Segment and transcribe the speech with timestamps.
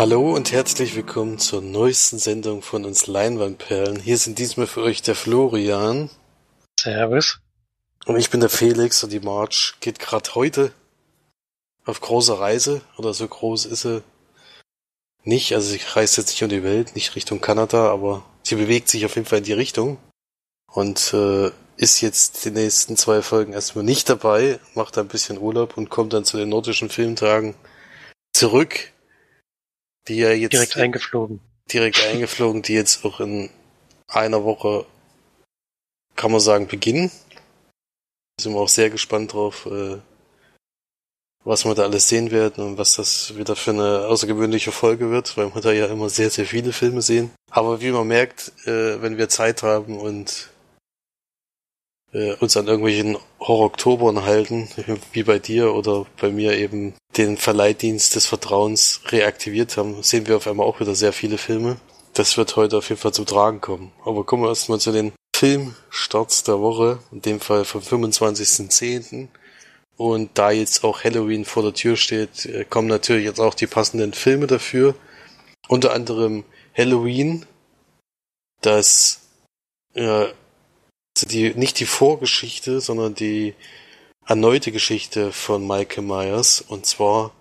[0.00, 4.00] Hallo und herzlich willkommen zur neuesten Sendung von uns Leinwandperlen.
[4.00, 6.08] Hier sind diesmal für euch der Florian.
[6.80, 7.40] Servus.
[8.06, 10.72] Und ich bin der Felix und die March geht gerade heute
[11.84, 14.02] auf große Reise oder so groß ist sie
[15.24, 15.52] nicht.
[15.52, 19.04] Also sie reist jetzt nicht um die Welt, nicht Richtung Kanada, aber sie bewegt sich
[19.04, 19.98] auf jeden Fall in die Richtung
[20.72, 25.76] und äh, ist jetzt die nächsten zwei Folgen erstmal nicht dabei, macht ein bisschen Urlaub
[25.76, 27.54] und kommt dann zu den nordischen Filmtagen
[28.32, 28.94] zurück,
[30.10, 31.40] die ja jetzt direkt eingeflogen.
[31.72, 33.48] Direkt eingeflogen, die jetzt auch in
[34.08, 34.84] einer Woche,
[36.16, 37.10] kann man sagen, beginnen.
[38.36, 39.98] Da sind wir auch sehr gespannt drauf, äh,
[41.44, 45.36] was wir da alles sehen werden und was das wieder für eine außergewöhnliche Folge wird,
[45.36, 47.30] weil wir da ja immer sehr, sehr viele Filme sehen.
[47.50, 50.50] Aber wie man merkt, äh, wenn wir Zeit haben und
[52.12, 54.68] äh, uns an irgendwelchen Horror-Oktobern halten,
[55.12, 60.36] wie bei dir oder bei mir eben den Verleihdienst des Vertrauens reaktiviert haben, sehen wir
[60.36, 61.76] auf einmal auch wieder sehr viele Filme.
[62.14, 63.92] Das wird heute auf jeden Fall zum Tragen kommen.
[64.04, 69.28] Aber kommen wir erstmal zu den Filmstarts der Woche, in dem Fall vom 25.10.
[69.96, 73.66] Und da jetzt auch Halloween vor der Tür steht, äh, kommen natürlich jetzt auch die
[73.66, 74.94] passenden Filme dafür.
[75.68, 76.44] Unter anderem
[76.76, 77.46] Halloween,
[78.60, 79.20] das
[79.94, 80.26] äh,
[81.26, 83.54] die, nicht die Vorgeschichte, sondern die
[84.26, 86.60] erneute Geschichte von Michael Myers.
[86.60, 87.32] Und zwar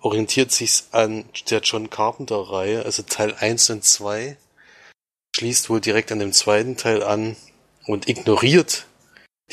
[0.00, 4.36] orientiert sich's an der John Carpenter-Reihe, also Teil 1 und 2,
[5.36, 7.36] schließt wohl direkt an dem zweiten Teil an
[7.86, 8.86] und ignoriert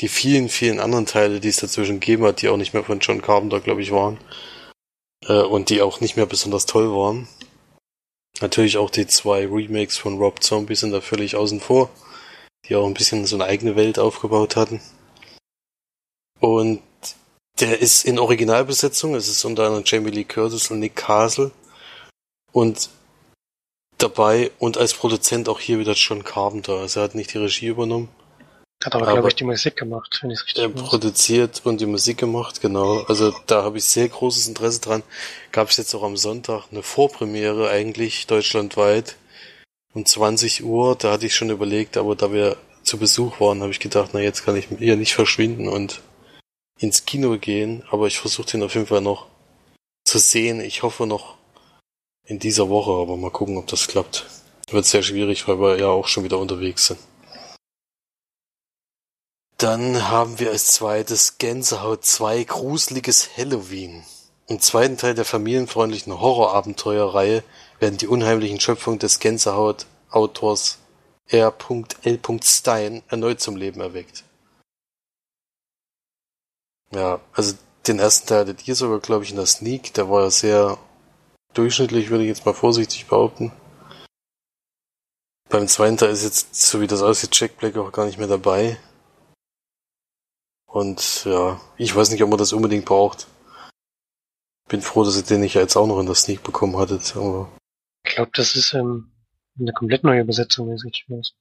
[0.00, 3.00] die vielen, vielen anderen Teile, die es dazwischen gegeben hat, die auch nicht mehr von
[3.00, 4.18] John Carpenter, glaube ich, waren.
[5.26, 7.28] Äh, und die auch nicht mehr besonders toll waren.
[8.40, 11.90] Natürlich auch die zwei Remakes von Rob Zombie sind da völlig außen vor
[12.68, 14.80] die auch ein bisschen so eine eigene Welt aufgebaut hatten.
[16.40, 16.82] Und
[17.60, 21.50] der ist in Originalbesetzung, es ist unter anderem Jamie Lee Curtis und Nick Castle.
[22.52, 22.88] Und
[23.98, 26.74] dabei und als Produzent auch hier wieder John Carpenter.
[26.74, 28.08] Also er hat nicht die Regie übernommen.
[28.84, 31.80] Hat aber, aber glaube ich, die Musik gemacht, wenn ich es richtig Er produziert und
[31.80, 33.02] die Musik gemacht, genau.
[33.08, 35.02] Also da habe ich sehr großes Interesse dran.
[35.50, 39.16] Gab es jetzt auch am Sonntag eine Vorpremiere eigentlich deutschlandweit
[39.98, 43.72] um 20 Uhr, da hatte ich schon überlegt, aber da wir zu Besuch waren, habe
[43.72, 46.02] ich gedacht, na jetzt kann ich hier nicht verschwinden und
[46.78, 49.26] ins Kino gehen, aber ich versuche den auf jeden Fall noch
[50.04, 50.60] zu sehen.
[50.60, 51.34] Ich hoffe noch
[52.24, 54.26] in dieser Woche, aber mal gucken, ob das klappt.
[54.70, 57.00] Wird sehr schwierig, weil wir ja auch schon wieder unterwegs sind.
[59.56, 64.04] Dann haben wir als zweites Gänsehaut 2 Gruseliges Halloween.
[64.46, 67.42] Im zweiten Teil der familienfreundlichen Horrorabenteuerreihe
[67.80, 70.78] werden die unheimlichen Schöpfungen des Gänsehaut-Autors
[71.28, 71.54] R.
[72.02, 72.20] L.
[72.42, 74.24] Stein erneut zum Leben erweckt.
[76.90, 77.54] Ja, also
[77.86, 79.92] den ersten Teil hattet ihr sogar, glaube ich, in der Sneak.
[79.94, 80.78] Der war ja sehr
[81.54, 83.52] durchschnittlich, würde ich jetzt mal vorsichtig behaupten.
[85.50, 88.26] Beim zweiten Teil ist jetzt, so wie das aussieht, Jack Black auch gar nicht mehr
[88.26, 88.78] dabei.
[90.66, 93.26] Und ja, ich weiß nicht, ob man das unbedingt braucht.
[94.68, 97.16] Bin froh, dass ihr den nicht jetzt auch noch in der Sneak bekommen hattet.
[97.16, 97.48] Aber
[98.08, 99.10] ich glaube, das ist ähm,
[99.58, 101.32] eine komplett neue Besetzung, wenn ich richtig weiß.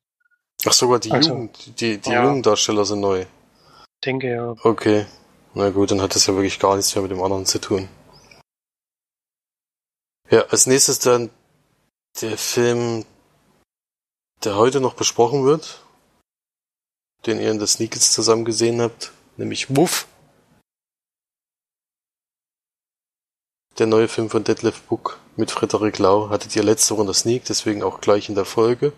[0.66, 2.24] Ach, sogar die also, Jugend, die, die ja.
[2.24, 3.26] jungen Darsteller sind neu.
[4.04, 4.56] Denke ja.
[4.64, 5.06] Okay.
[5.54, 7.88] Na gut, dann hat das ja wirklich gar nichts mehr mit dem anderen zu tun.
[10.30, 11.30] Ja, als nächstes dann
[12.22, 13.06] der Film,
[14.44, 15.84] der heute noch besprochen wird,
[17.26, 20.08] den ihr in der Sneakers zusammen gesehen habt, nämlich Wuff.
[23.78, 27.84] Der neue Film von Detlef Book mit Frederik Lau hattet ihr letzte der Sneak, deswegen
[27.84, 28.92] auch gleich in der Folge.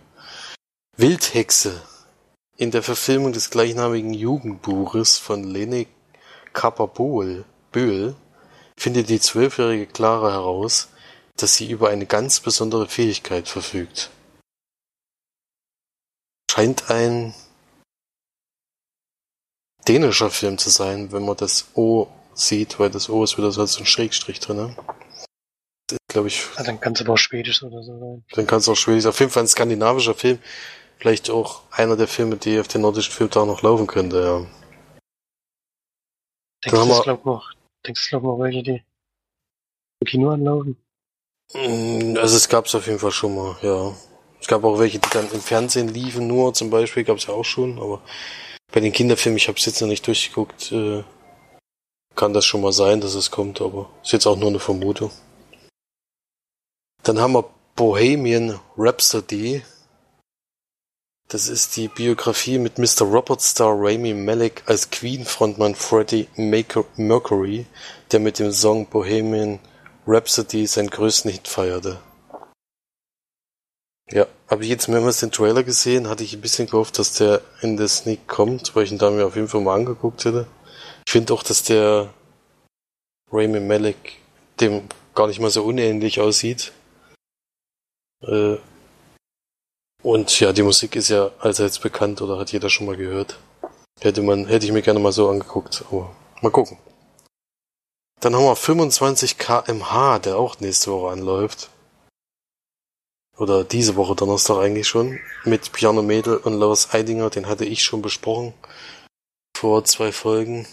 [0.96, 1.82] Wildhexe.
[2.56, 5.86] In der Verfilmung des gleichnamigen Jugendbuches von Lene
[6.54, 8.16] Kappa-Böhl
[8.78, 10.88] findet die zwölfjährige Clara heraus,
[11.36, 14.12] dass sie über eine ganz besondere Fähigkeit verfügt.
[16.50, 17.34] Scheint ein
[19.90, 23.62] dänischer Film zu sein, wenn man das O sieht, weil das O ist wieder so
[23.62, 24.58] ein Schrägstrich drin.
[24.58, 24.76] Ne?
[26.08, 26.46] glaube ich.
[26.58, 28.24] Ja, dann kann es aber auch Schwedisch oder so sein.
[28.34, 29.06] Dann kann es auch Schwedisch.
[29.06, 30.40] Auf jeden Fall ein skandinavischer Film.
[30.98, 34.46] Vielleicht auch einer der Filme, die auf den nordischen Filmtag noch laufen könnte, ja.
[36.66, 37.54] Denkst du, es glaub noch,
[37.88, 38.84] denkst du, glaub noch welche, die
[40.02, 40.76] im Kino anlaufen?
[41.54, 43.96] Mm, also es gab es auf jeden Fall schon mal, ja.
[44.42, 47.34] Es gab auch welche, die dann im Fernsehen liefen, nur zum Beispiel, gab es ja
[47.34, 48.02] auch schon, aber
[48.74, 51.04] bei den Kinderfilmen, ich habe es jetzt noch nicht durchgeguckt, äh,
[52.20, 55.10] kann das schon mal sein, dass es kommt, aber ist jetzt auch nur eine Vermutung.
[57.02, 59.64] Dann haben wir Bohemian Rhapsody.
[61.30, 63.04] Das ist die Biografie mit Mr.
[63.04, 67.68] Robert Star Rami Malek als Queen-Frontmann Freddie Mercury,
[68.12, 69.60] der mit dem Song Bohemian
[70.06, 72.02] Rhapsody seinen größten Hit feierte.
[74.12, 77.40] Ja, habe ich jetzt mehrmals den Trailer gesehen, hatte ich ein bisschen gehofft, dass der
[77.62, 80.48] in der Sneak kommt, weil ich ihn da mir auf jeden Fall mal angeguckt hätte.
[81.10, 82.14] Ich finde auch, dass der
[83.32, 84.20] Raymond Malek
[84.60, 86.72] dem gar nicht mal so unähnlich aussieht.
[88.22, 88.58] Äh,
[90.04, 93.40] und ja, die Musik ist ja allseits bekannt oder hat jeder schon mal gehört.
[94.00, 96.78] Hätte man, hätte ich mir gerne mal so angeguckt, aber mal gucken.
[98.20, 101.72] Dann haben wir 25 kmh, der auch nächste Woche anläuft.
[103.36, 105.20] Oder diese Woche Donnerstag eigentlich schon.
[105.44, 108.54] Mit Piano Mädel und Lars Eidinger, den hatte ich schon besprochen.
[109.58, 110.68] Vor zwei Folgen.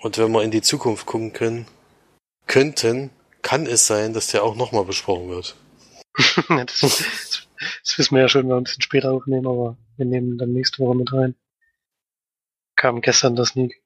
[0.00, 1.66] Und wenn wir in die Zukunft gucken können,
[2.46, 3.10] könnten,
[3.42, 5.56] kann es sein, dass der auch nochmal besprochen wird.
[6.48, 10.38] das, das, wissen wir ja schon, wenn wir ein bisschen später aufnehmen, aber wir nehmen
[10.38, 11.34] dann nächste Woche mit rein.
[12.76, 13.82] Kam gestern das Sneak.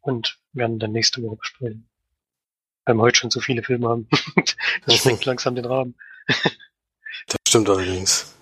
[0.00, 1.88] Und werden dann nächste Woche besprechen.
[2.84, 4.08] Weil wir heute schon so viele Filme haben.
[4.86, 5.96] das sprengt langsam den Rahmen.
[6.26, 8.34] das stimmt allerdings.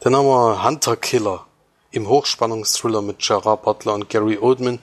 [0.00, 1.46] Dann haben wir Hunter Killer.
[1.90, 4.80] Im Hochspannungsthriller mit Gerard Butler und Gary Oldman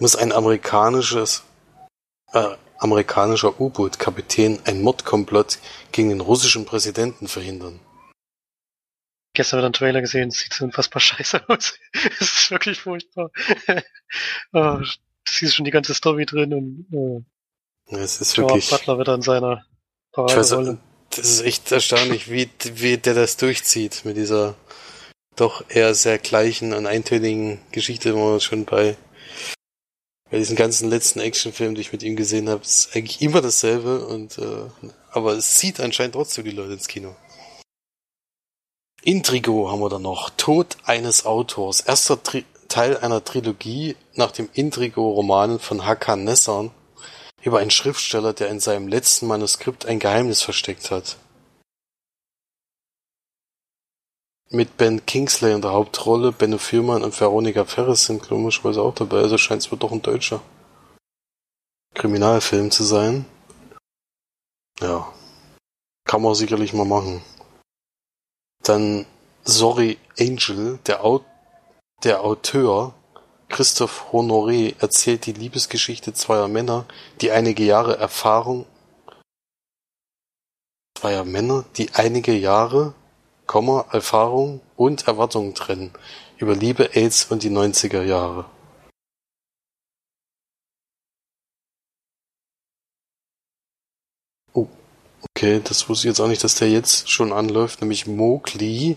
[0.00, 1.44] muss ein amerikanisches,
[2.32, 5.58] äh, amerikanischer U-Boot-Kapitän ein Mordkomplott
[5.92, 7.78] gegen den russischen Präsidenten verhindern.
[9.34, 11.74] Gestern wieder einen Trailer gesehen, sieht so unfassbar scheiße aus.
[11.92, 13.30] Es ist wirklich furchtbar.
[14.52, 14.78] oh,
[15.28, 17.24] siehst schon die ganze Story drin und
[17.92, 18.70] äh, es ist wirklich.
[18.70, 19.64] Butler wieder in seiner
[20.12, 20.78] Paraderolle.
[21.10, 24.54] Das ist echt erstaunlich, wie, wie der das durchzieht mit dieser
[25.36, 28.96] doch eher sehr gleichen und eintönigen Geschichte, wo man schon bei,
[30.30, 34.06] bei diesen ganzen letzten Actionfilmen, die ich mit ihm gesehen habe, ist eigentlich immer dasselbe
[34.06, 37.16] und äh, aber es zieht anscheinend trotzdem die Leute ins Kino.
[39.02, 40.30] Intrigo haben wir dann noch.
[40.30, 41.80] Tod eines Autors.
[41.80, 46.70] Erster Tri Teil einer Trilogie nach dem Intrigo-Roman von Hakan Nessan
[47.42, 51.16] über einen Schriftsteller, der in seinem letzten Manuskript ein Geheimnis versteckt hat.
[54.52, 59.18] Mit Ben Kingsley in der Hauptrolle, Benno Fürmann und Veronika Ferres sind komischerweise auch dabei,
[59.18, 60.42] also scheint es wohl doch ein deutscher
[61.94, 63.26] Kriminalfilm zu sein.
[64.80, 65.12] Ja.
[66.04, 67.22] Kann man sicherlich mal machen.
[68.64, 69.06] Dann
[69.44, 71.24] Sorry Angel, der, Au
[72.02, 72.94] der Auteur
[73.48, 76.86] Christoph Honoré erzählt die Liebesgeschichte zweier Männer,
[77.20, 78.66] die einige Jahre Erfahrung
[80.98, 82.94] zweier Männer, die einige Jahre,
[83.90, 85.90] Erfahrung und Erwartungen trennen,
[86.38, 88.44] über Liebe, Aids und die 90er Jahre.
[94.52, 94.68] Oh,
[95.22, 98.96] okay, das wusste ich jetzt auch nicht, dass der jetzt schon anläuft, nämlich Mowgli,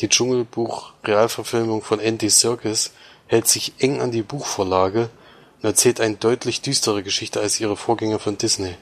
[0.00, 2.92] die Dschungelbuch-Realverfilmung von Andy Serkis,
[3.26, 5.10] hält sich eng an die Buchvorlage
[5.58, 8.74] und erzählt eine deutlich düstere Geschichte als ihre Vorgänger von Disney.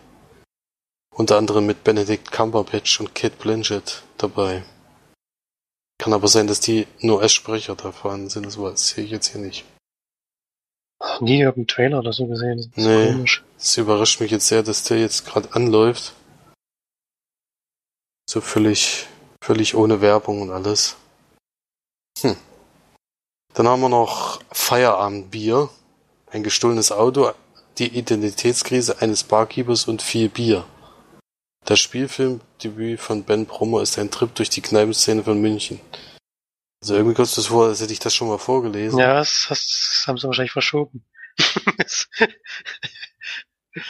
[1.14, 4.62] Unter anderem mit Benedict Cumberbatch und Kate Blanchett dabei.
[5.98, 9.10] Kann aber sein, dass die nur als Sprecher da vorhanden sind, das weiß sehe ich
[9.10, 9.64] jetzt hier nicht.
[11.20, 12.70] Nie irgendeinen Trailer oder so gesehen.
[12.74, 13.44] Das nee, komisch.
[13.56, 16.12] das überrascht mich jetzt sehr, dass der jetzt gerade anläuft.
[18.28, 19.06] So völlig,
[19.42, 20.96] völlig ohne Werbung und alles.
[22.20, 22.36] Hm.
[23.54, 25.68] Dann haben wir noch Feierabendbier,
[26.30, 27.32] ein gestohlenes Auto,
[27.78, 30.64] die Identitätskrise eines Barkeepers und viel Bier.
[31.64, 35.80] Das Spielfilmdebüt von Ben Brummer ist ein Trip durch die Kneipenszene von München.
[36.80, 38.98] Also irgendwie kommt es das vor, als hätte ich das schon mal vorgelesen.
[38.98, 41.04] Ja, das, das haben sie wahrscheinlich verschoben.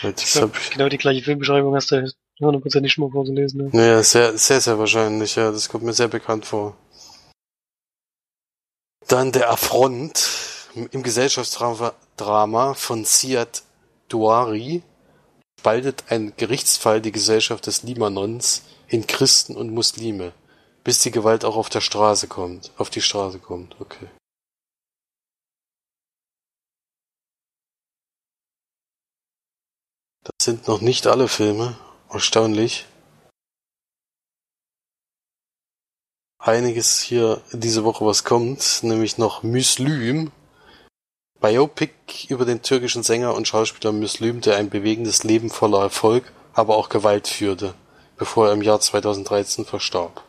[0.03, 2.11] glaub, genau die gleiche Filmbeschreibung hast du
[2.41, 3.71] hundertprozentig schon mal vorgelesen.
[3.71, 3.87] Ne?
[3.87, 5.51] Ja, sehr, sehr, sehr wahrscheinlich, ja.
[5.51, 6.77] Das kommt mir sehr bekannt vor.
[9.07, 10.29] Dann der Affront
[10.75, 13.63] im Gesellschaftsdrama von Siad
[14.09, 14.83] Douari
[15.69, 20.33] spaltet ein Gerichtsfall die Gesellschaft des Libanons in Christen und Muslime,
[20.83, 23.79] bis die Gewalt auch auf der Straße kommt, auf die Straße kommt.
[23.79, 24.09] Okay.
[30.23, 31.77] Das sind noch nicht alle Filme.
[32.09, 32.87] Erstaunlich.
[36.39, 40.33] einiges hier diese Woche was kommt, nämlich noch Müslüm.
[41.41, 46.77] Biopic über den türkischen Sänger und Schauspieler Müslüm, der ein bewegendes Leben voller Erfolg, aber
[46.77, 47.75] auch Gewalt führte,
[48.17, 50.25] bevor er im Jahr 2013 verstarb.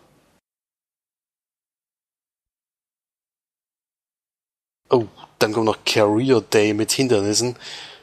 [4.92, 5.06] Oh,
[5.40, 7.56] dann kommt noch Career Day mit Hindernissen.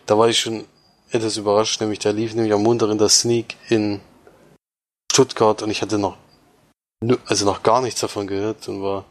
[0.07, 0.65] Da war ich schon
[1.11, 4.01] etwas überrascht, nämlich der lief nämlich am Montag in der Sneak in
[5.13, 6.17] Stuttgart und ich hatte noch
[7.27, 9.05] also noch gar nichts davon gehört und war,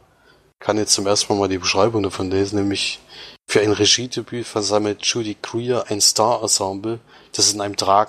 [0.58, 3.00] kann jetzt zum ersten Mal mal die Beschreibung davon lesen, nämlich
[3.48, 7.00] für ein Regiedebüt versammelt Judy Greer ein Star-Ensemble,
[7.32, 8.08] das in einem Tra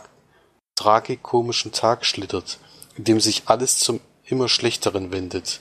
[0.75, 2.59] tragikomischen Tag schlittert,
[2.95, 5.59] in dem sich alles zum immer Schlechteren wendet.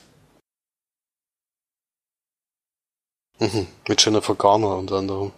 [3.38, 5.32] Mhm, mit Jennifer Garner unter anderem.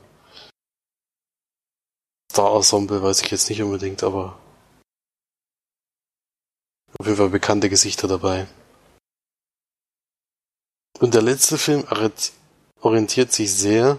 [2.30, 4.38] Star Ensemble weiß ich jetzt nicht unbedingt, aber
[6.98, 8.46] auf jeden Fall bekannte Gesichter dabei.
[11.00, 11.84] Und der letzte Film
[12.80, 13.98] orientiert sich sehr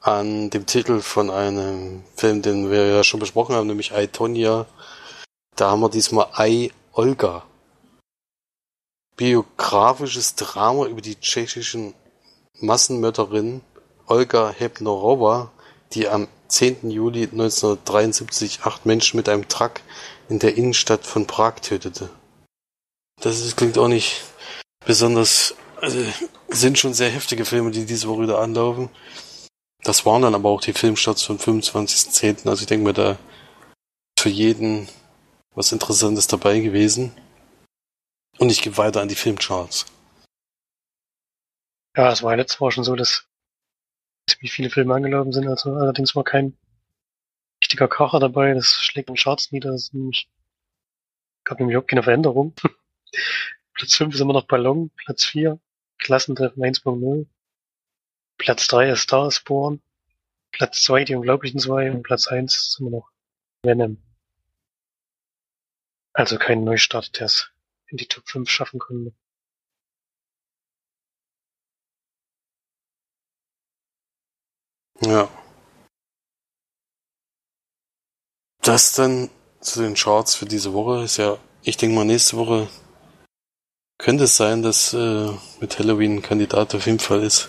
[0.00, 4.66] an dem Titel von einem Film, den wir ja schon besprochen haben, nämlich I, Tonya.
[5.56, 7.44] Da haben wir diesmal I, Olga.
[9.16, 11.94] Biografisches Drama über die tschechischen
[12.60, 13.62] Massenmörderin
[14.06, 15.50] Olga Hebnerowa,
[15.92, 16.90] die am 10.
[16.90, 19.80] Juli 1973 acht Menschen mit einem Truck
[20.28, 22.08] in der Innenstadt von Prag tötete.
[23.20, 24.22] Das ist, klingt auch nicht
[24.84, 26.02] besonders, also
[26.48, 28.90] sind schon sehr heftige Filme, die diese Woche wieder anlaufen.
[29.82, 32.48] Das waren dann aber auch die Filmstarts vom 25.10.
[32.48, 33.18] Also ich denke mir, da
[34.18, 34.88] für jeden
[35.54, 37.12] was Interessantes dabei gewesen.
[38.38, 39.86] Und ich gebe weiter an die Filmcharts.
[41.96, 43.26] Ja, es war letztes Mal schon so, dass
[44.28, 46.58] ziemlich viele Filme angelaufen sind, also allerdings war kein
[47.62, 50.28] richtiger Kracher dabei, das schlägt im Charts nieder, nämlich,
[51.44, 52.54] gab nämlich auch keine Veränderung.
[53.72, 55.58] Platz 5 ist immer noch Ballon, Platz 4
[55.98, 57.26] Klassentreffen 1.0,
[58.38, 59.80] Platz 3 ist Star Born,
[60.52, 63.10] Platz 2 die Unglaublichen 2 und Platz 1 ist immer noch
[63.62, 64.02] Venom.
[66.12, 67.50] Also kein Neustart, der es
[67.88, 69.12] in die Top 5 schaffen konnte.
[75.00, 75.28] Ja.
[78.62, 82.68] Das dann zu den Charts für diese Woche ist ja, ich denke mal, nächste Woche
[83.98, 87.48] könnte es sein, dass äh, mit Halloween ein Kandidat auf jeden Fall ist,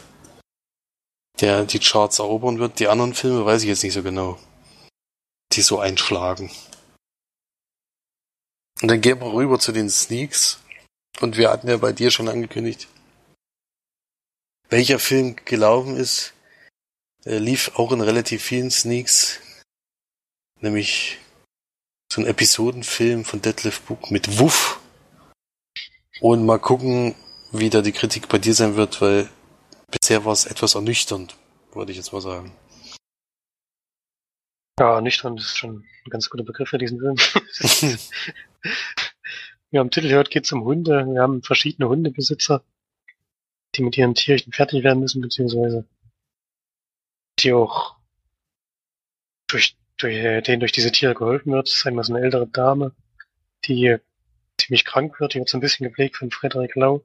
[1.40, 2.80] der die Charts erobern wird.
[2.80, 4.40] Die anderen Filme weiß ich jetzt nicht so genau,
[5.54, 6.52] die so einschlagen.
[8.82, 10.60] Und dann gehen wir rüber zu den Sneaks.
[11.20, 12.88] Und wir hatten ja bei dir schon angekündigt,
[14.70, 16.34] welcher Film gelaufen ist.
[17.24, 19.40] Er lief auch in relativ vielen Sneaks.
[20.60, 21.18] Nämlich
[22.12, 24.80] so ein Episodenfilm von Detlef Book mit Wuff.
[26.20, 27.16] Und mal gucken,
[27.52, 29.30] wie da die Kritik bei dir sein wird, weil
[29.92, 31.36] bisher war es etwas ernüchternd,
[31.74, 32.52] würde ich jetzt mal sagen.
[34.80, 37.16] Ja, ernüchternd ist schon ein ganz guter Begriff für diesen Film.
[39.72, 41.06] Wie am Titel hört, geht es um Hunde.
[41.08, 42.64] Wir haben verschiedene Hundebesitzer,
[43.76, 45.86] die mit ihren Tierchen fertig werden müssen, beziehungsweise
[47.40, 47.98] die auch
[49.48, 51.68] durch, durch denen durch diese Tiere geholfen wird.
[51.68, 52.96] Das ist einmal so eine ältere Dame,
[53.66, 53.98] die
[54.60, 55.34] ziemlich krank wird.
[55.34, 57.04] Die wird so ein bisschen gepflegt von Frederik Lau,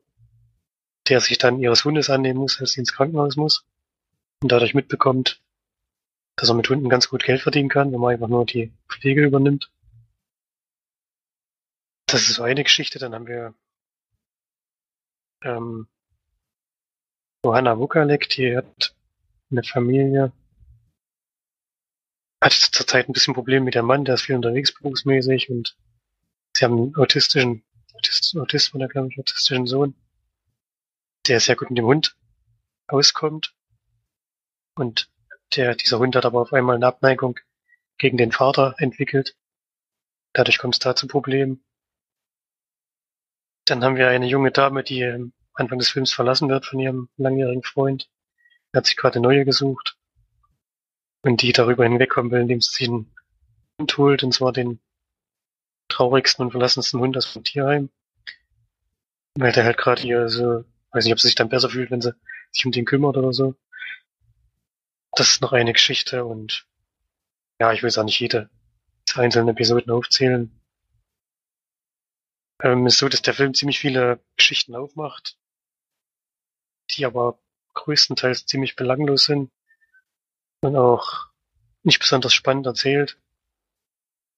[1.08, 3.64] der sich dann ihres Hundes annehmen muss, als sie ins Krankenhaus muss
[4.42, 5.42] und dadurch mitbekommt,
[6.36, 9.24] dass er mit Hunden ganz gut Geld verdienen kann, wenn man einfach nur die Pflege
[9.24, 9.70] übernimmt.
[12.06, 12.98] Das ist so eine Geschichte.
[12.98, 13.54] Dann haben wir
[15.42, 15.88] ähm,
[17.44, 18.94] Johanna Wukalek, die hat
[19.50, 20.32] eine Familie,
[22.40, 25.76] hat zurzeit ein bisschen Probleme mit ihrem Mann, der ist viel unterwegs berufsmäßig und
[26.62, 27.64] sie haben einen autistischen,
[27.94, 29.96] Autist, Autist oder glaube ich, autistischen Sohn,
[31.26, 32.16] der sehr gut mit dem Hund
[32.86, 33.56] auskommt.
[34.76, 35.10] Und
[35.56, 37.40] der, dieser Hund hat aber auf einmal eine Abneigung
[37.98, 39.36] gegen den Vater entwickelt.
[40.34, 41.64] Dadurch kommt es da zu Problemen.
[43.64, 47.08] Dann haben wir eine junge Dame, die am Anfang des Films verlassen wird von ihrem
[47.16, 48.08] langjährigen Freund.
[48.70, 49.98] Er hat sich gerade eine neue gesucht.
[51.22, 53.12] Und die darüber hinwegkommen will, indem sie sich einen
[53.78, 54.80] Hund holt, und zwar den
[55.92, 57.90] traurigsten und verlassensten Hund aus dem Tierheim.
[59.34, 62.02] Weil der halt gerade hier so, weiß nicht, ob sie sich dann besser fühlt, wenn
[62.02, 62.14] sie
[62.50, 63.54] sich um den kümmert oder so.
[65.12, 66.66] Das ist noch eine Geschichte und
[67.60, 68.50] ja, ich will es auch nicht jede
[69.14, 70.50] einzelne Episoden aufzählen.
[72.62, 75.36] Ähm, ist so, dass der Film ziemlich viele Geschichten aufmacht,
[76.90, 77.38] die aber
[77.74, 79.50] größtenteils ziemlich belanglos sind
[80.62, 81.28] und auch
[81.82, 83.18] nicht besonders spannend erzählt.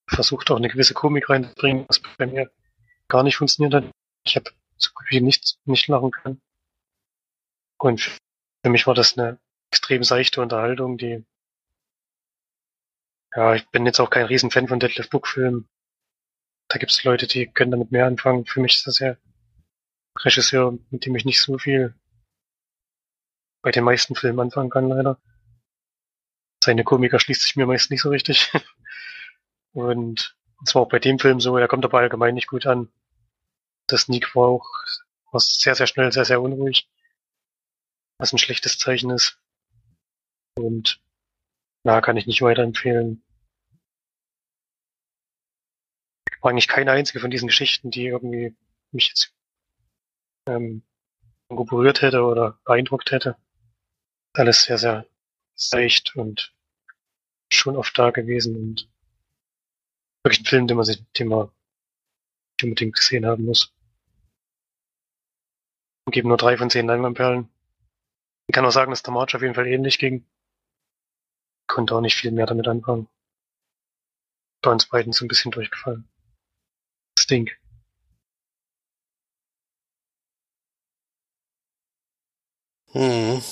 [0.06, 2.50] Versucht auch eine gewisse Komik reinzubringen, was bei mir
[3.08, 3.90] gar nicht funktioniert hat.
[4.24, 6.40] Ich habe so gut wie nichts nicht lachen können.
[7.78, 9.38] Und für mich war das eine
[9.70, 11.24] extrem seichte Unterhaltung, die
[13.34, 15.68] ja, ich bin jetzt auch kein Riesenfan von Deadlift Book Filmen.
[16.68, 18.46] Da gibt es Leute, die können damit mehr anfangen.
[18.46, 19.16] Für mich ist das ja
[20.18, 21.94] Regisseur, mit dem ich nicht so viel
[23.60, 25.18] bei den meisten Filmen anfangen kann, leider.
[26.62, 28.52] Seine Komiker schließt sich mir meist nicht so richtig.
[29.74, 32.90] Und zwar auch bei dem Film so, er kommt aber allgemein nicht gut an.
[33.86, 34.66] Das Nick war auch
[35.32, 36.88] war sehr, sehr schnell, sehr, sehr unruhig.
[38.18, 39.38] Was ein schlechtes Zeichen ist.
[40.56, 41.02] Und
[41.82, 43.24] na, kann ich nicht weiterempfehlen.
[46.44, 48.54] war eigentlich keine einzige von diesen Geschichten, die irgendwie
[48.92, 49.34] mich jetzt
[50.46, 50.82] ähm,
[51.48, 53.36] berührt hätte oder beeindruckt hätte.
[54.34, 55.06] Alles sehr, sehr
[55.54, 56.54] seicht und
[57.50, 58.90] schon oft da gewesen und
[60.24, 61.50] wirklich ein Film, den man sich, den man
[62.62, 63.72] unbedingt gesehen haben muss.
[66.06, 67.48] Und geben nur drei von zehn Leinwandperlen.
[68.48, 70.26] Ich kann auch sagen, dass der March auf jeden Fall ähnlich ging.
[71.66, 73.08] Konnte auch nicht viel mehr damit anfangen.
[74.62, 76.08] Bei uns beiden so ein bisschen durchgefallen.
[77.18, 77.58] Stink.
[82.92, 83.42] Hm.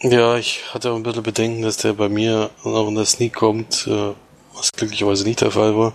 [0.00, 3.86] Ja, ich hatte ein bisschen Bedenken, dass der bei mir noch in der Sneak kommt,
[3.86, 4.14] äh,
[4.54, 5.94] was glücklicherweise nicht der Fall war.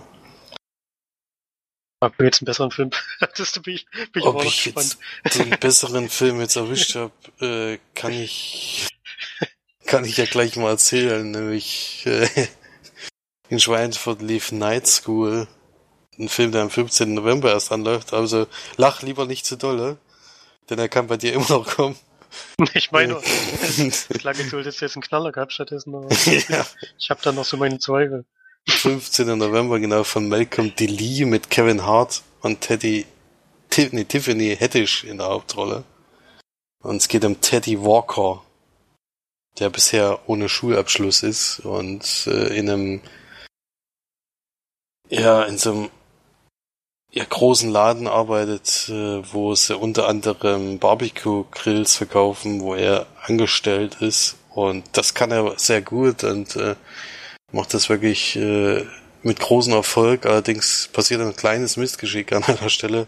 [2.00, 4.98] Ob du jetzt einen besseren Film hattest, bin ich, bin ich Ob ich gespannt.
[5.24, 8.88] jetzt den besseren Film jetzt erwischt habe, äh, kann ich
[9.88, 12.28] kann ich ja gleich mal erzählen, nämlich äh,
[13.50, 15.48] in Schweinfurt lief Night School,
[16.20, 17.14] ein Film, der am 15.
[17.14, 19.98] November erst anläuft, also lach lieber nicht zu dolle,
[20.70, 21.96] denn er kann bei dir immer noch kommen.
[22.74, 26.68] Ich meine, es klang jetzt, du jetzt einen Knaller gehabt stattdessen, aber ja.
[27.00, 28.26] ich habe da noch so meine Zweifel.
[28.68, 29.38] 15.
[29.38, 30.86] November, genau, von Malcolm D.
[30.86, 33.06] Lee mit Kevin Hart und Teddy,
[33.92, 35.84] nee, Tiffany Haddish in der Hauptrolle.
[36.84, 38.44] Und es geht um Teddy Walker,
[39.60, 43.02] der bisher ohne Schulabschluss ist und äh, in einem,
[45.10, 45.90] ja, in so einem
[47.12, 54.36] ja, großen Laden arbeitet, äh, wo sie unter anderem Barbecue-Grills verkaufen, wo er angestellt ist.
[54.54, 56.76] Und das kann er sehr gut und äh,
[57.52, 58.86] macht das wirklich äh,
[59.24, 60.26] mit großem Erfolg.
[60.26, 63.08] Allerdings passiert ein kleines Mistgeschick an einer Stelle.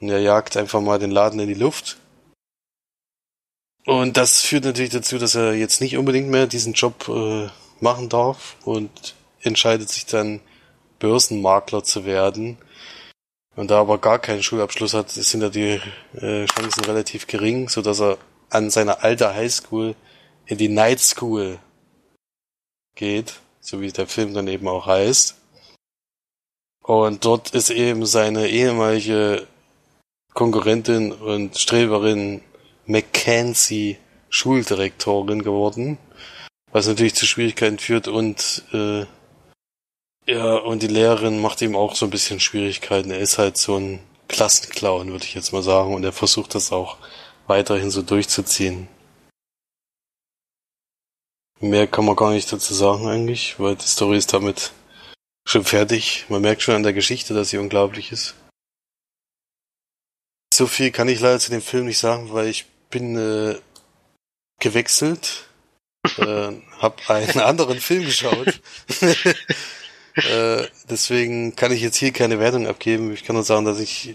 [0.00, 1.98] Und er jagt einfach mal den Laden in die Luft.
[3.84, 7.48] Und das führt natürlich dazu, dass er jetzt nicht unbedingt mehr diesen Job äh,
[7.80, 10.40] machen darf und entscheidet sich dann
[10.98, 12.58] Börsenmakler zu werden.
[13.56, 15.80] Und da er aber gar keinen Schulabschluss hat, sind ja die
[16.20, 18.18] äh, Chancen relativ gering, so dass er
[18.50, 19.94] an seiner alten Highschool
[20.46, 21.58] in die Night School
[22.94, 25.36] geht so wie der Film dann eben auch heißt.
[26.82, 29.46] Und dort ist eben seine ehemalige
[30.32, 32.40] Konkurrentin und Streberin
[32.86, 33.98] Mackenzie
[34.30, 35.98] Schuldirektorin geworden,
[36.72, 39.04] was natürlich zu Schwierigkeiten führt und äh,
[40.26, 43.10] ja, und die Lehrerin macht ihm auch so ein bisschen Schwierigkeiten.
[43.10, 46.72] Er ist halt so ein Klassenclown, würde ich jetzt mal sagen, und er versucht das
[46.72, 46.98] auch
[47.46, 48.88] weiterhin so durchzuziehen.
[51.60, 54.72] Mehr kann man gar nicht dazu sagen eigentlich, weil die Story ist damit
[55.46, 56.26] schon fertig.
[56.28, 58.34] Man merkt schon an der Geschichte, dass sie unglaublich ist.
[60.54, 63.56] So viel kann ich leider zu dem Film nicht sagen, weil ich bin äh,
[64.60, 65.48] gewechselt,
[66.18, 68.60] äh, habe einen anderen Film geschaut.
[70.14, 73.12] äh, deswegen kann ich jetzt hier keine Wertung abgeben.
[73.12, 74.14] Ich kann nur sagen, dass ich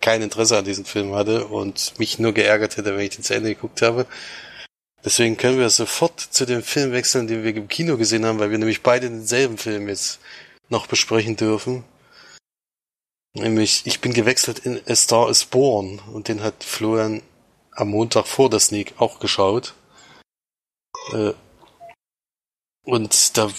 [0.00, 3.34] kein Interesse an diesem Film hatte und mich nur geärgert hätte, wenn ich den zu
[3.34, 4.06] Ende geguckt habe.
[5.04, 8.50] Deswegen können wir sofort zu dem Film wechseln, den wir im Kino gesehen haben, weil
[8.50, 10.20] wir nämlich beide denselben Film jetzt
[10.68, 11.84] noch besprechen dürfen.
[13.34, 17.22] Nämlich, ich bin gewechselt in A Star is Born und den hat Florian
[17.72, 19.74] am Montag vor der Sneak auch geschaut.
[21.12, 21.32] Äh,
[22.84, 23.50] und da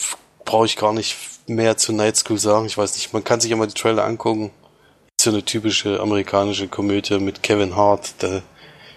[0.45, 2.65] brauche ich gar nicht mehr zu Night School sagen.
[2.65, 4.51] Ich weiß nicht, man kann sich ja mal die Trailer angucken.
[5.19, 8.43] So eine typische amerikanische Komödie mit Kevin Hart, der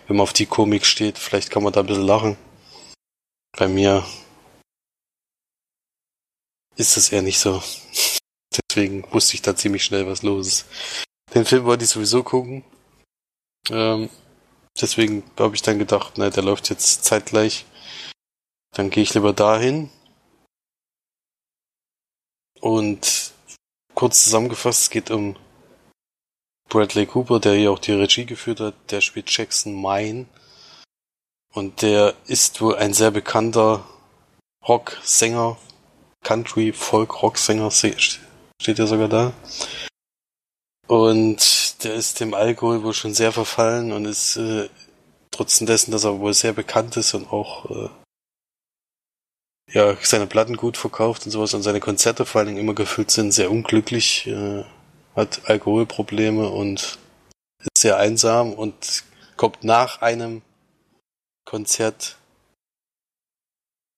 [0.06, 2.36] wenn man auf die Komik steht, vielleicht kann man da ein bisschen lachen.
[3.56, 4.06] Bei mir
[6.76, 7.62] ist das eher nicht so.
[8.70, 10.66] Deswegen wusste ich da ziemlich schnell, was los ist.
[11.34, 12.64] Den Film wollte ich sowieso gucken.
[13.70, 14.08] Ähm,
[14.80, 17.66] deswegen habe ich dann gedacht, na, der läuft jetzt zeitgleich.
[18.72, 19.90] Dann gehe ich lieber dahin.
[22.60, 23.32] Und
[23.94, 25.36] kurz zusammengefasst, es geht um
[26.68, 30.26] Bradley Cooper, der hier auch die Regie geführt hat, der spielt Jackson Mine.
[31.54, 33.84] Und der ist wohl ein sehr bekannter
[34.66, 35.56] Rocksänger,
[36.22, 39.32] Country, Folk, Rocksänger, steht ja sogar da.
[40.86, 44.68] Und der ist dem Alkohol wohl schon sehr verfallen und ist äh,
[45.30, 47.88] trotzdem dessen, dass er wohl sehr bekannt ist und auch äh,
[49.72, 53.10] ja seine Platten gut verkauft und sowas und seine Konzerte vor allen Dingen immer gefüllt
[53.10, 54.26] sind, sehr unglücklich.
[54.26, 54.64] Äh,
[55.16, 56.98] hat Alkoholprobleme und
[57.58, 59.04] ist sehr einsam und
[59.36, 60.42] kommt nach einem
[61.44, 62.16] Konzert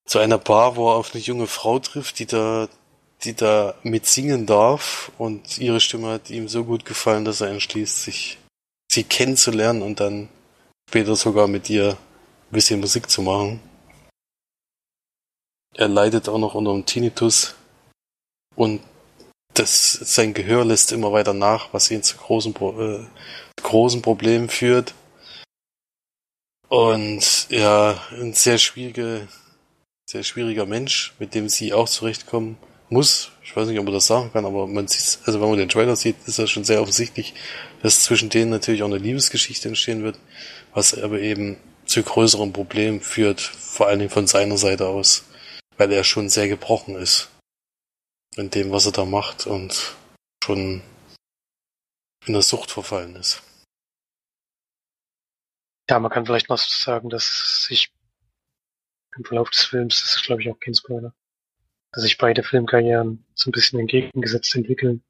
[0.07, 2.69] zu einer Bar, wo er auf eine junge Frau trifft, die da,
[3.25, 8.05] die da mitsingen darf und ihre Stimme hat ihm so gut gefallen, dass er entschließt,
[8.05, 8.39] sich
[8.91, 10.29] sie kennenzulernen und dann
[10.89, 13.61] später sogar mit ihr ein bisschen Musik zu machen.
[15.75, 17.55] Er leidet auch noch unter einem Tinnitus
[18.57, 18.81] und
[19.59, 23.05] das, sein Gehör lässt immer weiter nach, was ihn zu großen, äh,
[23.63, 24.95] großen Problemen führt.
[26.69, 29.27] Und ja, ein sehr schwieriger,
[30.09, 32.59] sehr schwieriger Mensch, mit dem sie auch zurechtkommen
[32.91, 33.31] muss.
[33.43, 35.69] Ich weiß nicht, ob man das sagen kann, aber man sieht, also wenn man den
[35.69, 37.35] Trailer sieht, ist das schon sehr offensichtlich,
[37.83, 40.19] dass zwischen denen natürlich auch eine Liebesgeschichte entstehen wird,
[40.75, 45.25] was aber eben zu größeren Problemen führt, vor allen Dingen von seiner Seite aus,
[45.79, 47.31] weil er schon sehr gebrochen ist
[48.39, 49.97] in dem, was er da macht und
[50.43, 50.83] schon
[52.25, 53.43] in der Sucht verfallen ist.
[55.91, 57.93] Ja, man kann vielleicht noch sagen, dass sich
[59.17, 61.13] im Verlauf des Films, das ist glaube ich auch kein Spoiler,
[61.93, 65.03] dass sich beide Filmkarrieren so ein bisschen entgegengesetzt entwickeln,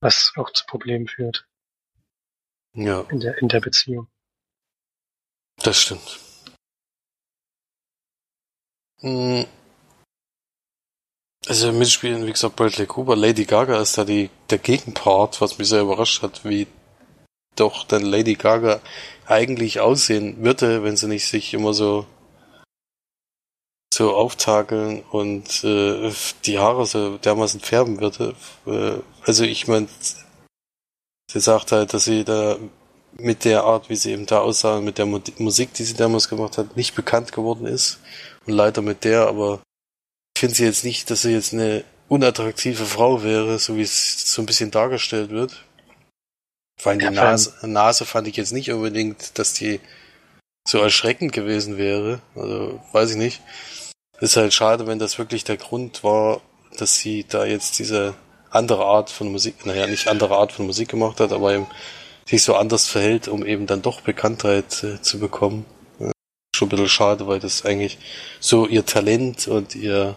[0.00, 1.48] was auch zu Problemen führt.
[2.74, 3.02] Ja.
[3.08, 4.08] In der, in der Beziehung.
[5.62, 6.20] Das stimmt.
[8.98, 9.46] Hm.
[11.48, 15.68] Also mitspielen, wie gesagt, Bradley Cooper, Lady Gaga ist da die, der Gegenpart, was mich
[15.68, 16.66] sehr überrascht hat, wie
[17.54, 18.80] doch dann Lady Gaga
[19.26, 22.06] eigentlich aussehen würde, wenn sie nicht sich immer so
[23.94, 26.12] so auftakeln und äh,
[26.44, 28.34] die Haare so dermaßen färben würde.
[28.66, 29.88] Äh, also ich meine,
[31.30, 32.58] sie sagt halt, dass sie da
[33.14, 36.58] mit der Art, wie sie eben da aussah, mit der Musik, die sie damals gemacht
[36.58, 38.00] hat, nicht bekannt geworden ist.
[38.46, 39.60] Und leider mit der, aber
[40.38, 44.42] finde sie jetzt nicht, dass sie jetzt eine unattraktive Frau wäre, so wie es so
[44.42, 45.64] ein bisschen dargestellt wird.
[46.78, 49.80] Vor allem die Nase, Nase fand ich jetzt nicht unbedingt, dass die
[50.68, 52.20] so erschreckend gewesen wäre.
[52.34, 53.40] Also, weiß ich nicht.
[54.20, 56.40] Ist halt schade, wenn das wirklich der Grund war,
[56.76, 58.14] dass sie da jetzt diese
[58.50, 61.66] andere Art von Musik, naja, nicht andere Art von Musik gemacht hat, aber eben
[62.26, 65.64] sich so anders verhält, um eben dann doch Bekanntheit äh, zu bekommen.
[65.98, 66.10] Ja,
[66.54, 67.98] schon ein bisschen schade, weil das eigentlich
[68.40, 70.16] so ihr Talent und ihr,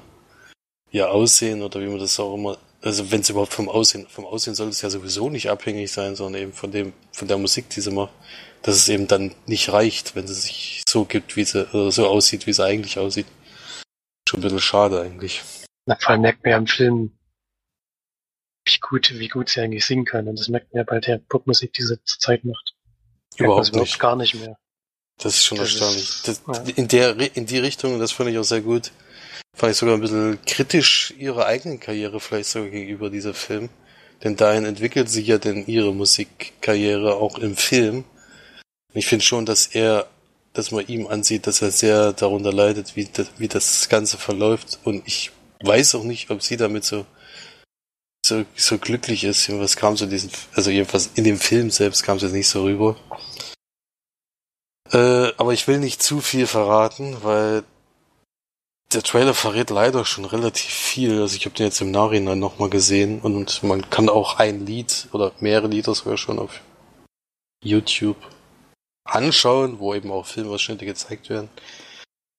[0.91, 4.25] ihr Aussehen oder wie man das auch immer, also wenn es überhaupt vom Aussehen, vom
[4.25, 7.69] Aussehen soll es ja sowieso nicht abhängig sein, sondern eben von dem, von der Musik,
[7.69, 8.13] die sie macht,
[8.61, 12.07] dass es eben dann nicht reicht, wenn sie sich so gibt, wie sie, oder so
[12.07, 13.27] aussieht, wie sie eigentlich aussieht.
[14.27, 15.41] Schon ein bisschen schade eigentlich.
[15.85, 17.11] Na, vor allem merkt man ja im Film,
[18.65, 20.27] wie gut, wie gut sie eigentlich singen können.
[20.27, 22.75] Und das merkt man ja bei der Popmusik, die sie zur Zeit macht.
[23.37, 23.99] Überhaupt nicht.
[23.99, 24.57] gar nicht mehr.
[25.17, 26.03] Das ist schon das erstaunlich.
[26.03, 26.73] Ist, das, ja.
[26.75, 28.91] in, der, in die Richtung, das fand ich auch sehr gut,
[29.67, 33.69] ich sogar ein bisschen kritisch ihrer eigenen Karriere vielleicht sogar gegenüber dieser Film.
[34.23, 38.03] Denn dahin entwickelt sich ja denn ihre Musikkarriere auch im Film.
[38.93, 40.07] Ich finde schon, dass er,
[40.53, 44.79] dass man ihm ansieht, dass er sehr darunter leidet, wie das, wie das Ganze verläuft.
[44.83, 47.05] Und ich weiß auch nicht, ob sie damit so
[48.25, 49.49] so, so glücklich ist.
[49.59, 52.63] Was kam so diesen, also jedenfalls in dem Film selbst kam es jetzt nicht so
[52.63, 52.95] rüber.
[54.91, 57.63] Äh, aber ich will nicht zu viel verraten, weil
[58.93, 61.21] der Trailer verrät leider schon relativ viel.
[61.21, 65.07] Also ich habe den jetzt im Nachhinein nochmal gesehen und man kann auch ein Lied
[65.11, 66.61] oder mehrere Lieder sogar schon auf
[67.63, 68.17] YouTube
[69.03, 71.49] anschauen, wo eben auch Filmausschnitte gezeigt werden.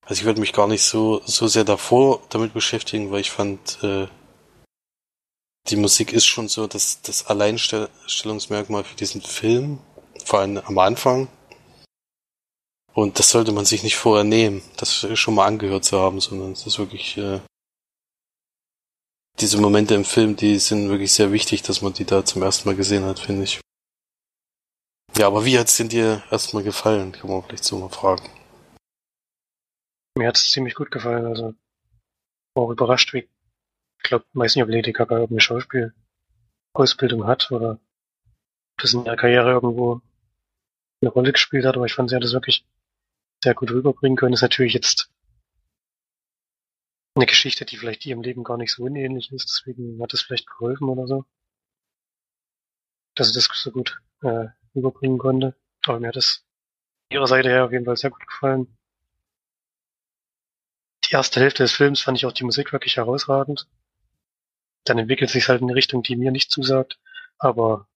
[0.03, 3.79] Also ich würde mich gar nicht so so sehr davor damit beschäftigen, weil ich fand
[3.83, 4.09] äh,
[5.69, 9.79] die Musik ist schon so das, das Alleinstellungsmerkmal für diesen Film,
[10.25, 11.29] vor allem am Anfang.
[12.93, 16.53] Und das sollte man sich nicht vorher nehmen, das schon mal angehört zu haben, sondern
[16.53, 17.41] es ist wirklich äh,
[19.39, 22.69] diese Momente im Film, die sind wirklich sehr wichtig, dass man die da zum ersten
[22.69, 23.61] Mal gesehen hat, finde ich.
[25.17, 27.13] Ja, aber wie hat's denn dir erstmal gefallen?
[27.13, 28.29] Kann man vielleicht so mal fragen.
[30.17, 31.55] Mir hat's ziemlich gut gefallen, also
[32.55, 33.29] auch überrascht, wie
[34.03, 39.17] ich glaube, weiß nicht, ob Lady Gaga irgendeine Schauspielausbildung hat oder ob das in ihrer
[39.17, 40.01] Karriere irgendwo
[41.03, 42.65] eine Rolle gespielt hat, aber ich fand, sie hat das wirklich
[43.43, 44.35] sehr gut rüberbringen können.
[44.35, 45.11] Ist natürlich jetzt
[47.15, 50.47] eine Geschichte, die vielleicht ihrem Leben gar nicht so unähnlich ist, deswegen hat das vielleicht
[50.47, 51.25] geholfen oder so.
[53.15, 55.55] Dass sie das so gut äh, rüberbringen konnte.
[55.85, 56.45] Aber mir hat das
[57.11, 58.77] ihrer Seite her auf jeden Fall sehr gut gefallen.
[61.05, 63.67] Die erste Hälfte des Films fand ich auch die Musik wirklich herausragend
[64.85, 66.99] dann entwickelt sich halt in eine Richtung, die mir nicht zusagt.
[67.39, 67.87] Aber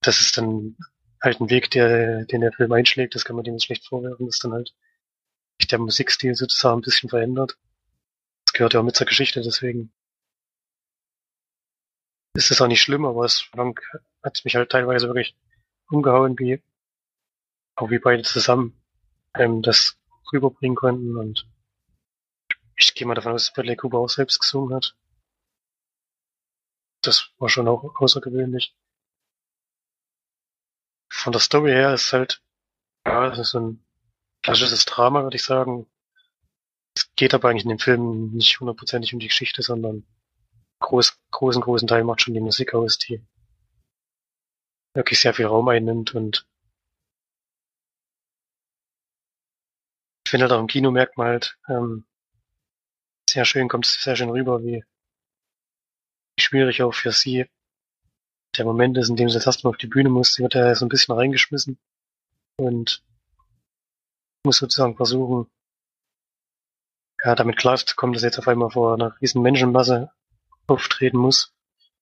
[0.00, 0.76] das ist dann
[1.22, 3.14] halt ein Weg, der, den der Film einschlägt.
[3.14, 4.26] Das kann man dem nicht schlecht vorwerfen.
[4.26, 4.74] Das ist dann halt
[5.66, 7.58] der Musikstil sozusagen ein bisschen verändert.
[8.46, 9.92] Das gehört ja auch mit zur Geschichte, deswegen
[12.34, 13.50] ist es auch nicht schlimm, aber es
[14.22, 15.36] hat mich halt teilweise wirklich
[15.90, 16.62] umgehauen, wie
[17.76, 18.80] auch wie beide zusammen
[19.34, 19.98] ähm, das
[20.32, 21.46] rüberbringen konnten und
[22.76, 24.96] ich gehe mal davon aus, dass Bradley Cooper auch selbst gesungen hat
[27.02, 28.74] das war schon auch außergewöhnlich.
[31.10, 32.42] Von der Story her ist halt,
[33.04, 33.84] ja, das ist so ein
[34.42, 35.86] klassisches Drama, würde ich sagen.
[36.94, 40.04] Es geht aber eigentlich in dem Film nicht hundertprozentig um die Geschichte, sondern
[40.80, 43.24] groß, großen, großen Teil macht schon die Musik aus, die
[44.94, 46.46] wirklich sehr viel Raum einnimmt und
[50.24, 52.04] ich finde halt auch im Kino merkt man halt, ähm,
[53.28, 54.84] sehr schön, kommt sehr schön rüber, wie,
[56.36, 57.46] wie schwierig auch für sie
[58.56, 60.34] der Moment ist, in dem sie das erste Mal auf die Bühne muss.
[60.34, 61.78] Sie wird ja so ein bisschen reingeschmissen
[62.56, 63.02] und
[64.44, 65.50] muss sozusagen versuchen,
[67.24, 70.10] ja, damit klarzukommen, dass er jetzt auf einmal vor einer riesen Menschenmasse
[70.66, 71.54] auftreten muss.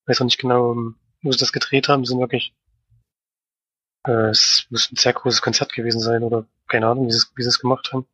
[0.06, 0.74] Weiß auch nicht genau,
[1.22, 2.04] wo sie das gedreht haben.
[2.04, 2.54] Sind wirklich,
[4.06, 7.32] äh, es muss ein sehr großes Konzert gewesen sein oder keine Ahnung, wie sie es,
[7.36, 8.06] wie sie es gemacht haben.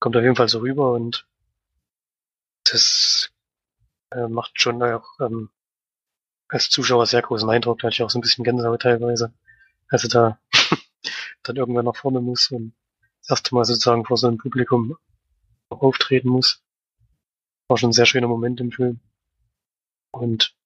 [0.00, 1.26] Kommt auf jeden Fall so rüber und
[2.64, 3.30] das
[4.10, 5.50] äh, macht schon auch ähm,
[6.48, 7.78] als Zuschauer sehr großen Eindruck.
[7.78, 9.32] Da hatte ich auch so ein bisschen Gänsehaut teilweise,
[9.88, 10.40] als er da
[11.42, 12.74] dann irgendwann nach vorne muss und
[13.28, 14.96] erste Mal sozusagen vor so einem Publikum
[15.68, 16.62] auftreten muss.
[17.68, 19.00] War schon ein sehr schöner Moment im Film.
[20.12, 20.56] Und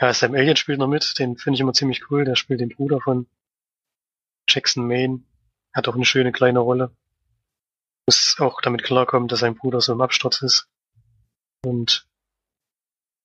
[0.00, 2.24] ja, Sam Alien spielt noch mit, den finde ich immer ziemlich cool.
[2.24, 3.26] Der spielt den Bruder von
[4.48, 5.22] Jackson Maine.
[5.72, 6.94] Hat auch eine schöne kleine Rolle.
[8.06, 10.68] Muss auch damit klarkommen, dass sein Bruder so im Absturz ist.
[11.64, 12.06] Und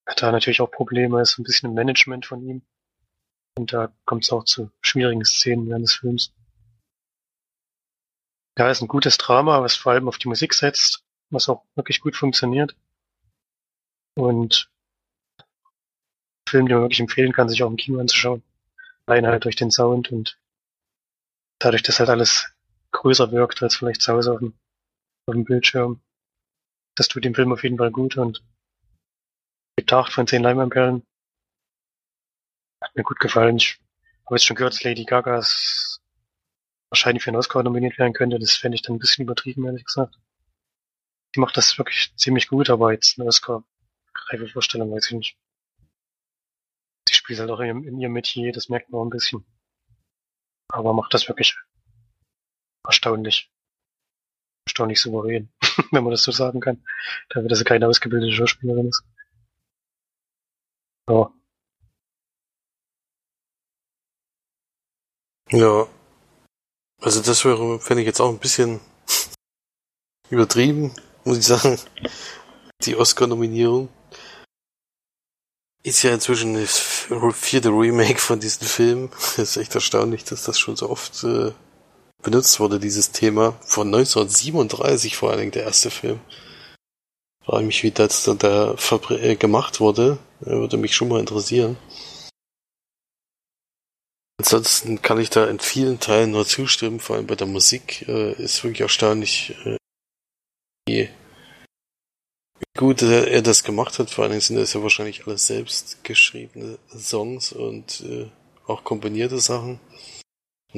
[0.07, 2.61] hat da natürlich auch Probleme, ist ein bisschen im Management von ihm.
[3.57, 6.33] Und da kommt es auch zu schwierigen Szenen während des Films.
[8.59, 12.01] Ja, ist ein gutes Drama, was vor allem auf die Musik setzt, was auch wirklich
[12.01, 12.75] gut funktioniert.
[14.17, 14.69] Und
[16.45, 18.43] Film, den man wirklich empfehlen kann, sich auch im Kino anzuschauen.
[19.05, 20.37] Alleine halt durch den Sound und
[21.59, 22.53] dadurch, dass halt alles
[22.91, 24.53] größer wirkt als vielleicht zu Hause auf dem,
[25.25, 26.01] auf dem Bildschirm.
[26.95, 28.43] Das tut dem Film auf jeden Fall gut und
[29.77, 31.05] gibt acht von zehn Leinwandperlen.
[32.83, 33.55] Hat mir gut gefallen.
[33.55, 33.79] Ich
[34.25, 35.41] habe jetzt schon gehört, dass Lady Gaga
[36.89, 38.39] wahrscheinlich für einen Oscar nominiert werden könnte.
[38.39, 40.15] Das fände ich dann ein bisschen übertrieben, ehrlich gesagt.
[41.35, 45.37] Die macht das wirklich ziemlich gut, aber jetzt eine Oscar-Reife-Vorstellung weiß ich nicht.
[47.07, 49.45] Sie spielt halt auch in, in ihrem Metier, das merkt man auch ein bisschen.
[50.71, 51.57] Aber macht das wirklich
[52.85, 53.51] erstaunlich.
[54.65, 55.51] Erstaunlich souverän,
[55.91, 56.83] wenn man das so sagen kann.
[57.29, 59.03] Dafür, dass sie keine ausgebildete Schauspielerin ist.
[61.07, 61.31] Ja.
[65.51, 65.98] Ja.
[67.01, 68.79] Also das wäre, fände ich jetzt auch ein bisschen
[70.29, 71.79] übertrieben, muss ich sagen.
[72.83, 73.89] Die Oscar-Nominierung
[75.83, 76.77] ist ja inzwischen das
[77.33, 79.09] vierte Remake von diesem Film.
[79.37, 81.51] Ist echt erstaunlich, dass das schon so oft äh,
[82.21, 83.57] benutzt wurde, dieses Thema.
[83.61, 86.19] Von 1937 vor allen Dingen der erste Film.
[87.45, 88.75] Frage mich, wie das dann da
[89.09, 90.19] äh, gemacht wurde.
[90.41, 91.77] Würde mich schon mal interessieren.
[94.39, 98.31] Ansonsten kann ich da in vielen Teilen nur zustimmen, vor allem bei der Musik äh,
[98.41, 99.77] ist wirklich erstaunlich, äh,
[100.87, 101.09] wie,
[102.77, 104.09] gut er, das gemacht hat.
[104.09, 108.29] Vor allen Dingen sind das ja wahrscheinlich alles selbst geschriebene Songs und äh,
[108.65, 109.81] auch komponierte Sachen.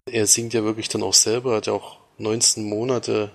[0.09, 3.31] Er singt ja wirklich dann auch selber, hat ja auch 19 Monate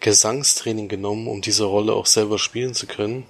[0.00, 3.26] Gesangstraining genommen, um diese Rolle auch selber spielen zu können.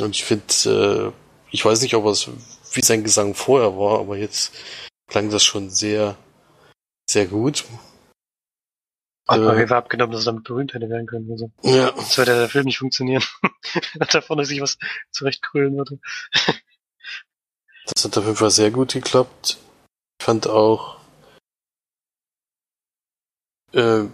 [0.00, 1.12] Und ich finde, äh,
[1.52, 2.28] ich weiß nicht, ob es
[2.72, 4.52] wie sein Gesang vorher war, aber jetzt
[5.10, 6.16] klang das schon sehr,
[7.08, 7.64] sehr gut.
[9.28, 11.30] Hat man äh, abgenommen, dass er damit berühmt hätte werden können.
[11.30, 11.50] Also.
[11.62, 11.92] Ja.
[11.94, 13.22] Sonst würde der Film nicht funktionieren.
[13.94, 14.78] Wenn da vorne sich was
[15.10, 16.00] zurechtkrüllen würde.
[17.86, 19.58] das hat auf jeden Fall sehr gut geklappt.
[20.18, 20.98] Ich fand auch
[23.72, 24.04] äh,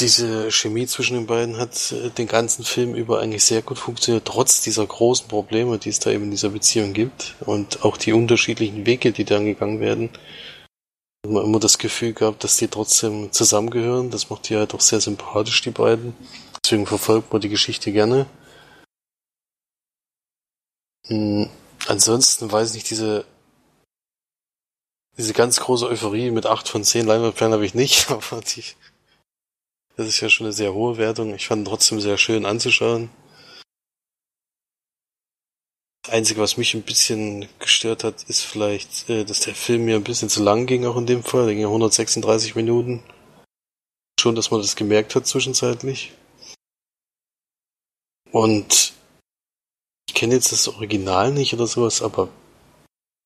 [0.00, 4.24] diese Chemie zwischen den beiden hat äh, den ganzen Film über eigentlich sehr gut funktioniert,
[4.24, 8.12] trotz dieser großen Probleme, die es da eben in dieser Beziehung gibt und auch die
[8.12, 10.10] unterschiedlichen Wege, die dann gegangen werden.
[11.24, 14.10] Hat man immer das Gefühl gehabt, dass die trotzdem zusammengehören.
[14.10, 16.14] Das macht die halt auch sehr sympathisch, die beiden.
[16.64, 18.26] Deswegen verfolgt man die Geschichte gerne.
[21.06, 21.48] Hm,
[21.86, 23.24] ansonsten weiß ich nicht, diese
[25.18, 28.64] diese ganz große Euphorie mit acht von zehn Leinwandperlen habe ich nicht, aber die
[29.98, 31.34] das ist ja schon eine sehr hohe Wertung.
[31.34, 33.10] Ich fand ihn trotzdem sehr schön anzuschauen.
[36.04, 39.96] Das Einzige, was mich ein bisschen gestört hat, ist vielleicht, äh, dass der Film mir
[39.96, 41.46] ein bisschen zu lang ging, auch in dem Fall.
[41.46, 43.02] Der ging ja 136 Minuten.
[44.20, 46.12] Schon, dass man das gemerkt hat zwischenzeitlich.
[48.30, 48.92] Und
[50.08, 52.28] ich kenne jetzt das Original nicht oder sowas, aber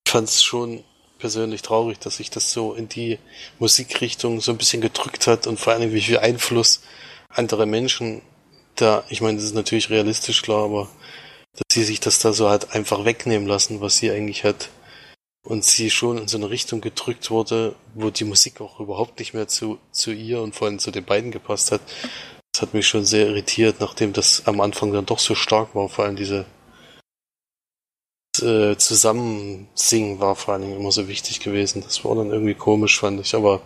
[0.06, 0.84] ich fand es schon
[1.22, 3.20] persönlich traurig, dass sich das so in die
[3.60, 6.80] Musikrichtung so ein bisschen gedrückt hat und vor allem wie viel Einfluss
[7.28, 8.22] andere Menschen
[8.74, 10.88] da, ich meine, das ist natürlich realistisch klar, aber
[11.52, 14.68] dass sie sich das da so halt einfach wegnehmen lassen, was sie eigentlich hat.
[15.44, 19.32] Und sie schon in so eine Richtung gedrückt wurde, wo die Musik auch überhaupt nicht
[19.32, 21.82] mehr zu, zu ihr und vor allem zu den beiden gepasst hat.
[22.52, 25.88] Das hat mich schon sehr irritiert, nachdem das am Anfang dann doch so stark war,
[25.88, 26.46] vor allem diese
[28.42, 31.82] äh, Zusammensingen war vor allen Dingen immer so wichtig gewesen.
[31.82, 33.62] Das war dann irgendwie komisch, fand ich, aber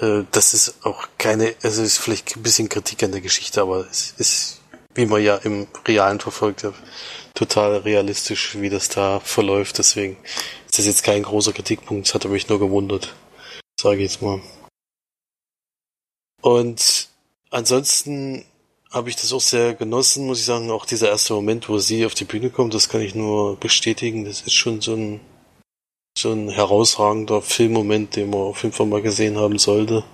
[0.00, 3.86] äh, das ist auch keine, also ist vielleicht ein bisschen Kritik an der Geschichte, aber
[3.90, 4.60] es ist,
[4.94, 6.74] wie man ja im Realen verfolgt hat,
[7.34, 9.78] total realistisch, wie das da verläuft.
[9.78, 10.16] Deswegen
[10.66, 13.14] ist das jetzt kein großer Kritikpunkt, das hat mich nur gewundert,
[13.80, 14.40] sage ich jetzt mal.
[16.42, 17.08] Und
[17.50, 18.44] ansonsten
[18.90, 20.70] habe ich das auch sehr genossen, muss ich sagen.
[20.70, 24.24] Auch dieser erste Moment, wo sie auf die Bühne kommt, das kann ich nur bestätigen.
[24.24, 25.20] Das ist schon so ein,
[26.16, 30.04] so ein herausragender Filmmoment, den man auf jeden Fall mal gesehen haben sollte.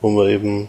[0.00, 0.68] Wo man eben,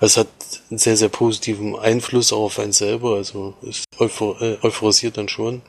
[0.00, 0.28] es hat
[0.70, 5.28] einen sehr, sehr positiven Einfluss auch auf einen selber, also es euphor, äh, euphorisiert dann
[5.28, 5.62] schon.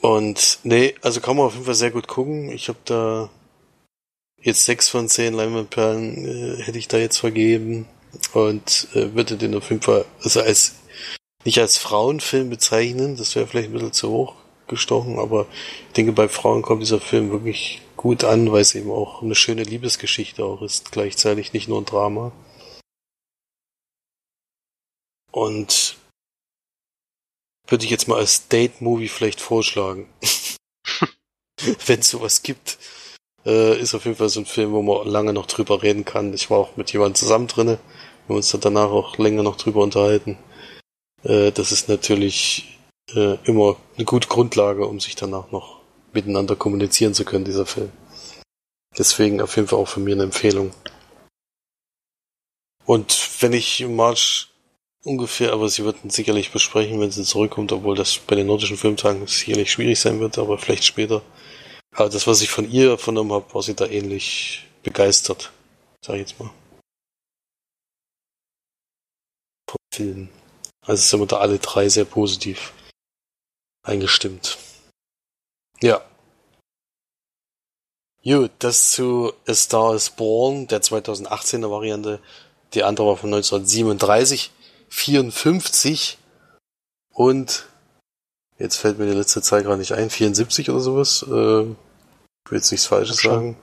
[0.00, 2.50] Und nee, also kann man auf jeden Fall sehr gut gucken.
[2.50, 3.30] Ich habe da
[4.40, 7.86] jetzt sechs von zehn Leinwandperlen äh, hätte ich da jetzt vergeben
[8.32, 10.76] und äh, würde den auf jeden Fall, also als
[11.44, 14.34] nicht als Frauenfilm bezeichnen, das wäre vielleicht ein bisschen zu hoch
[14.68, 15.46] gestochen, aber
[15.88, 19.34] ich denke, bei Frauen kommt dieser Film wirklich gut an, weil es eben auch eine
[19.34, 22.32] schöne Liebesgeschichte auch ist, gleichzeitig nicht nur ein Drama.
[25.32, 25.96] Und
[27.66, 30.08] würde ich jetzt mal als Date-Movie vielleicht vorschlagen.
[31.86, 32.78] Wenn es sowas gibt.
[33.46, 36.34] Äh, ist auf jeden Fall so ein Film, wo man lange noch drüber reden kann.
[36.34, 37.78] Ich war auch mit jemandem zusammen drinne
[38.30, 40.38] wir uns dann danach auch länger noch drüber unterhalten.
[41.22, 42.78] Äh, das ist natürlich
[43.14, 45.80] äh, immer eine gute Grundlage, um sich danach noch
[46.12, 47.92] miteinander kommunizieren zu können, dieser Film.
[48.96, 50.72] Deswegen auf jeden Fall auch von mir eine Empfehlung.
[52.86, 54.48] Und wenn ich March
[55.04, 59.26] ungefähr, aber sie würden sicherlich besprechen, wenn sie zurückkommt, obwohl das bei den nordischen Filmtagen
[59.26, 61.22] sicherlich schwierig sein wird, aber vielleicht später.
[61.92, 65.52] Aber das, was ich von ihr vernommen habe, war sie da ähnlich begeistert,
[66.00, 66.50] sag ich jetzt mal.
[69.70, 70.28] vom Film.
[70.82, 72.72] Also sind wir da alle drei sehr positiv
[73.82, 74.58] eingestimmt.
[75.80, 76.04] Ja.
[78.22, 82.20] Gut, das zu A Star is Born, der 2018er Variante.
[82.74, 84.50] Die andere war von 1937,
[84.88, 86.18] 54
[87.10, 87.66] und
[88.60, 91.24] jetzt fällt mir die letzte Zeit gerade nicht ein, 74 oder sowas.
[91.26, 93.56] Äh, ich will jetzt nichts Falsches sagen.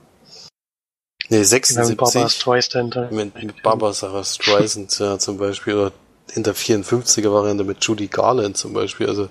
[1.30, 1.90] Nee, 76.
[1.90, 3.12] Mit Barbara Streisand.
[3.12, 5.74] Mit, mit Barbara Sarah Streisand, ja, zum Beispiel.
[5.74, 5.92] Oder
[6.34, 9.08] in der 54er Variante mit Judy Garland zum Beispiel.
[9.08, 9.28] Also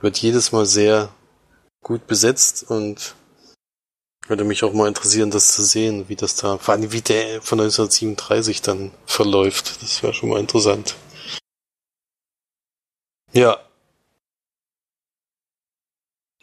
[0.00, 1.08] wird jedes Mal sehr
[1.82, 3.14] gut besetzt und
[4.28, 7.40] würde mich auch mal interessieren, das zu sehen, wie das da, vor allem wie der
[7.40, 9.82] von 1937 dann verläuft.
[9.82, 10.94] Das wäre schon mal interessant.
[13.32, 13.58] Ja.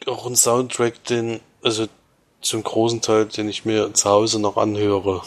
[0.06, 1.88] Auch ein Soundtrack, den, also
[2.40, 5.22] zum großen Teil, den ich mir zu Hause noch anhöre.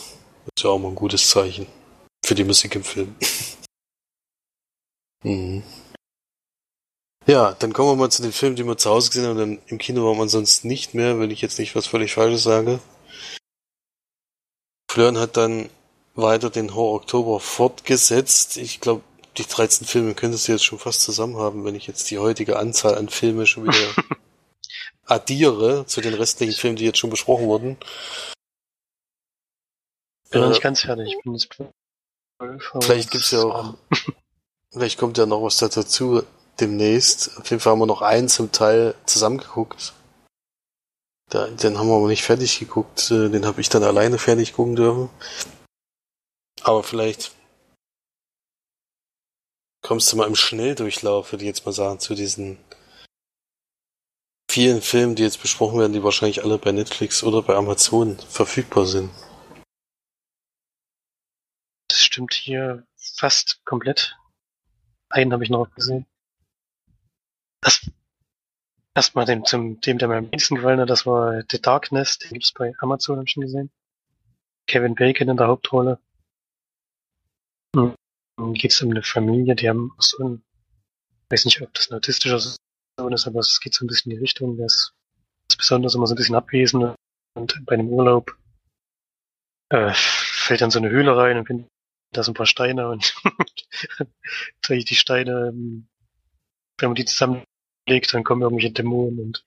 [0.56, 1.68] Ist ja auch mal ein gutes Zeichen
[2.26, 3.16] für die Musik im Film.
[5.24, 5.64] mhm.
[7.28, 9.60] Ja, dann kommen wir mal zu den Filmen, die wir zu Hause gesehen haben.
[9.68, 12.80] Im Kino war man sonst nicht mehr, wenn ich jetzt nicht was völlig Falsches sage.
[14.90, 15.70] Flören hat dann
[16.16, 18.58] weiter den Horror Oktober fortgesetzt.
[18.58, 19.04] Ich glaube,
[19.38, 22.58] die 13 Filme könntest du jetzt schon fast zusammen haben, wenn ich jetzt die heutige
[22.58, 23.94] Anzahl an Filme schon wieder
[25.10, 27.78] addiere zu den restlichen Filmen, die jetzt schon besprochen wurden.
[30.30, 31.16] Bin äh, noch nicht ganz fertig.
[31.18, 31.50] Ich bin jetzt
[32.82, 33.74] vielleicht gibt's ja auch,
[34.72, 36.24] vielleicht kommt ja noch was dazu
[36.60, 37.38] demnächst.
[37.38, 39.94] Auf jeden Fall haben wir noch einen zum Teil zusammengeguckt.
[41.30, 43.12] Da, den haben wir aber nicht fertig geguckt.
[43.12, 45.10] Äh, den habe ich dann alleine fertig gucken dürfen.
[46.62, 47.32] Aber vielleicht
[49.82, 52.58] kommst du mal im Schnelldurchlauf, würde ich jetzt mal sagen, zu diesen
[54.50, 58.86] vielen Filmen, die jetzt besprochen werden, die wahrscheinlich alle bei Netflix oder bei Amazon verfügbar
[58.86, 59.12] sind.
[61.88, 64.18] Das stimmt hier fast komplett.
[65.10, 66.06] Einen habe ich noch gesehen.
[67.62, 67.90] Das
[68.96, 72.32] erstmal dem, zum, dem, der mir am wenigsten gefallen hat, das war The Darkness, den
[72.32, 73.72] gibt's bei Amazon, habe ich schon gesehen.
[74.68, 76.00] Kevin Bacon in der Hauptrolle.
[77.76, 77.96] Hm.
[78.54, 80.44] Geht's um eine Familie, die haben so ein,
[81.30, 82.40] weiß nicht, ob das ein autistischer
[83.08, 84.94] ist, aber es geht so ein bisschen in die Richtung, ist,
[85.50, 86.96] ist besonders immer so ein bisschen abwesend
[87.36, 88.36] und bei einem Urlaub
[89.70, 91.68] äh, fällt dann so eine Höhle rein und findet
[92.12, 93.14] da so ein paar Steine und
[94.70, 95.88] die Steine, ähm,
[96.80, 99.44] wenn man die zusammenlegt, dann kommen irgendwelche Dämonen und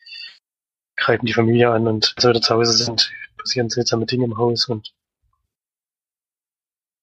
[0.96, 4.68] greifen die Familie an und als wir zu Hause sind, passieren seltsame Dinge im Haus
[4.68, 4.94] und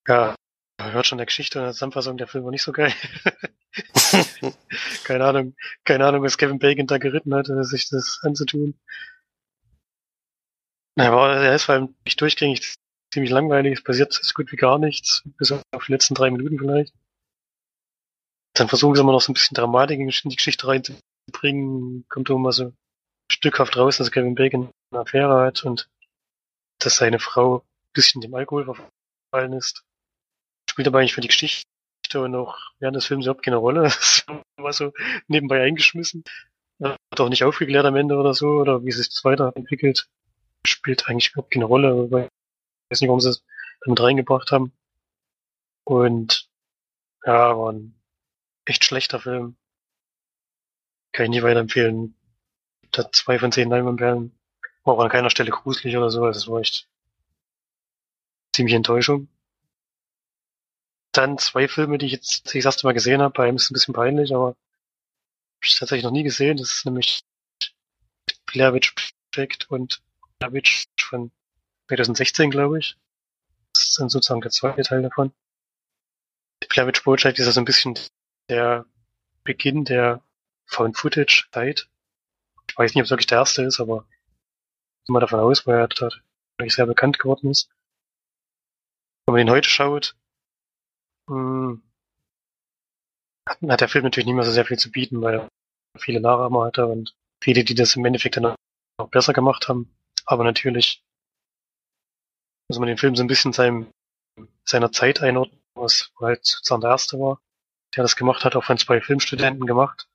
[0.07, 0.35] ja,
[0.81, 2.93] hört schon der Geschichte und der Zusammenfassung der Film war nicht so geil.
[5.03, 8.79] keine Ahnung, keine Ahnung, was Kevin Bacon da geritten hat, sich das anzutun.
[10.95, 12.75] Aber er ist vor allem nicht durchgängig
[13.13, 16.59] ziemlich langweilig, es passiert so gut wie gar nichts, bis auf die letzten drei Minuten
[16.59, 16.93] vielleicht.
[18.53, 22.51] Dann versuchen sie immer noch so ein bisschen Dramatik in die Geschichte reinzubringen, kommt immer
[22.51, 22.73] so
[23.31, 25.89] stückhaft raus, dass Kevin Bacon eine Affäre hat und
[26.79, 29.83] dass seine Frau ein bisschen dem Alkohol verfallen ist.
[30.69, 31.68] Spielt aber eigentlich für die Geschichte
[32.15, 33.83] und auch während des Films überhaupt keine Rolle.
[34.59, 34.91] Das war so
[35.27, 36.23] nebenbei eingeschmissen.
[36.83, 40.09] Hat auch nicht aufgeklärt am Ende oder so, oder wie sich das weiterentwickelt.
[40.67, 42.11] Spielt eigentlich überhaupt keine Rolle, ich
[42.91, 43.43] weiß nicht, warum sie es
[43.81, 44.73] damit reingebracht haben.
[45.85, 46.49] Und
[47.25, 47.95] ja, war ein
[48.65, 49.55] echt schlechter Film.
[51.13, 52.15] Kann ich nicht weiterempfehlen.
[52.91, 54.37] Da zwei von zehn Leinwandperlen.
[54.83, 56.89] War auch an keiner Stelle gruselig oder so, also es war echt
[58.53, 59.27] ziemlich Enttäuschung.
[61.19, 63.33] Dann zwei Filme, die ich jetzt das erste Mal gesehen habe.
[63.33, 64.57] Bei einem ist es ein bisschen peinlich, aber habe
[65.65, 66.55] ich tatsächlich noch nie gesehen.
[66.55, 67.25] Das ist nämlich
[68.45, 68.95] Blair Witch
[69.29, 70.01] Project und
[70.37, 71.33] Blair Witch von
[71.89, 72.95] 2016, glaube ich.
[73.73, 75.33] Das dann sozusagen der zweite Teil davon.
[76.63, 77.99] Die Blair Witch Project ist ja so ein bisschen
[78.47, 78.85] der
[79.43, 80.23] Beginn der
[80.67, 81.89] Found-Footage-Zeit.
[82.69, 84.07] Ich weiß nicht, ob es wirklich der erste ist, aber
[85.03, 87.69] ich mal davon aus, weil er wirklich sehr bekannt geworden ist.
[89.25, 90.15] Wenn man ihn heute schaut,
[91.29, 91.81] hm,
[93.45, 95.49] hat der Film natürlich nicht mehr so sehr viel zu bieten, weil er
[95.97, 98.55] viele Nachahmer hatte und viele, die das im Endeffekt dann
[98.97, 99.95] auch besser gemacht haben.
[100.25, 101.03] Aber natürlich
[102.67, 103.87] muss man den Film so ein bisschen seinem,
[104.63, 107.41] seiner Zeit einordnen, was halt sozusagen der erste war,
[107.95, 110.07] der das gemacht hat, auch von zwei Filmstudenten gemacht,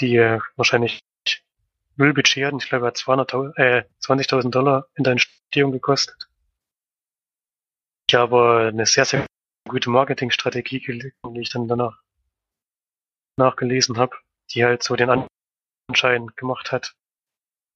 [0.00, 1.00] die äh, wahrscheinlich
[1.96, 2.58] null Budget hatten.
[2.58, 6.28] Ich glaube, er hat 200, äh, 20.000 Dollar in der Entstehung gekostet.
[8.08, 9.26] Ich habe eine sehr, sehr
[9.68, 12.02] gute Marketingstrategie gelegt, die ich dann danach
[13.36, 14.16] nachgelesen habe,
[14.50, 15.28] die halt so den
[15.88, 16.94] Anschein gemacht hat,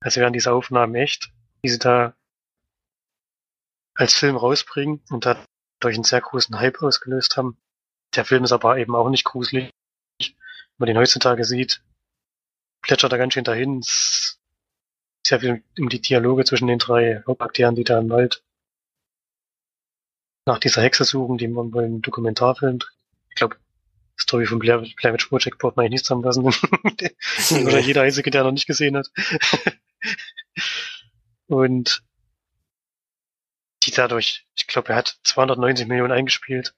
[0.00, 1.32] als wären diese Aufnahmen echt,
[1.64, 2.14] die sie da
[3.94, 7.58] als Film rausbringen und dadurch einen sehr großen Hype ausgelöst haben.
[8.14, 9.70] Der Film ist aber eben auch nicht gruselig.
[10.20, 10.36] Wenn
[10.78, 11.82] man den heutzutage sieht,
[12.82, 13.80] plätschert er ganz schön dahin.
[13.80, 14.40] Es ist
[15.26, 18.44] sehr viel um die Dialoge zwischen den drei Hauptakteuren, die da im Wald
[20.48, 22.78] nach dieser Hexe suchen, die man wohl im Dokumentarfilm,
[23.28, 23.56] ich glaube,
[24.20, 26.44] Story von Blair, Blair Witch Project braucht man eigentlich nicht zusammenfassen.
[27.66, 29.10] Oder jeder einzige, der noch nicht gesehen hat.
[31.46, 32.02] Und
[33.84, 36.74] die dadurch, ich glaube, er hat 290 Millionen eingespielt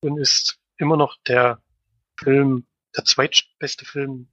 [0.00, 1.62] und ist immer noch der
[2.18, 2.66] Film,
[2.96, 4.32] der zweitbeste Film,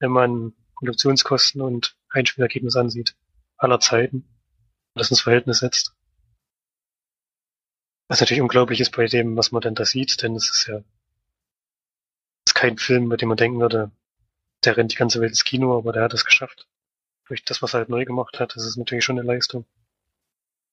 [0.00, 3.16] wenn man Produktionskosten und Einspielergebnis ansieht,
[3.56, 4.28] aller Zeiten,
[4.94, 5.94] das ins Verhältnis setzt.
[8.08, 10.76] Was natürlich unglaublich ist bei dem, was man denn da sieht, denn es ist ja
[12.46, 13.90] es ist kein Film, bei dem man denken würde,
[14.64, 16.68] der rennt die ganze Welt ins Kino, aber der hat es geschafft.
[17.26, 19.64] Durch das, was er halt neu gemacht hat, das ist natürlich schon eine Leistung,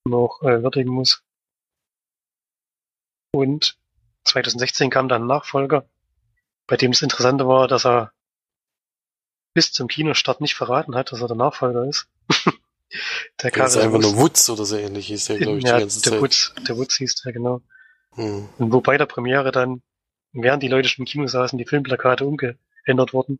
[0.04, 1.24] die man auch äh, würdigen muss.
[3.34, 3.78] Und
[4.24, 5.88] 2016 kam dann ein Nachfolger,
[6.66, 8.12] bei dem das Interessante war, dass er
[9.54, 12.08] bis zum Kinostart nicht verraten hat, dass er der Nachfolger ist.
[13.42, 15.80] Der, der ist einfach nur Woods oder so ähnlich hieß der, glaube ich, ja, die
[15.82, 16.20] ganze der Zeit.
[16.20, 17.62] Woods, der Woods hieß der, genau.
[18.14, 18.48] Hm.
[18.58, 19.82] Und wobei der Premiere dann,
[20.32, 23.38] während die Leute schon im Kino saßen, die Filmplakate umgeändert wurden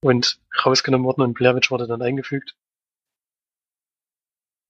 [0.00, 2.54] und rausgenommen wurden und Blair Witch wurde dann eingefügt.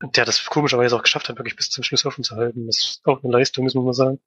[0.00, 2.66] Der das komischerweise auch geschafft hat, wirklich bis zum Schluss offen zu halten.
[2.66, 4.20] Das ist auch eine Leistung, muss man mal sagen.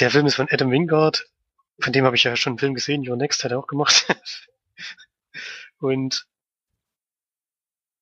[0.00, 1.28] Der Film ist von Adam Wingard.
[1.80, 3.08] Von dem habe ich ja schon einen Film gesehen.
[3.08, 4.06] Your Next hat er auch gemacht.
[5.78, 6.26] und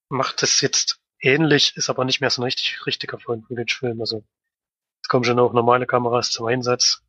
[0.08, 4.00] macht es jetzt ähnlich, ist aber nicht mehr so ein richtig richtiger Found-Footage-Film.
[4.00, 4.24] Also
[5.02, 7.02] es kommen schon auch normale Kameras zum Einsatz,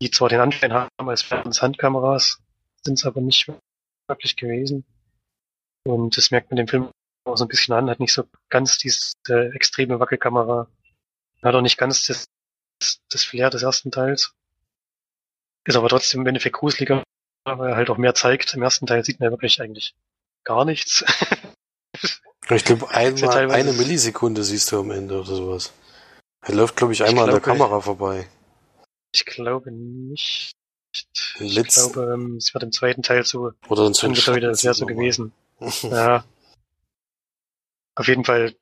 [0.00, 2.40] die zwar den Anschein haben als Handkameras,
[2.82, 3.50] sind es aber nicht
[4.08, 4.84] wirklich gewesen.
[5.84, 6.90] Und das merkt man dem Film
[7.24, 9.14] auch so ein bisschen an, hat nicht so ganz diese
[9.54, 10.68] extreme Wackelkamera,
[11.42, 12.26] hat auch nicht ganz das,
[13.08, 14.34] das Flair des ersten Teils.
[15.64, 17.02] Ist aber trotzdem im Endeffekt gruseliger,
[17.44, 18.54] weil er halt auch mehr zeigt.
[18.54, 19.94] Im ersten Teil sieht man ja wirklich eigentlich
[20.46, 21.04] gar nichts.
[22.48, 25.74] ich glaube, einmal eine Millisekunde siehst du am Ende oder sowas.
[26.40, 28.28] Er läuft, glaube ich, einmal ich glaube, an der Kamera vorbei.
[29.12, 30.52] Ich glaube nicht.
[31.38, 35.32] Ich glaube, ähm, es wird im zweiten Teil so oder ungefähr wieder sehr so gewesen.
[35.82, 36.24] ja.
[37.96, 38.54] Auf jeden Fall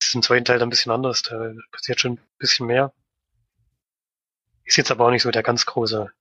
[0.00, 1.22] ist im zweiten Teil dann ein bisschen anders.
[1.22, 2.92] Da passiert schon ein bisschen mehr.
[4.64, 6.12] Ist jetzt aber auch nicht so der ganz große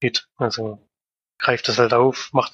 [0.00, 0.28] Hit.
[0.36, 0.78] Also
[1.38, 2.52] greift das halt auf, macht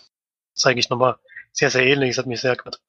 [0.54, 1.18] es eigentlich nochmal
[1.54, 2.10] sehr, sehr ähnlich.
[2.10, 2.80] Es hat mich sehr gefreut,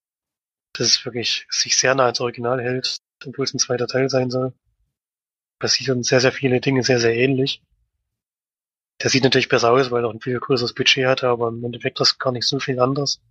[0.73, 4.29] dass es wirklich sich sehr nah ans Original hält, obwohl es ein zweiter Teil sein
[4.29, 4.53] soll.
[5.59, 7.61] Passieren sehr, sehr viele Dinge sehr, sehr ähnlich.
[9.01, 11.63] Der sieht natürlich besser aus, weil er auch ein viel größeres Budget hatte, aber im
[11.63, 13.21] Endeffekt ist gar nicht so viel anders.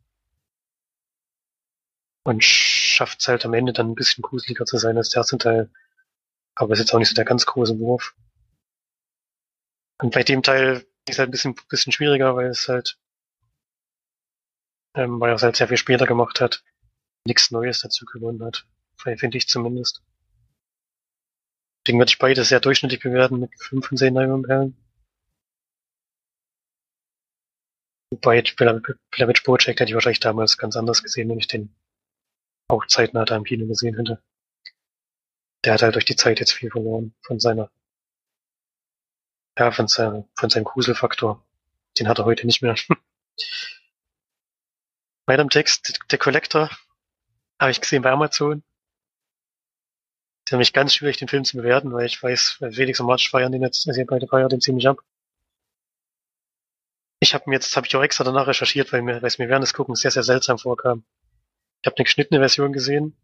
[2.24, 5.38] und schafft es halt am Ende dann ein bisschen gruseliger zu sein als der erste
[5.38, 5.70] Teil.
[6.56, 8.14] Aber ist jetzt auch nicht so der ganz große Wurf.
[10.00, 12.98] Und bei dem Teil ist halt ein bisschen, bisschen schwieriger, weil es halt,
[14.94, 16.62] ähm, weil er es halt sehr viel später gemacht hat,
[17.26, 18.66] nichts Neues dazu gewonnen hat.
[18.96, 20.02] Finde ich zumindest.
[21.84, 24.76] Deswegen würde ich beide sehr durchschnittlich bewerten mit 5 von 10 Leinwandperlen.
[28.10, 31.74] Wobei Blair Witch Project hätte ich wahrscheinlich damals ganz anders gesehen, wenn ich den
[32.68, 34.22] auch zeitnah da im Kino gesehen hätte.
[35.64, 37.70] Der hat halt durch die Zeit jetzt viel verloren von seiner,
[39.58, 41.44] ja, von seinem, von seinem Gruselfaktor.
[41.98, 42.76] Den hat er heute nicht mehr.
[45.26, 46.70] Im Text, der Collector,
[47.58, 48.62] habe ich gesehen bei Amazon.
[50.44, 53.50] ist mich ganz schwierig, den Film zu bewerten, weil ich weiß, Felix und March feiern
[53.50, 54.98] den jetzt, also ihr beide feiern den ziemlich ab.
[57.20, 59.48] Ich habe mir jetzt, habe ich auch extra danach recherchiert, weil mir, weil es mir
[59.48, 61.04] während des Guckens sehr, sehr seltsam vorkam.
[61.80, 63.16] Ich habe eine geschnittene Version gesehen.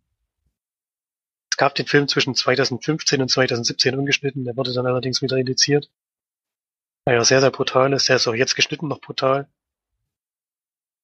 [1.51, 5.91] Es gab den Film zwischen 2015 und 2017 ungeschnitten, der wurde dann allerdings wieder indiziert.
[7.05, 8.09] Weil er sehr, sehr brutal ist.
[8.09, 9.51] Der ist auch jetzt geschnitten noch brutal.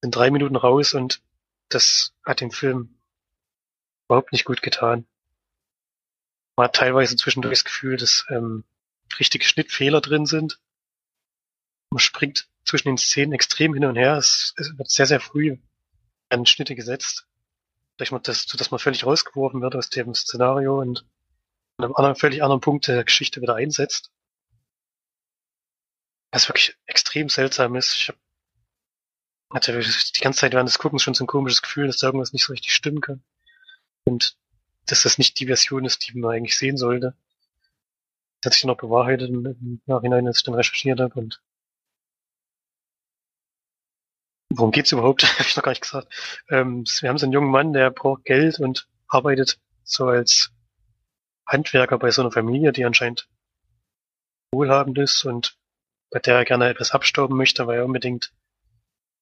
[0.03, 1.23] Sind drei Minuten raus und
[1.69, 2.99] das hat dem Film
[4.09, 5.07] überhaupt nicht gut getan.
[6.57, 8.65] Man hat teilweise zwischendurch das Gefühl, dass ähm,
[9.19, 10.61] richtige Schnittfehler drin sind.
[11.91, 14.17] Man springt zwischen den Szenen extrem hin und her.
[14.17, 15.59] Es, es wird sehr, sehr früh
[16.29, 17.27] an Schnitte gesetzt
[17.97, 21.07] vielleicht mal das, dass man völlig rausgeworfen wird aus dem Szenario und
[21.79, 24.11] an einem anderen, völlig anderen Punkt der Geschichte wieder einsetzt.
[26.33, 27.95] Was wirklich extrem seltsam ist.
[27.95, 28.17] Ich hab,
[29.57, 32.33] hatte die ganze Zeit während des Guckens schon so ein komisches Gefühl, dass da irgendwas
[32.33, 33.23] nicht so richtig stimmen kann.
[34.05, 34.37] Und
[34.87, 37.17] dass das nicht die Version ist, die man eigentlich sehen sollte.
[38.41, 41.43] Das hat sich noch bewahrheitet im Nachhinein, als ich dann recherchiert habe und
[44.51, 45.23] worum geht's überhaupt?
[45.39, 46.09] Habe ich noch gar nicht gesagt.
[46.51, 50.53] Ähm, wir haben so einen jungen Mann, der braucht Geld und arbeitet so als
[51.47, 53.29] Handwerker bei so einer Familie, die anscheinend
[54.53, 55.57] wohlhabend ist und
[56.11, 58.33] bei der er gerne etwas abstauben möchte, weil er unbedingt,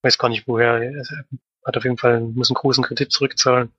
[0.05, 1.25] weiß gar nicht woher, er
[1.65, 3.73] hat auf jeden Fall, muss einen großen Kredit zurückzahlen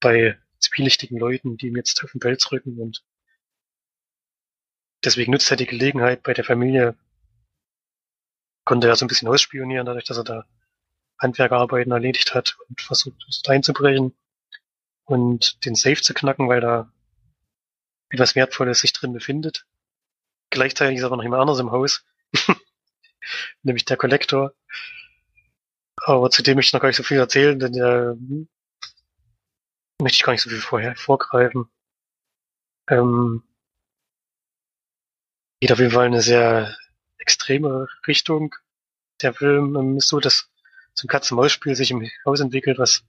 [0.00, 3.04] bei zwielichtigen Leuten, die ihm jetzt auf den Pelz rücken und
[5.04, 6.96] deswegen nutzt er die Gelegenheit bei der Familie,
[8.64, 10.44] konnte er so ein bisschen ausspionieren, dadurch, dass er da
[11.18, 14.14] Handwerkerarbeiten erledigt hat und versucht einzubrechen
[15.04, 16.90] und den Safe zu knacken, weil da
[18.08, 19.66] etwas Wertvolles sich drin befindet.
[20.50, 22.04] Gleichzeitig ist aber noch jemand anderes im Haus,
[23.62, 24.54] nämlich der Kollektor.
[26.06, 28.48] Aber zu dem möchte ich noch gar nicht so viel erzählen, denn hm,
[30.02, 31.70] möchte ich gar nicht so viel vorher vorgreifen.
[32.90, 33.42] Ähm,
[35.60, 36.76] geht auf jeden Fall eine sehr
[37.16, 38.54] extreme Richtung.
[39.22, 40.50] Der Film ist so, dass
[40.92, 43.02] zum Katz-Maus-Spiel sich im Haus entwickelt, was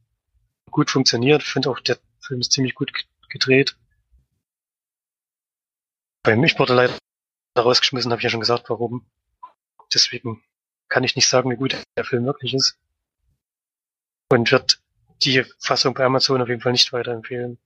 [0.72, 1.42] gut funktioniert.
[1.42, 2.94] Ich finde auch, der Film ist ziemlich gut
[3.28, 3.78] gedreht.
[6.24, 6.98] Bei mich wurde leider
[7.58, 9.06] rausgeschmissen, habe ich ja schon gesagt, warum.
[9.94, 10.42] Deswegen
[10.88, 12.80] kann ich nicht sagen, wie gut der Film wirklich ist.
[14.30, 14.82] Und wird
[15.24, 17.58] die Fassung bei Amazon auf jeden Fall nicht weiterempfehlen.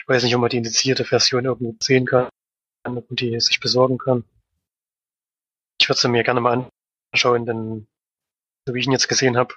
[0.00, 2.28] Ich weiß nicht, ob man die indizierte Version irgendwo sehen kann
[2.84, 4.24] und die sich besorgen kann.
[5.80, 6.70] Ich würde sie mir gerne mal
[7.12, 7.86] anschauen, denn
[8.66, 9.54] so wie ich ihn jetzt gesehen habe,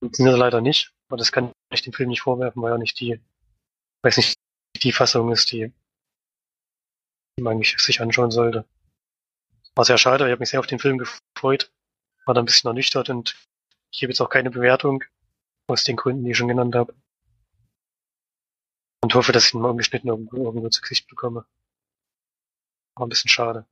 [0.00, 0.92] funktioniert er leider nicht.
[1.08, 3.20] Aber das kann ich dem Film nicht vorwerfen, weil er nicht die,
[4.02, 4.38] weiß nicht,
[4.82, 5.72] die Fassung ist, die,
[7.38, 8.64] die man eigentlich sich anschauen sollte.
[9.76, 11.72] War sehr schade, ich habe mich sehr auf den Film gefreut,
[12.26, 13.36] war da ein bisschen ernüchtert und
[13.94, 15.04] ich gebe jetzt auch keine Bewertung
[15.68, 16.96] aus den Gründen, die ich schon genannt habe.
[19.04, 21.46] Und hoffe, dass ich ihn mal umgeschnitten irgendwo, irgendwo zu Gesicht bekomme.
[22.96, 23.66] War ein bisschen schade.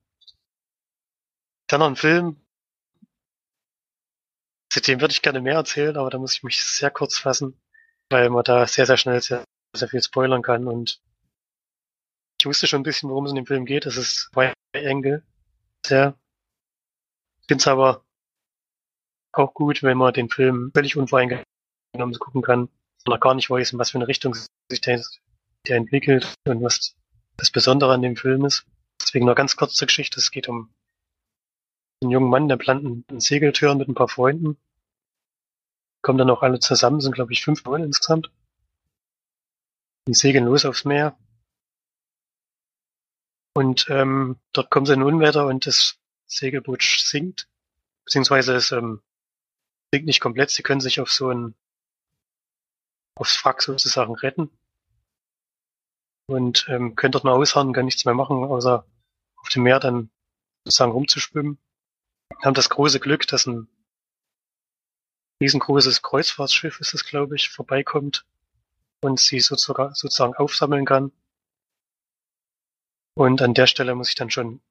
[1.67, 2.41] Dann noch ein Film,
[4.71, 7.59] zu dem würde ich gerne mehr erzählen, aber da muss ich mich sehr kurz fassen,
[8.09, 9.43] weil man da sehr, sehr schnell sehr,
[9.75, 11.01] sehr viel spoilern kann und
[12.39, 13.85] ich wusste schon ein bisschen, worum es in dem Film geht.
[13.85, 15.21] Es ist White Angle.
[15.85, 16.17] Sehr.
[17.41, 18.05] Ich finde es aber
[19.33, 23.73] auch gut, wenn man den Film völlig unvoreingenommen gucken kann und noch gar nicht weiß,
[23.73, 25.03] in was für eine Richtung sich der,
[25.67, 26.95] der entwickelt und was
[27.37, 28.65] das Besondere an dem Film ist.
[29.01, 30.19] Deswegen noch ganz kurz zur Geschichte.
[30.19, 30.73] Es geht um
[32.01, 34.57] einen jungen Mann, der plant einen Segeltörn mit ein paar Freunden.
[36.01, 38.31] Kommen dann auch alle zusammen, sind glaube ich fünf Leute insgesamt.
[40.07, 41.17] Die segeln los aufs Meer.
[43.55, 47.47] Und ähm, dort kommen sie in Unwetter und das Segelboot sinkt.
[48.05, 49.01] Beziehungsweise es ähm,
[49.93, 50.49] sinkt nicht komplett.
[50.49, 51.53] Sie können sich auf so ein
[53.15, 54.49] aufs Wrack sozusagen retten.
[56.25, 58.87] Und ähm, können dort mal ausharren, kann nichts mehr machen, außer
[59.35, 60.09] auf dem Meer dann
[60.65, 61.59] sozusagen rumzuschwimmen
[62.41, 63.67] haben das große Glück, dass ein
[65.41, 68.25] riesengroßes Kreuzfahrtschiff ist es, glaube ich, vorbeikommt
[69.01, 71.11] und sie sozusagen, sozusagen aufsammeln kann.
[73.15, 74.61] Und an der Stelle muss ich dann schon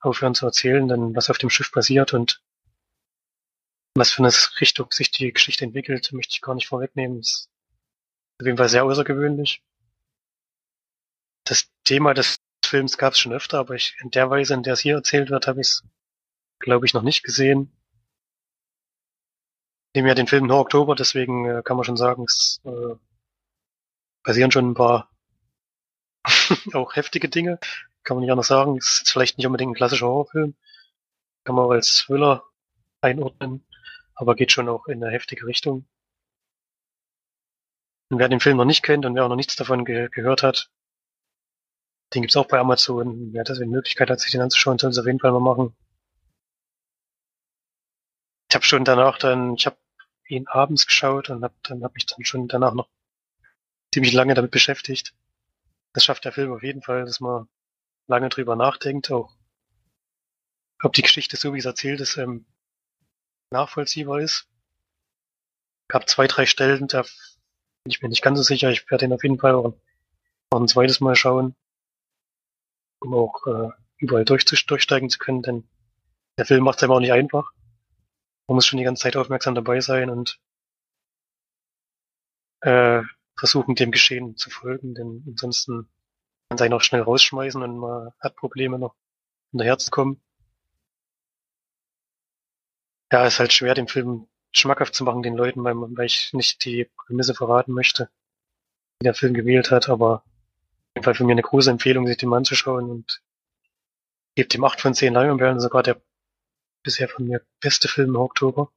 [0.00, 2.40] aufhören zu erzählen, denn was auf dem Schiff passiert und
[3.98, 7.18] was für eine Richtung sich die Geschichte entwickelt, möchte ich gar nicht vorwegnehmen.
[7.18, 7.48] Das ist
[8.40, 9.62] auf jeden Fall sehr außergewöhnlich.
[11.44, 14.74] Das Thema des Films gab es schon öfter, aber ich, in der Weise, in der
[14.74, 15.84] es hier erzählt wird, habe ich es,
[16.58, 17.72] glaube ich, noch nicht gesehen.
[19.92, 22.94] Ich nehme ja den Film nur Oktober, deswegen äh, kann man schon sagen, es äh,
[24.22, 25.10] passieren schon ein paar
[26.74, 27.58] auch heftige Dinge.
[28.04, 28.76] Kann man nicht anders sagen.
[28.76, 30.54] Es ist vielleicht nicht unbedingt ein klassischer Horrorfilm.
[31.44, 32.44] Kann man auch als Thriller
[33.00, 33.64] einordnen,
[34.18, 35.86] aber geht schon auch in eine heftige Richtung.
[38.10, 40.42] Und wer den Film noch nicht kennt und wer auch noch nichts davon ge gehört
[40.42, 40.70] hat,
[42.14, 43.32] den gibt's auch bei Amazon.
[43.32, 45.76] Wer das die Möglichkeit hat, sich den anzuschauen, soll es auf jeden Fall mal machen.
[48.50, 49.76] Ich habe schon danach dann, ich habe
[50.26, 52.88] ihn abends geschaut und hab, dann habe ich dann schon danach noch
[53.94, 55.14] ziemlich lange damit beschäftigt.
[55.92, 57.48] Das schafft der Film auf jeden Fall, dass man
[58.08, 59.36] lange drüber nachdenkt, auch
[60.82, 62.46] ob die Geschichte so wie es erzählt ist, ähm,
[63.50, 64.46] nachvollziehbar ist.
[65.88, 68.70] Gab zwei, drei Stellen, da bin ich mir nicht ganz so sicher.
[68.70, 69.74] Ich werde ihn auf jeden Fall auch
[70.52, 71.56] noch ein zweites Mal schauen
[73.00, 75.68] um auch äh, überall durchsteigen zu können, denn
[76.36, 77.50] der Film macht es einem auch nicht einfach.
[78.46, 80.40] Man muss schon die ganze Zeit aufmerksam dabei sein und
[82.60, 83.02] äh,
[83.36, 85.88] versuchen, dem Geschehen zu folgen, denn ansonsten
[86.48, 88.94] kann sich auch schnell rausschmeißen und man hat Probleme noch
[89.50, 90.20] hinterher zu kommen.
[93.12, 96.64] Ja, ist halt schwer, den Film schmackhaft zu machen den Leuten, weil, weil ich nicht
[96.64, 98.10] die Prämisse verraten möchte,
[99.00, 100.22] die der Film gewählt hat, aber
[100.98, 103.22] jeden Fall für mich eine große Empfehlung, sich den mal anzuschauen und
[104.34, 106.00] gebe dem 8 von 10 Leinwandperlen, sogar der
[106.82, 108.70] bisher von mir beste Film im Oktober.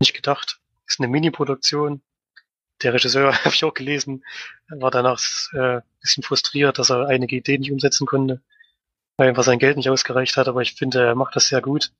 [0.00, 0.60] Nicht gedacht.
[0.86, 2.02] Ist eine Mini-Produktion.
[2.82, 4.24] Der Regisseur, habe ich auch gelesen,
[4.68, 5.20] war danach
[5.52, 8.42] äh, bisschen frustriert, dass er einige Ideen nicht umsetzen konnte,
[9.16, 11.92] weil einfach sein Geld nicht ausgereicht hat, aber ich finde, er macht das sehr gut.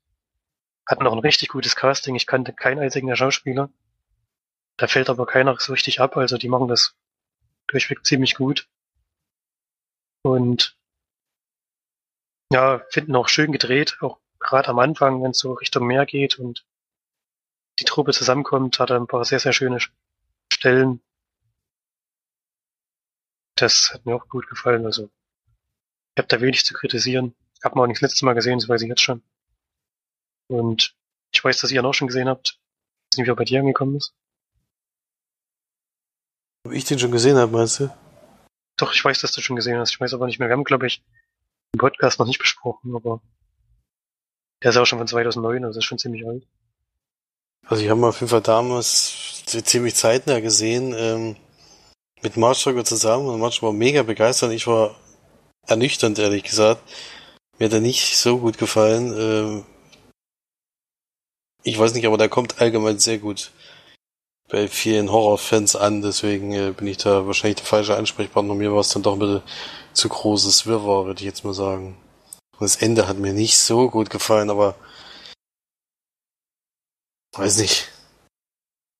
[0.87, 2.15] Hat noch ein richtig gutes Casting.
[2.15, 3.69] Ich kannte keinen einzigen der Schauspieler.
[4.77, 6.95] Da fällt aber keiner so richtig ab, also die machen das
[7.67, 8.69] durchweg ziemlich gut.
[10.21, 10.77] Und
[12.51, 16.39] ja, finden auch schön gedreht, auch gerade am Anfang, wenn es so Richtung Meer geht
[16.39, 16.65] und
[17.79, 19.79] die Truppe zusammenkommt, hat er ein paar sehr, sehr schöne
[20.53, 21.01] Stellen.
[23.55, 24.85] Das hat mir auch gut gefallen.
[24.85, 25.09] Also
[26.15, 27.35] ich habe da wenig zu kritisieren.
[27.57, 29.21] Ich habe mal auch nicht das letzte Mal gesehen, das weiß ich jetzt schon.
[30.47, 30.95] Und
[31.33, 32.59] ich weiß, dass ihr ihn auch schon gesehen habt.
[33.11, 34.13] Ich weiß nicht, wie er bei dir angekommen ist.
[36.65, 37.89] Ob ich den schon gesehen habe, meinst du?
[38.77, 39.91] Doch, ich weiß, dass du schon gesehen hast.
[39.91, 40.49] Ich weiß aber nicht mehr.
[40.49, 41.03] Wir haben, glaube ich,
[41.73, 43.21] im Podcast noch nicht besprochen, aber
[44.63, 46.47] der ist auch schon von 2009, also ist schon ziemlich alt.
[47.65, 51.35] Also ich habe mal auf jeden Fall damals ziemlich zeitnah gesehen, ähm,
[52.21, 54.51] mit Marschrocker zusammen und Marsch war mega begeistert.
[54.51, 54.95] Ich war
[55.67, 56.81] ernüchternd, ehrlich gesagt.
[57.59, 59.13] Mir hat er nicht so gut gefallen.
[59.17, 59.65] Ähm,
[61.67, 63.51] ich weiß nicht, aber der kommt allgemein sehr gut
[64.49, 68.55] bei vielen Horrorfans an, deswegen äh, bin ich da wahrscheinlich der falsche Ansprechpartner.
[68.55, 69.41] Mir war es dann doch ein bisschen
[69.91, 71.97] zu großes Wirrwarr, würde ich jetzt mal sagen.
[72.53, 74.75] Und das Ende hat mir nicht so gut gefallen, aber
[77.33, 77.89] weiß nicht.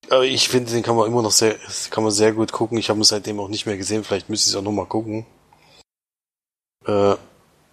[0.09, 1.55] Aber ich finde, den kann man immer noch sehr,
[1.89, 2.77] kann man sehr gut gucken.
[2.77, 4.03] Ich habe ihn seitdem auch nicht mehr gesehen.
[4.03, 5.25] Vielleicht müsste ich es auch noch mal gucken.
[6.85, 7.15] Äh,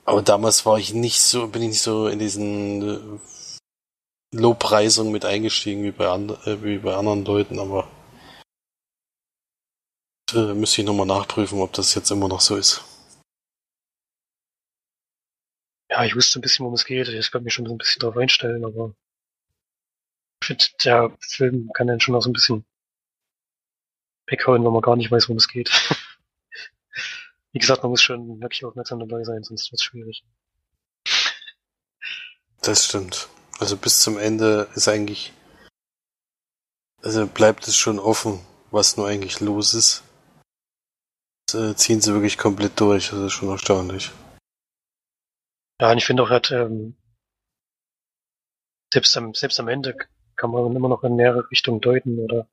[0.04, 3.18] aber damals war ich nicht so, bin ich nicht so in diesen äh,
[4.34, 7.88] Lobpreisung mit eingestiegen wie bei, and äh, wie bei anderen Leuten, aber
[10.32, 12.82] äh, müsste ich nochmal nachprüfen, ob das jetzt immer noch so ist.
[15.88, 17.08] Ja, ich wusste ein bisschen, worum es geht.
[17.08, 18.94] Ich kann mich schon so ein bisschen darauf einstellen, aber
[20.42, 22.64] ich finde, der Film kann dann schon auch so ein bisschen
[24.26, 25.70] weghauen, wenn man gar nicht weiß, worum es geht.
[27.52, 30.24] Wie gesagt, man muss schon wirklich aufmerksam dabei sein, sonst wird es schwierig.
[32.62, 33.28] Das stimmt.
[33.60, 35.32] Also bis zum Ende ist eigentlich,
[37.02, 38.40] also bleibt es schon offen,
[38.70, 40.02] was nur eigentlich los ist.
[41.46, 44.10] Das äh, ziehen sie wirklich komplett durch, das ist schon erstaunlich.
[45.80, 46.96] Ja, und ich finde auch, hat, ähm,
[48.92, 49.96] selbst am, selbst am Ende
[50.36, 52.48] kann man immer noch in mehrere Richtungen deuten oder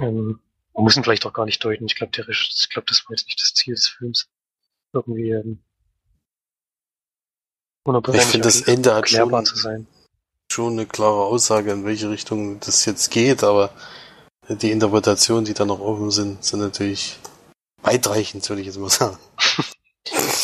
[0.00, 0.40] ähm,
[0.74, 1.86] man muss ihn vielleicht auch gar nicht deuten.
[1.86, 4.28] Ich glaube, ich glaube, das war jetzt nicht das Ziel des Films.
[4.92, 5.62] Irgendwie ähm,
[7.86, 9.86] ich finde, das Ende hat schon, zu sein.
[10.50, 13.70] schon eine klare Aussage, in welche Richtung das jetzt geht, aber
[14.48, 17.18] die Interpretationen, die da noch offen sind, sind natürlich
[17.82, 19.18] weitreichend, würde ich jetzt mal sagen.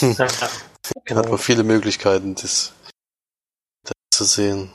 [0.01, 0.29] ja,
[1.05, 1.21] genau.
[1.23, 2.75] Hat man viele Möglichkeiten, das,
[3.83, 4.71] das zu sehen.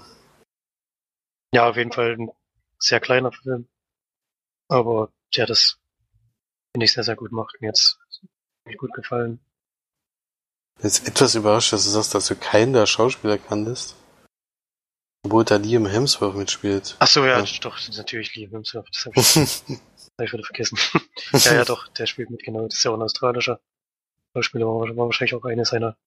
[1.53, 2.31] Ja, auf jeden Fall ein
[2.79, 3.67] sehr kleiner Film.
[4.67, 5.77] Aber der das,
[6.73, 7.61] finde ich, sehr, sehr gut macht.
[7.61, 7.99] Mir jetzt
[8.63, 9.39] ziemlich gut gefallen.
[10.81, 13.95] Jetzt etwas überrascht, dass du sagst, dass du keinen der Schauspieler kanntest.
[15.25, 16.95] Obwohl da Liam Hemsworth mitspielt.
[16.99, 17.45] Ach so, ja, Ja.
[17.61, 18.87] doch, das ist natürlich Liam Hemsworth.
[18.93, 20.77] Das habe ich, hab ich wieder vergessen.
[21.33, 22.67] ja, ja, doch, der spielt mit, genau.
[22.67, 23.59] Das ist ja auch ein australischer
[24.35, 24.67] Schauspieler.
[24.67, 25.97] War, war wahrscheinlich auch eine seiner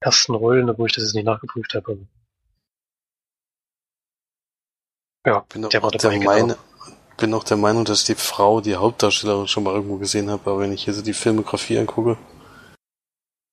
[0.00, 2.06] ersten Rollen, obwohl ich das jetzt nicht nachgeprüft habe.
[5.26, 6.30] Ja, bin auch der der, dabei, genau.
[6.30, 6.58] meine,
[7.16, 10.50] bin auch der Meinung, dass ich die Frau, die Hauptdarstellerin, schon mal irgendwo gesehen habe,
[10.50, 12.18] aber wenn ich hier so die Filmografie angucke,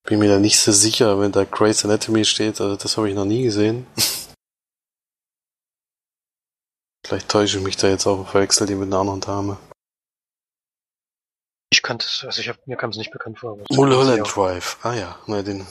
[0.03, 3.15] bin mir da nicht so sicher, wenn da Grey's Anatomy steht, also das habe ich
[3.15, 3.87] noch nie gesehen.
[7.05, 9.57] Vielleicht täusche ich mich da jetzt auch und verwechsel die mit einer anderen Dame.
[11.73, 13.57] Ich kannte es, also ich hab, mir kam es nicht bekannt vor.
[13.69, 14.77] Mulholland Drive.
[14.83, 15.65] Ah ja, na den,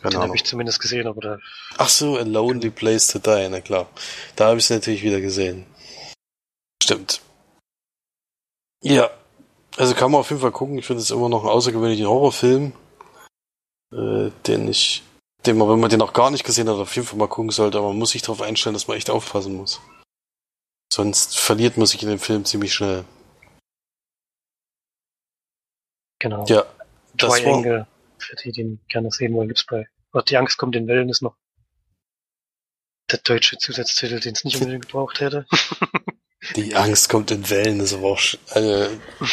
[0.00, 1.38] keine den habe ich zumindest gesehen, aber da,
[1.78, 3.88] Ach so, A Lonely Place to Die, na klar.
[4.36, 5.66] Da habe ich es natürlich wieder gesehen.
[6.82, 7.22] Stimmt.
[8.82, 9.10] Ja,
[9.78, 10.76] also kann man auf jeden Fall gucken.
[10.76, 12.72] Ich finde es immer noch ein außergewöhnlicher Horrorfilm,
[13.92, 15.02] äh, den ich,
[15.46, 17.50] den man, wenn man den noch gar nicht gesehen hat, auf jeden Fall mal gucken
[17.50, 17.78] sollte.
[17.78, 19.80] Aber man muss sich darauf einstellen, dass man echt aufpassen muss.
[20.92, 23.04] Sonst verliert man sich in dem Film ziemlich schnell.
[26.24, 26.44] genau.
[26.46, 26.64] Ja,
[27.14, 27.86] das war, Triangle,
[28.18, 29.86] für die, die ihn gerne sehen wollen, gibt's bei.
[30.12, 31.36] Oh, die Angst kommt in Wellen ist noch
[33.10, 35.46] der deutsche Zusatztitel, den es nicht unbedingt gebraucht hätte.
[36.56, 38.20] die Angst kommt in Wellen, ist aber auch,
[38.50, 38.88] also,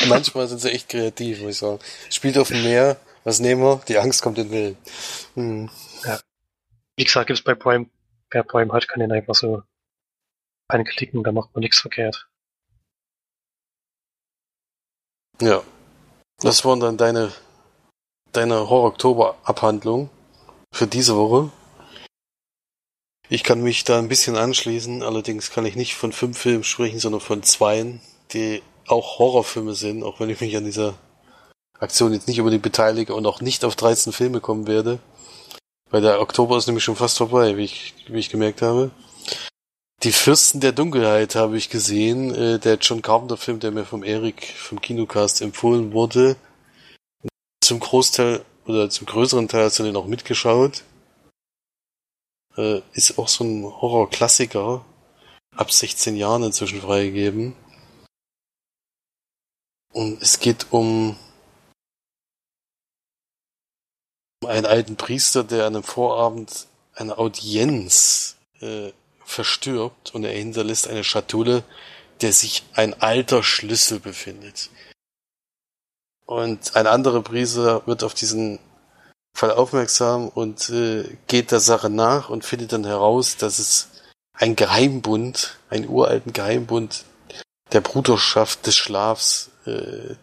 [0.07, 1.79] manchmal sind sie echt kreativ, muss ich sagen.
[2.09, 3.81] Spielt auf dem Meer, was nehmen wir?
[3.87, 4.77] Die Angst kommt in Wellen.
[5.35, 5.69] Hm.
[6.95, 7.89] Wie gesagt, gibt's bei Prime,
[8.29, 9.63] wer Prime hat, kann den einfach so
[10.67, 12.29] anklicken, da macht man nichts verkehrt.
[15.41, 15.63] Ja.
[16.39, 17.31] Das waren dann deine,
[18.31, 20.09] deine Horror-Oktober-Abhandlung
[20.73, 21.51] für diese Woche.
[23.29, 26.99] Ich kann mich da ein bisschen anschließen, allerdings kann ich nicht von fünf Filmen sprechen,
[26.99, 28.01] sondern von zweien,
[28.33, 30.95] die auch Horrorfilme sind, auch wenn ich mich an dieser
[31.81, 34.99] Aktion jetzt nicht unbedingt beteilige und auch nicht auf 13 Filme kommen werde.
[35.89, 38.91] Weil der Oktober ist nämlich schon fast vorbei, wie ich, wie ich gemerkt habe.
[40.03, 44.45] Die Fürsten der Dunkelheit habe ich gesehen, äh, der John Carpenter-Film, der mir vom Erik
[44.57, 46.37] vom Kinocast empfohlen wurde.
[47.61, 50.83] Zum Großteil oder zum größeren Teil hast du den auch mitgeschaut.
[52.57, 54.85] Äh, ist auch so ein Horror-Klassiker.
[55.55, 57.55] Ab 16 Jahren inzwischen freigegeben.
[59.93, 61.17] Und es geht um
[64.47, 68.91] einen alten Priester, der an einem Vorabend eine Audienz äh,
[69.23, 71.63] verstirbt und er hinterlässt eine Schatulle,
[72.21, 74.69] der sich ein alter Schlüssel befindet.
[76.25, 78.59] Und ein anderer Priester wird auf diesen
[79.33, 83.89] Fall aufmerksam und äh, geht der Sache nach und findet dann heraus, dass es
[84.33, 87.05] ein Geheimbund, einen uralten Geheimbund
[87.71, 90.15] der Bruderschaft des Schlafs, äh,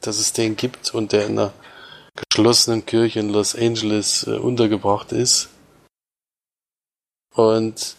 [0.00, 1.52] dass es den gibt und der in einer
[2.28, 5.48] geschlossenen Kirche in Los Angeles äh, untergebracht ist.
[7.34, 7.96] Und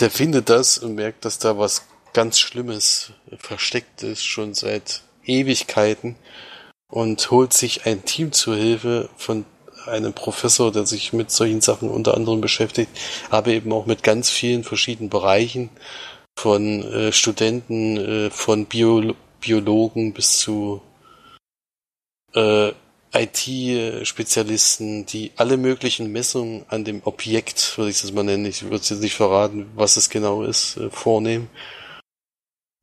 [0.00, 6.16] der findet das und merkt, dass da was ganz Schlimmes versteckt ist, schon seit Ewigkeiten
[6.88, 9.44] und holt sich ein Team zur Hilfe von
[9.86, 12.90] einem Professor, der sich mit solchen Sachen unter anderem beschäftigt,
[13.30, 15.70] aber eben auch mit ganz vielen verschiedenen Bereichen,
[16.36, 20.80] von äh, Studenten, äh, von Bio Biologen bis zu
[22.34, 22.72] äh,
[23.12, 28.76] IT-Spezialisten, die alle möglichen Messungen an dem Objekt, würde ich das mal nennen, ich würde
[28.76, 31.48] es jetzt nicht verraten, was es genau ist, äh, vornehmen.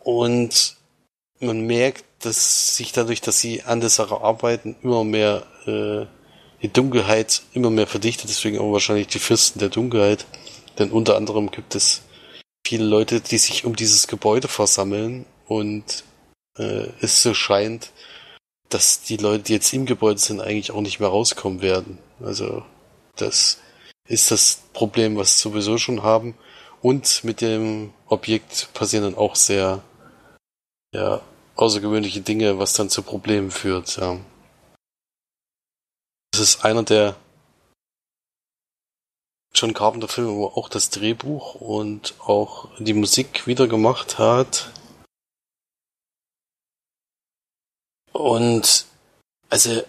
[0.03, 0.77] Und
[1.39, 6.05] man merkt, dass sich dadurch, dass sie an der Sache arbeiten, immer mehr äh,
[6.61, 10.25] die Dunkelheit immer mehr verdichtet, deswegen auch wahrscheinlich die Fürsten der Dunkelheit.
[10.77, 12.03] Denn unter anderem gibt es
[12.65, 16.03] viele Leute, die sich um dieses Gebäude versammeln und
[16.57, 17.91] äh, es so scheint,
[18.73, 21.97] dass die Leute, die jetzt im Gebäude sind, eigentlich auch nicht mehr rauskommen werden.
[22.21, 22.63] Also
[23.15, 23.59] das
[24.07, 26.35] ist das Problem, was sowieso schon haben.
[26.81, 29.83] Und mit dem Objekt passieren dann auch sehr
[30.93, 31.21] ja,
[31.55, 33.97] außergewöhnliche Dinge, was dann zu Problemen führt.
[33.97, 34.17] Ja.
[36.31, 37.15] Das ist einer der
[39.53, 44.71] John Carpenter Filme, wo auch das Drehbuch und auch die Musik wieder gemacht hat.
[48.13, 48.85] Und
[49.49, 49.83] also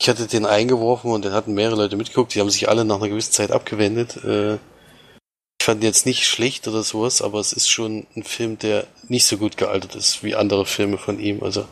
[0.00, 2.96] ich hatte den eingeworfen und den hatten mehrere Leute mitgeguckt, die haben sich alle nach
[2.96, 4.16] einer gewissen Zeit abgewendet.
[4.24, 8.58] Äh, ich fand ihn jetzt nicht schlecht oder sowas, aber es ist schon ein Film,
[8.58, 11.42] der nicht so gut gealtert ist wie andere Filme von ihm.
[11.42, 11.66] Also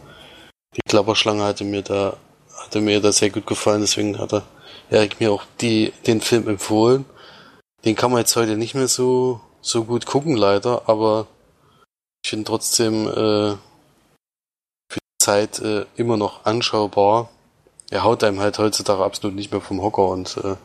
[0.77, 2.19] die Klapperschlange hatte mir da
[2.59, 4.43] hatte mir da sehr gut gefallen, deswegen hat er
[4.91, 7.05] Erik mir auch die, den Film empfohlen.
[7.85, 11.27] Den kann man jetzt heute nicht mehr so, so gut gucken, leider, aber
[12.23, 13.57] ich finde trotzdem äh,
[15.19, 17.31] Zeit äh, immer noch anschaubar.
[17.91, 20.57] Er haut einem halt heutzutage absolut nicht mehr vom Hocker und äh,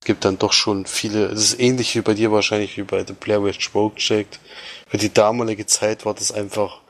[0.00, 3.04] es gibt dann doch schon viele, es ist ähnlich wie bei dir wahrscheinlich wie bei
[3.06, 4.40] The Blair Witch Project.
[4.88, 6.80] Für die damalige Zeit war das einfach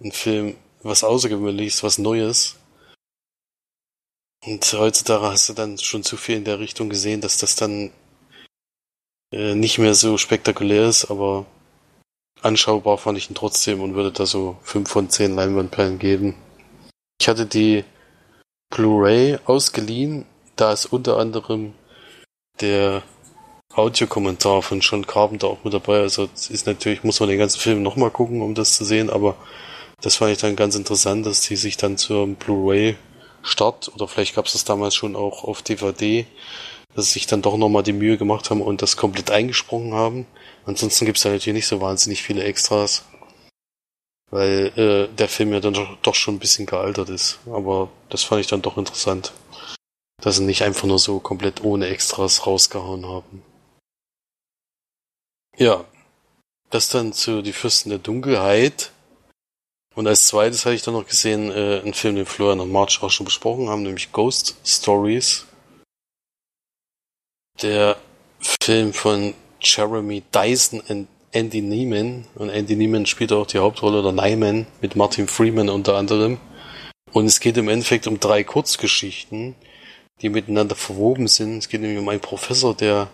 [0.00, 2.56] ein Film, was Außergewöhnliches, was Neues.
[4.44, 7.90] Und heutzutage hast du dann schon zu viel in der Richtung gesehen, dass das dann
[9.32, 11.46] äh, nicht mehr so spektakulär ist, aber
[12.42, 16.34] anschaubar fand ich ihn trotzdem und würde da so 5 von 10 Leinwandperlen geben.
[17.20, 17.84] Ich hatte die
[18.70, 20.24] Blu-ray ausgeliehen,
[20.56, 21.74] da ist unter anderem
[22.60, 23.02] der
[23.74, 26.00] Audiokommentar von John Carpenter auch mit dabei.
[26.00, 29.36] Also ist natürlich, muss man den ganzen Film nochmal gucken, um das zu sehen, aber
[30.00, 32.96] das fand ich dann ganz interessant, dass die sich dann zur Blu-ray
[33.42, 36.26] Start oder vielleicht gab es das damals schon auch auf DVD,
[36.94, 40.26] dass sie sich dann doch nochmal die Mühe gemacht haben und das komplett eingesprungen haben.
[40.66, 43.04] Ansonsten gibt es da natürlich nicht so wahnsinnig viele Extras,
[44.30, 47.38] weil äh, der Film ja dann doch, schon ein bisschen gealtert ist.
[47.46, 49.32] Aber das fand ich dann doch interessant,
[50.22, 53.42] dass sie nicht einfach nur so komplett ohne Extras rausgehauen haben.
[55.56, 55.84] Ja,
[56.70, 58.92] das dann zu Die Fürsten der Dunkelheit.
[59.94, 63.02] Und als zweites hatte ich dann noch gesehen, äh, einen Film, den Florian und March
[63.02, 65.46] auch schon besprochen haben, nämlich Ghost Stories.
[67.62, 67.96] Der
[68.62, 72.24] Film von Jeremy Dyson und Andy Neiman.
[72.34, 76.38] Und Andy Neiman spielt auch die Hauptrolle, oder Nyman, mit Martin Freeman unter anderem.
[77.12, 79.54] Und es geht im Endeffekt um drei Kurzgeschichten,
[80.20, 81.58] die miteinander verwoben sind.
[81.58, 83.08] Es geht nämlich um einen Professor, der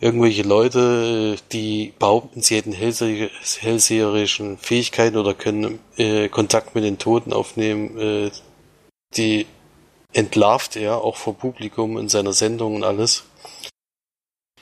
[0.00, 7.32] irgendwelche Leute, die behaupten, sie hätten hellseherischen Fähigkeiten oder können äh, Kontakt mit den Toten
[7.32, 8.30] aufnehmen, äh,
[9.16, 9.46] die
[10.12, 13.24] entlarvt er auch vor Publikum in seiner Sendung und alles.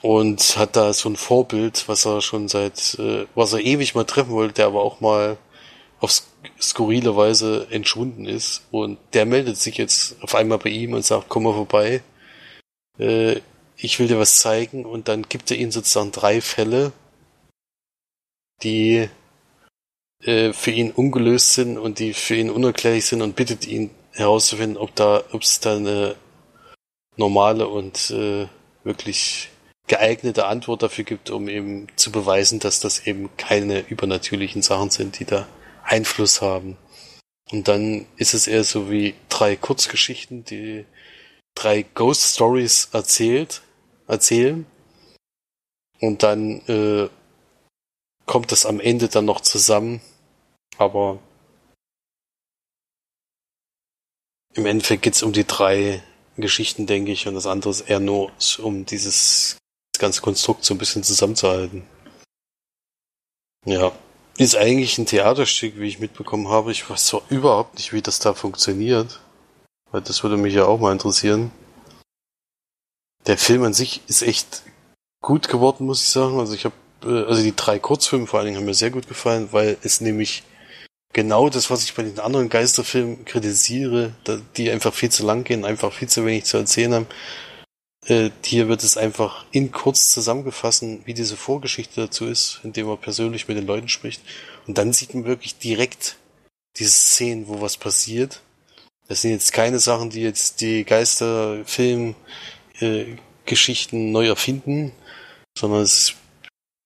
[0.01, 4.05] Und hat da so ein Vorbild, was er schon seit, äh, was er ewig mal
[4.05, 5.37] treffen wollte, der aber auch mal
[5.99, 6.23] auf
[6.61, 8.63] skurrile Weise entschwunden ist.
[8.71, 12.01] Und der meldet sich jetzt auf einmal bei ihm und sagt, komm mal vorbei.
[12.97, 13.41] Äh,
[13.75, 16.91] ich will dir was zeigen und dann gibt er ihnen sozusagen drei Fälle,
[18.61, 19.09] die
[20.23, 24.77] äh, für ihn ungelöst sind und die für ihn unerklärlich sind und bittet ihn herauszufinden,
[24.77, 26.15] ob da, ob es da eine
[27.15, 28.47] normale und äh,
[28.83, 29.49] wirklich
[29.89, 35.19] geeignete Antwort dafür gibt, um eben zu beweisen, dass das eben keine übernatürlichen Sachen sind,
[35.19, 35.47] die da
[35.83, 36.77] Einfluss haben.
[37.51, 40.85] Und dann ist es eher so wie drei Kurzgeschichten, die
[41.55, 43.63] drei Ghost Stories erzählt,
[44.07, 44.65] erzählen.
[45.99, 47.09] Und dann äh,
[48.27, 50.01] kommt das am Ende dann noch zusammen.
[50.77, 51.19] Aber
[54.53, 56.03] im Endeffekt geht's um die drei
[56.37, 59.57] Geschichten, denke ich, und das andere ist eher nur um dieses
[59.99, 61.83] ganze Konstrukt so ein bisschen zusammenzuhalten.
[63.65, 63.91] Ja.
[64.37, 66.71] Ist eigentlich ein Theaterstück, wie ich mitbekommen habe.
[66.71, 69.19] Ich weiß zwar überhaupt nicht, wie das da funktioniert.
[69.91, 71.51] Weil das würde mich ja auch mal interessieren
[73.29, 74.63] der Film an sich ist echt
[75.21, 76.39] gut geworden, muss ich sagen.
[76.39, 79.07] Also ich habe, äh, also die drei Kurzfilme vor allen Dingen haben mir sehr gut
[79.07, 80.43] gefallen, weil es nämlich
[81.13, 84.13] genau das, was ich bei den anderen Geisterfilmen kritisiere,
[84.57, 87.07] die einfach viel zu lang gehen, einfach viel zu wenig zu erzählen haben.
[88.05, 92.97] Äh, hier wird es einfach in kurz zusammengefassen, wie diese Vorgeschichte dazu ist, indem man
[92.97, 94.21] persönlich mit den Leuten spricht.
[94.67, 96.17] Und dann sieht man wirklich direkt
[96.77, 98.41] diese Szenen, wo was passiert.
[99.07, 102.15] Das sind jetzt keine Sachen, die jetzt die Geisterfilm
[102.79, 103.17] äh,
[103.91, 104.91] neu erfinden,
[105.57, 106.13] sondern es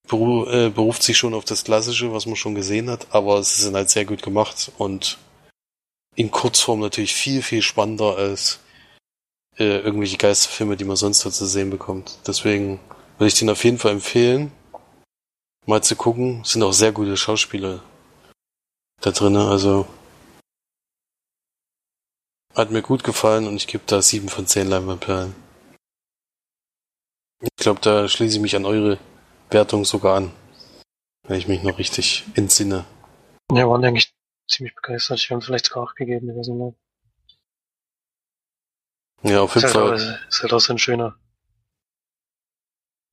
[0.08, 3.60] beru äh, beruft sich schon auf das Klassische, was man schon gesehen hat, aber es
[3.60, 5.18] ist halt sehr gut gemacht und
[6.16, 8.60] in Kurzform natürlich viel, viel spannender als
[9.58, 12.20] äh, irgendwelche Geisterfilme, die man sonst zu sehen bekommt.
[12.28, 12.80] Deswegen
[13.18, 14.52] würde ich den auf jeden Fall empfehlen,
[15.66, 16.42] mal zu gucken.
[16.44, 17.82] Es sind auch sehr gute Schauspieler
[19.02, 19.86] da drin, also
[22.56, 25.36] hat mir gut gefallen und ich gebe da sieben von zehn Leinwandperlen.
[27.42, 29.00] Ich glaube, da schließe ich mich an eure
[29.50, 30.32] Wertung sogar an.
[31.28, 32.86] Wenn ich mich noch richtig entsinne.
[33.52, 34.14] Ja, waren eigentlich
[34.48, 35.20] ziemlich begeistert.
[35.20, 36.74] Ich habe vielleicht sogar auch gegeben, nicht mehr.
[39.24, 39.96] Ja, auf jeden Fall.
[39.96, 41.18] Ist halt, ist halt auch so ein schöner.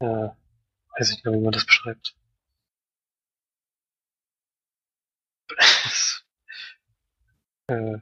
[0.02, 0.36] Ja,
[0.96, 2.14] weiß ich nicht mehr, wie man das beschreibt.
[7.68, 7.98] äh,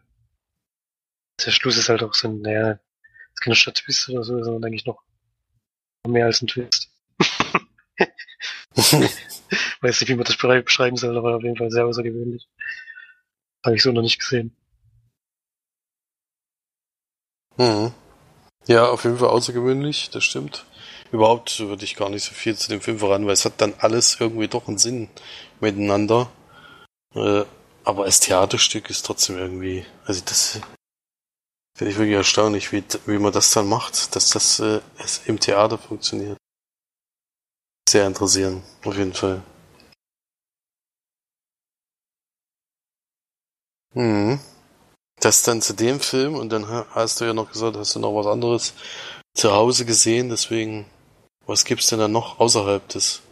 [1.45, 2.79] der Schluss ist halt auch so ein, naja,
[3.35, 5.03] ist keine Stadt-Twist oder so, sondern eigentlich noch
[6.07, 6.91] mehr als ein Twist.
[9.81, 12.49] Weiß nicht, wie man das beschreiben soll, aber auf jeden Fall sehr außergewöhnlich.
[13.65, 14.57] Habe ich so noch nicht gesehen.
[17.59, 17.93] Hm.
[18.67, 20.65] Ja, auf jeden Fall außergewöhnlich, das stimmt.
[21.13, 23.75] Überhaupt würde ich gar nicht so viel zu dem Film voran, weil es hat dann
[23.79, 25.09] alles irgendwie doch einen Sinn
[25.61, 26.31] miteinander.
[27.15, 27.45] Äh,
[27.85, 30.61] aber als Theaterstück ist trotzdem irgendwie, also das
[31.77, 34.81] finde ich wirklich erstaunlich, wie, wie man das dann macht, dass das äh,
[35.27, 36.39] im Theater funktioniert.
[37.89, 39.43] Sehr interessieren, auf jeden Fall.
[43.95, 44.39] Mhm.
[45.21, 48.15] Das dann zu dem Film und dann hast du ja noch gesagt, hast du noch
[48.15, 48.75] was anderes
[49.35, 50.87] zu Hause gesehen, deswegen,
[51.47, 53.23] was gibt's denn da noch außerhalb des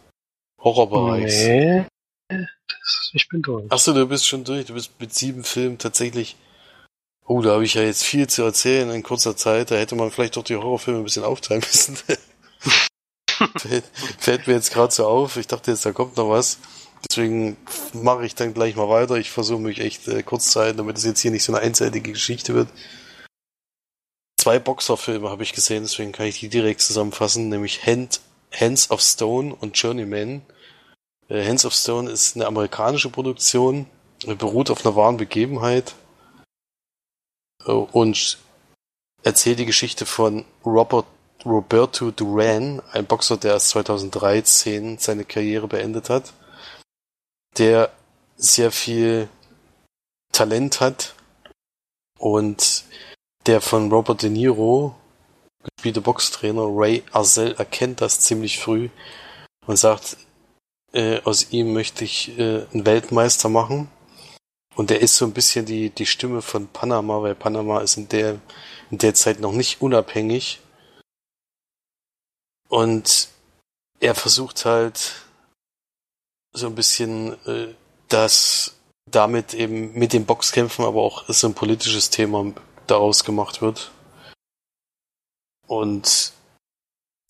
[0.61, 1.45] Horrorbereichs?
[1.45, 1.85] Nee,
[2.29, 3.71] das, ich bin durch.
[3.71, 6.35] Achso, du bist schon durch, du bist mit sieben Filmen tatsächlich.
[7.25, 10.11] Oh, da habe ich ja jetzt viel zu erzählen in kurzer Zeit, da hätte man
[10.11, 11.97] vielleicht doch die Horrorfilme ein bisschen aufteilen müssen.
[13.57, 13.85] fällt,
[14.17, 16.57] fällt mir jetzt gerade so auf, ich dachte jetzt, da kommt noch was.
[17.05, 17.57] Deswegen
[17.93, 19.15] mache ich dann gleich mal weiter.
[19.15, 21.61] Ich versuche mich echt äh, kurz zu halten, damit es jetzt hier nicht so eine
[21.61, 22.69] einseitige Geschichte wird.
[24.39, 28.21] Zwei Boxerfilme habe ich gesehen, deswegen kann ich die direkt zusammenfassen, nämlich Hand,
[28.53, 30.41] Hands of Stone und Journeyman.
[31.27, 33.87] Äh, Hands of Stone ist eine amerikanische Produktion,
[34.25, 35.95] beruht auf einer wahren Begebenheit
[37.65, 38.37] äh, und
[39.23, 41.05] erzählt die Geschichte von Robert
[41.45, 46.33] Roberto Duran, ein Boxer, der erst 2013 seine Karriere beendet hat
[47.57, 47.91] der
[48.37, 49.29] sehr viel
[50.31, 51.15] Talent hat
[52.19, 52.83] und
[53.45, 54.95] der von Robert De Niro
[55.75, 58.89] gespielte Boxtrainer Ray Arzel erkennt das ziemlich früh
[59.65, 60.17] und sagt,
[60.93, 63.89] äh, aus ihm möchte ich äh, einen Weltmeister machen.
[64.75, 68.07] Und er ist so ein bisschen die, die Stimme von Panama, weil Panama ist in
[68.09, 68.39] der,
[68.91, 70.59] in der Zeit noch nicht unabhängig.
[72.69, 73.29] Und
[73.99, 75.26] er versucht halt
[76.57, 77.73] so ein bisschen äh,
[78.07, 78.73] dass
[79.09, 82.53] damit eben mit den Boxkämpfen aber auch so ein politisches Thema
[82.87, 83.91] daraus gemacht wird.
[85.67, 86.33] Und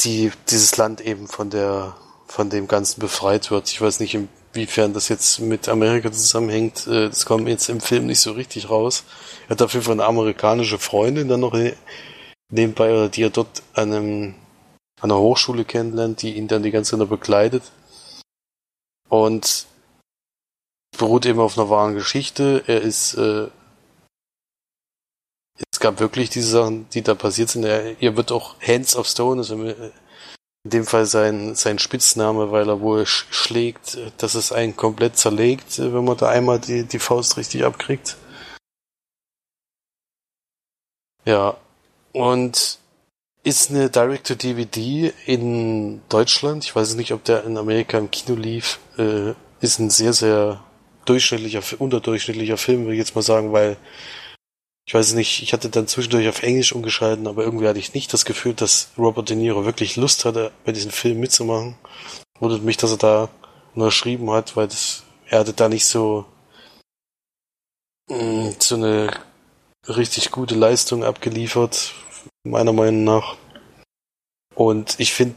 [0.02, 1.96] die, dieses Land eben von der,
[2.28, 3.70] von dem Ganzen befreit wird.
[3.72, 6.86] Ich weiß nicht, inwiefern das jetzt mit Amerika zusammenhängt.
[6.88, 9.04] Äh, das kommt jetzt im Film nicht so richtig raus.
[9.48, 11.58] Er hat auf jeden Fall eine amerikanische Freundin dann noch
[12.50, 14.36] nebenbei, die er dort an, einem,
[15.02, 17.64] an einer Hochschule kennenlernt, die ihn dann die ganze Zeit begleitet.
[19.10, 19.68] Und
[20.98, 22.64] beruht eben auf einer wahren Geschichte.
[22.68, 23.48] Er ist, äh,
[25.72, 27.64] es gab wirklich diese Sachen, die da passiert sind.
[27.64, 29.92] Er, ihr wird auch Hands of Stone, also in
[30.72, 35.80] dem Fall sein, sein Spitzname, weil er wohl sch schlägt, dass es einen komplett zerlegt,
[35.80, 38.18] wenn man da einmal die, die Faust richtig abkriegt.
[41.26, 41.58] Ja.
[42.14, 42.80] Und
[43.48, 46.66] ist eine Direct-to-DVD in Deutschland.
[46.66, 48.80] Ich weiß nicht, ob der in Amerika im Kino lief.
[48.98, 50.62] Äh, ist ein sehr, sehr
[51.06, 53.78] durchschnittlicher, unterdurchschnittlicher Film, würde ich jetzt mal sagen, weil
[54.86, 58.12] ich weiß nicht, ich hatte dann zwischendurch auf Englisch umgeschalten, aber irgendwie hatte ich nicht
[58.12, 61.78] das Gefühl, dass Robert De Niro wirklich Lust hatte, bei diesem Film mitzumachen.
[62.42, 63.30] Wundert mich, dass er da
[63.76, 66.26] unterschrieben hat, weil das, er hatte da nicht so,
[68.10, 69.10] mh, mm, so eine
[69.88, 71.94] richtig gute Leistung abgeliefert,
[72.50, 73.38] meiner Meinung nach.
[74.56, 75.36] Und ich finde,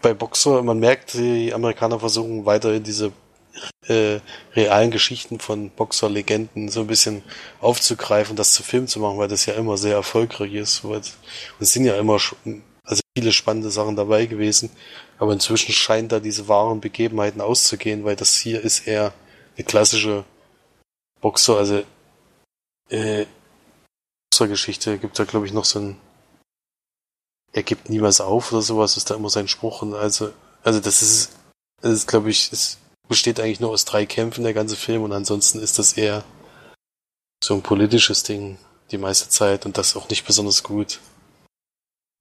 [0.00, 3.12] bei Boxer, man merkt, die Amerikaner versuchen weiterhin diese
[3.86, 4.20] äh,
[4.54, 7.22] realen Geschichten von Boxer-Legenden so ein bisschen
[7.60, 10.84] aufzugreifen, das zu Film zu machen, weil das ja immer sehr erfolgreich ist.
[10.84, 11.02] Weil,
[11.58, 12.18] es sind ja immer
[12.84, 14.70] also viele spannende Sachen dabei gewesen,
[15.18, 19.12] aber inzwischen scheint da diese wahren Begebenheiten auszugehen, weil das hier ist eher
[19.56, 20.24] eine klassische
[21.20, 21.82] Boxer, also
[22.88, 23.26] äh,
[24.30, 25.96] Boxergeschichte gibt da glaube ich noch so ein
[27.52, 30.32] er gibt niemals auf oder sowas, ist da immer sein Spruch und also
[30.62, 31.30] also das ist
[31.80, 32.78] das ist glaube ich ist
[33.10, 36.24] besteht eigentlich nur aus drei Kämpfen, der ganze Film, und ansonsten ist das eher
[37.42, 38.56] so ein politisches Ding
[38.92, 41.00] die meiste Zeit und das auch nicht besonders gut.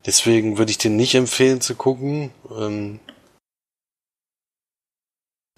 [0.05, 2.32] Deswegen würde ich den nicht empfehlen zu gucken.
[2.49, 2.99] Ähm,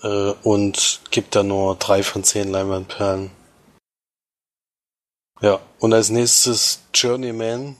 [0.01, 3.32] äh, und gibt da nur drei von zehn Leinwandperlen.
[5.41, 7.78] Ja, und als nächstes Journeyman.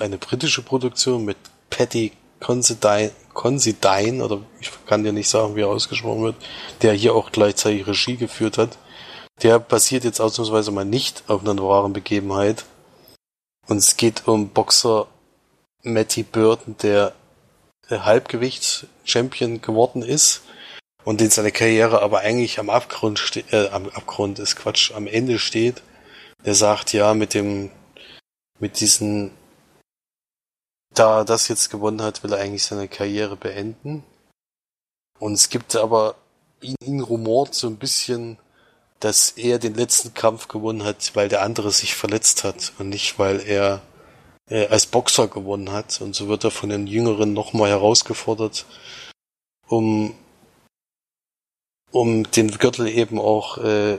[0.00, 1.36] Eine britische Produktion mit
[1.70, 6.36] Patty Considine, Considine, oder ich kann dir nicht sagen, wie er ausgesprochen wird,
[6.82, 8.78] der hier auch gleichzeitig Regie geführt hat.
[9.42, 12.64] Der basiert jetzt ausnahmsweise mal nicht auf einer wahren Begebenheit.
[13.68, 15.06] Und es geht um Boxer
[15.82, 17.12] Matty Burton, der
[17.90, 20.42] Halbgewichts-Champion geworden ist
[21.04, 25.38] und in seiner Karriere aber eigentlich am Abgrund äh, am Abgrund ist Quatsch, am Ende
[25.38, 25.82] steht.
[26.44, 27.70] Der sagt, ja, mit dem,
[28.58, 29.30] mit diesen
[30.98, 34.02] da er das jetzt gewonnen hat, will er eigentlich seine Karriere beenden.
[35.18, 36.16] Und es gibt aber
[36.60, 38.38] ihn, ihn rumort so ein bisschen,
[39.00, 43.18] dass er den letzten Kampf gewonnen hat, weil der andere sich verletzt hat und nicht,
[43.18, 43.82] weil er
[44.48, 46.00] äh, als Boxer gewonnen hat.
[46.00, 48.64] Und so wird er von den Jüngeren nochmal herausgefordert,
[49.68, 50.14] um,
[51.90, 53.98] um den Gürtel eben auch äh,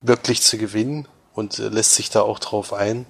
[0.00, 3.06] wirklich zu gewinnen und äh, lässt sich da auch drauf ein.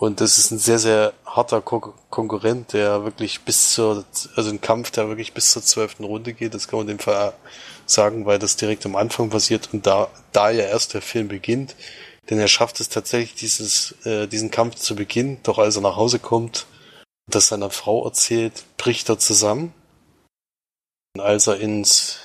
[0.00, 4.62] Und das ist ein sehr, sehr harter Ko Konkurrent, der wirklich bis zur, also ein
[4.62, 6.54] Kampf, der wirklich bis zur zwölften Runde geht.
[6.54, 7.34] Das kann man dem Fall
[7.84, 11.76] sagen, weil das direkt am Anfang passiert und da, da ja erst der Film beginnt.
[12.30, 15.38] Denn er schafft es tatsächlich, dieses, äh, diesen Kampf zu beginnen.
[15.42, 16.64] Doch als er nach Hause kommt
[17.26, 19.74] und das seiner Frau erzählt, bricht er zusammen.
[21.14, 22.20] Und als er ins,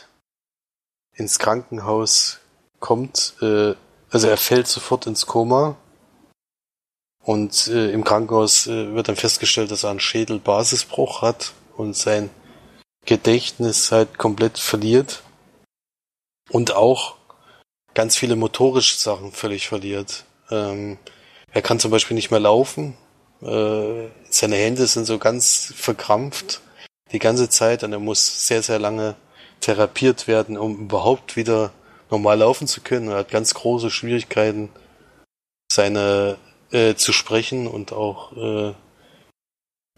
[1.13, 2.39] ins Krankenhaus
[2.80, 3.73] kommt, äh,
[4.11, 5.76] also er fällt sofort ins Koma
[7.26, 12.30] und äh, im Krankenhaus äh, wird dann festgestellt, dass er einen Schädelbasisbruch hat und sein
[13.05, 15.23] Gedächtnis halt komplett verliert
[16.51, 17.15] und auch
[17.95, 20.26] ganz viele motorische Sachen völlig verliert.
[20.51, 20.99] Ähm,
[21.51, 22.95] er kann zum Beispiel nicht mehr laufen.
[23.41, 26.61] Äh, seine Hände sind so ganz verkrampft
[27.11, 29.15] die ganze Zeit und er muss sehr, sehr lange
[29.61, 31.71] therapiert werden, um überhaupt wieder
[32.11, 33.09] normal laufen zu können.
[33.09, 34.69] Er hat ganz große Schwierigkeiten,
[35.71, 36.38] seine
[36.76, 38.73] äh, zu sprechen und auch äh,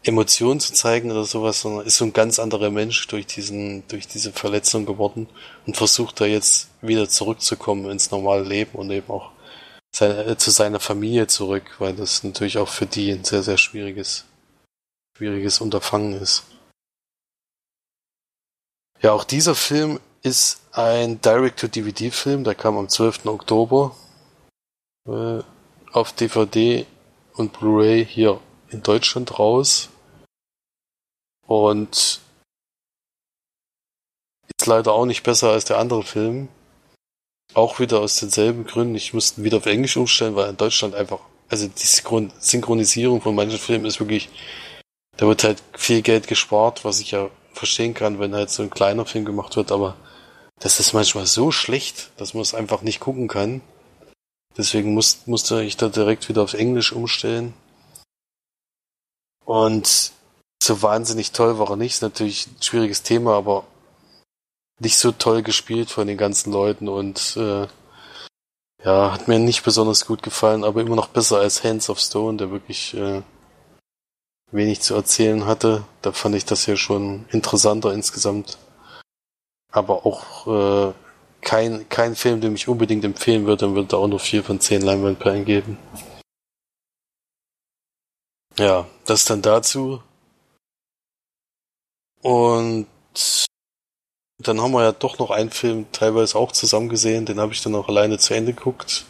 [0.04, 4.06] Emotionen zu zeigen oder sowas, sondern ist so ein ganz anderer Mensch durch diesen, durch
[4.06, 5.28] diese Verletzung geworden
[5.66, 9.32] und versucht da jetzt wieder zurückzukommen ins normale Leben und eben auch
[9.92, 13.58] seine, äh, zu seiner Familie zurück, weil das natürlich auch für die ein sehr, sehr
[13.58, 14.24] schwieriges,
[15.16, 16.44] schwieriges Unterfangen ist.
[19.02, 23.26] Ja, auch dieser Film ist ein Direct-to-DVD-Film, der kam am 12.
[23.26, 23.96] Oktober
[25.08, 25.40] äh,
[25.92, 26.86] auf DVD
[27.34, 29.88] und Blu-ray hier in Deutschland raus.
[31.46, 32.20] Und
[34.58, 36.48] ist leider auch nicht besser als der andere Film.
[37.54, 38.94] Auch wieder aus denselben Gründen.
[38.94, 43.58] Ich musste wieder auf Englisch umstellen, weil in Deutschland einfach, also die Synchronisierung von manchen
[43.58, 44.28] Filmen ist wirklich,
[45.16, 48.70] da wird halt viel Geld gespart, was ich ja verstehen kann, wenn halt so ein
[48.70, 49.96] kleiner Film gemacht wird, aber
[50.60, 53.60] das ist manchmal so schlecht, dass man es einfach nicht gucken kann.
[54.58, 57.54] Deswegen muss, musste ich da direkt wieder auf Englisch umstellen.
[59.44, 60.12] Und
[60.60, 61.94] so wahnsinnig toll war er nicht.
[61.94, 63.64] Ist natürlich ein schwieriges Thema, aber
[64.80, 67.66] nicht so toll gespielt von den ganzen Leuten und äh,
[68.84, 72.38] ja, hat mir nicht besonders gut gefallen, aber immer noch besser als Hands of Stone,
[72.38, 73.22] der wirklich äh,
[74.52, 75.84] wenig zu erzählen hatte.
[76.02, 78.58] Da fand ich das ja schon interessanter insgesamt.
[79.70, 80.94] Aber auch äh,
[81.40, 84.60] kein, kein Film, den ich unbedingt empfehlen würde, dann würde er auch nur 4 von
[84.60, 85.78] 10 Leinwandperlen geben.
[88.58, 90.02] Ja, das dann dazu.
[92.22, 92.86] Und
[94.38, 97.62] dann haben wir ja doch noch einen Film teilweise auch zusammen gesehen, den habe ich
[97.62, 99.04] dann auch alleine zu Ende geguckt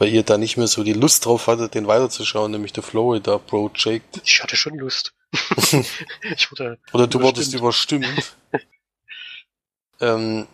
[0.00, 3.36] weil ihr da nicht mehr so die Lust drauf hattet, den weiterzuschauen, nämlich The Florida
[3.36, 4.22] Project.
[4.24, 5.12] Ich hatte schon Lust.
[5.32, 8.34] ich wurde Oder du wurdest überstimmt.
[10.00, 10.46] ähm,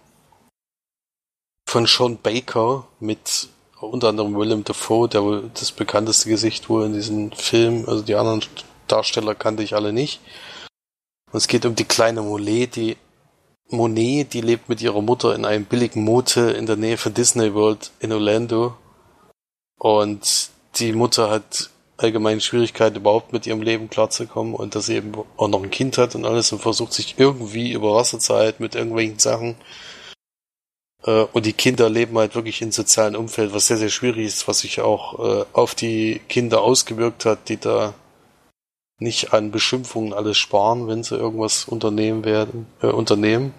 [1.77, 6.95] von Sean Baker mit unter anderem Willem Dafoe, der wohl das bekannteste Gesicht wohl in
[6.95, 7.85] diesem Film.
[7.87, 8.43] Also die anderen
[8.87, 10.23] Darsteller kannte ich alle nicht.
[11.31, 12.97] Und es geht um die kleine Monet, die
[13.69, 17.53] Monet, die lebt mit ihrer Mutter in einem billigen Motel in der Nähe von Disney
[17.53, 18.75] World in Orlando
[19.79, 25.13] und die Mutter hat allgemein Schwierigkeiten, überhaupt mit ihrem Leben klarzukommen und dass sie eben
[25.37, 28.63] auch noch ein Kind hat und alles und versucht sich irgendwie über Wasser zu halten
[28.63, 29.57] mit irgendwelchen Sachen.
[31.07, 34.49] Äh, und die Kinder leben halt wirklich in sozialen Umfeld, was sehr, sehr schwierig ist,
[34.49, 37.95] was sich auch äh, auf die Kinder ausgewirkt hat, die da
[38.99, 43.55] nicht an Beschimpfungen alles sparen, wenn sie irgendwas unternehmen werden, äh, unternehmen.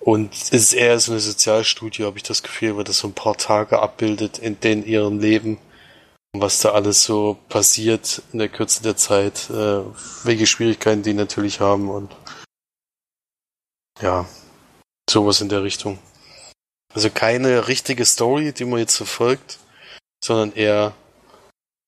[0.00, 3.14] Und es ist eher so eine Sozialstudie, habe ich das Gefühl, weil das so ein
[3.14, 5.56] paar Tage abbildet in den ihrem Leben,
[6.34, 9.80] was da alles so passiert in der Kürze der Zeit, äh,
[10.24, 12.14] welche Schwierigkeiten die natürlich haben und
[14.02, 14.26] ja,
[15.08, 15.98] sowas in der Richtung.
[16.92, 19.58] Also keine richtige Story, die man jetzt verfolgt,
[20.22, 20.94] sondern eher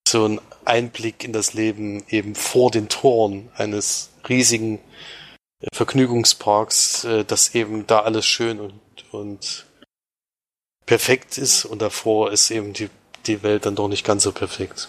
[0.09, 4.81] so ein Einblick in das Leben eben vor den Toren eines riesigen
[5.73, 8.81] Vergnügungsparks, äh, dass eben da alles schön und,
[9.13, 9.67] und
[10.85, 12.91] perfekt ist und davor ist eben die,
[13.27, 14.89] die Welt dann doch nicht ganz so perfekt.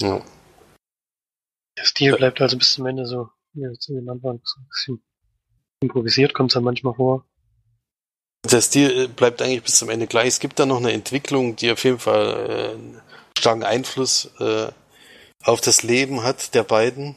[0.00, 0.22] Ja.
[1.78, 5.02] Der Stil bleibt also bis zum Ende so, wie jetzt am Anfang so ein bisschen
[5.80, 7.26] improvisiert, kommt es dann manchmal vor.
[8.46, 10.28] Der Stil äh, bleibt eigentlich bis zum Ende gleich.
[10.28, 14.68] Es gibt da noch eine Entwicklung, die auf jeden Fall äh, starken Einfluss äh,
[15.42, 17.16] auf das Leben hat der beiden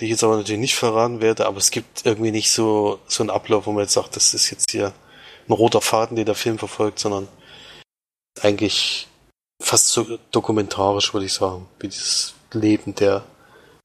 [0.00, 3.22] die ich jetzt aber natürlich nicht verraten werde, aber es gibt irgendwie nicht so, so
[3.22, 4.92] einen Ablauf, wo man jetzt sagt, das ist jetzt hier
[5.48, 7.28] ein roter Faden, den der Film verfolgt, sondern
[8.40, 9.08] eigentlich
[9.62, 13.24] fast so dokumentarisch, würde ich sagen, wie, dieses, Leben der,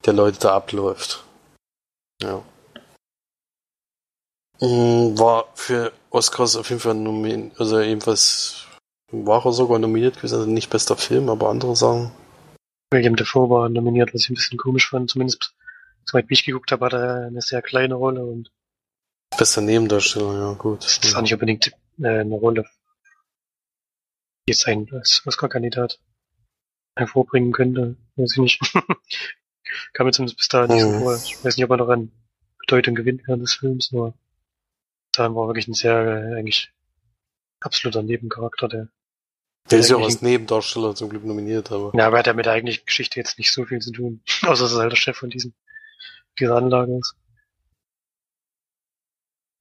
[0.04, 1.24] der Leute da abläuft.
[2.20, 2.42] Ja.
[4.60, 8.66] Mm, war für Oscars auf jeden Fall nominiert, also ebenfalls
[9.10, 12.10] war er sogar nominiert gewesen, also nicht bester Film, aber andere Sachen.
[12.90, 15.54] William Defoe war nominiert, was ich ein bisschen komisch fand, zumindest
[16.04, 18.50] soweit wie ich geguckt habe, hat er eine sehr kleine Rolle und
[19.36, 20.84] Bester Nebendarsteller, ja gut.
[20.84, 21.68] das ist auch nicht unbedingt
[22.00, 22.64] äh, eine Rolle,
[24.48, 26.00] die jetzt ein als Oscar-Kandidat
[26.96, 28.60] hervorbringen könnte, weiß ich nicht.
[29.92, 31.14] Kam mir zumindest bis dahin nicht so vor.
[31.16, 32.10] Ich weiß nicht, ob er noch an
[32.58, 34.14] Bedeutung gewinnt während des Films, aber
[35.18, 35.96] dahin war wirklich ein sehr,
[36.36, 36.72] eigentlich
[37.60, 38.88] absoluter Nebencharakter, der
[39.70, 41.92] Der ist ja auch als Nebendarsteller zum Glück nominiert, aber.
[41.94, 44.22] Ja, aber er hat ja mit der eigentlichen Geschichte jetzt nicht so viel zu tun.
[44.42, 45.52] Außer dass er halt der Chef von diesem,
[46.38, 47.14] dieser Anlage ist.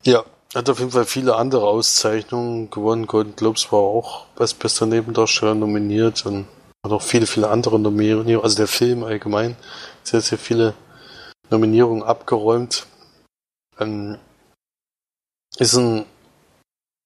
[0.03, 0.23] Ja,
[0.55, 3.07] hat auf jeden Fall viele andere Auszeichnungen gewonnen.
[3.07, 6.47] Golden Globes war auch als bester Nebendarsteller nominiert und
[6.83, 8.39] hat auch viele, viele andere Nominierungen.
[8.41, 9.57] Also der Film allgemein
[10.03, 10.73] sehr, sehr viele
[11.49, 12.87] Nominierungen abgeräumt.
[13.79, 14.17] Ähm,
[15.59, 16.05] ist ein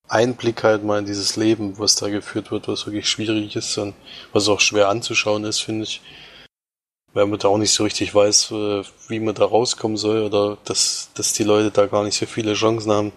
[0.07, 3.95] Einblick halt mal in dieses Leben, was da geführt wird, was wirklich schwierig ist und
[4.33, 6.01] was auch schwer anzuschauen ist, finde ich.
[7.13, 10.57] Weil man da auch nicht so richtig weiß, äh, wie man da rauskommen soll oder
[10.65, 13.11] dass, dass die Leute da gar nicht so viele Chancen haben,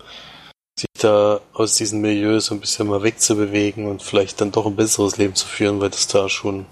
[0.78, 4.76] sich da aus diesem Milieu so ein bisschen mal wegzubewegen und vielleicht dann doch ein
[4.76, 6.66] besseres Leben zu führen, weil das da schon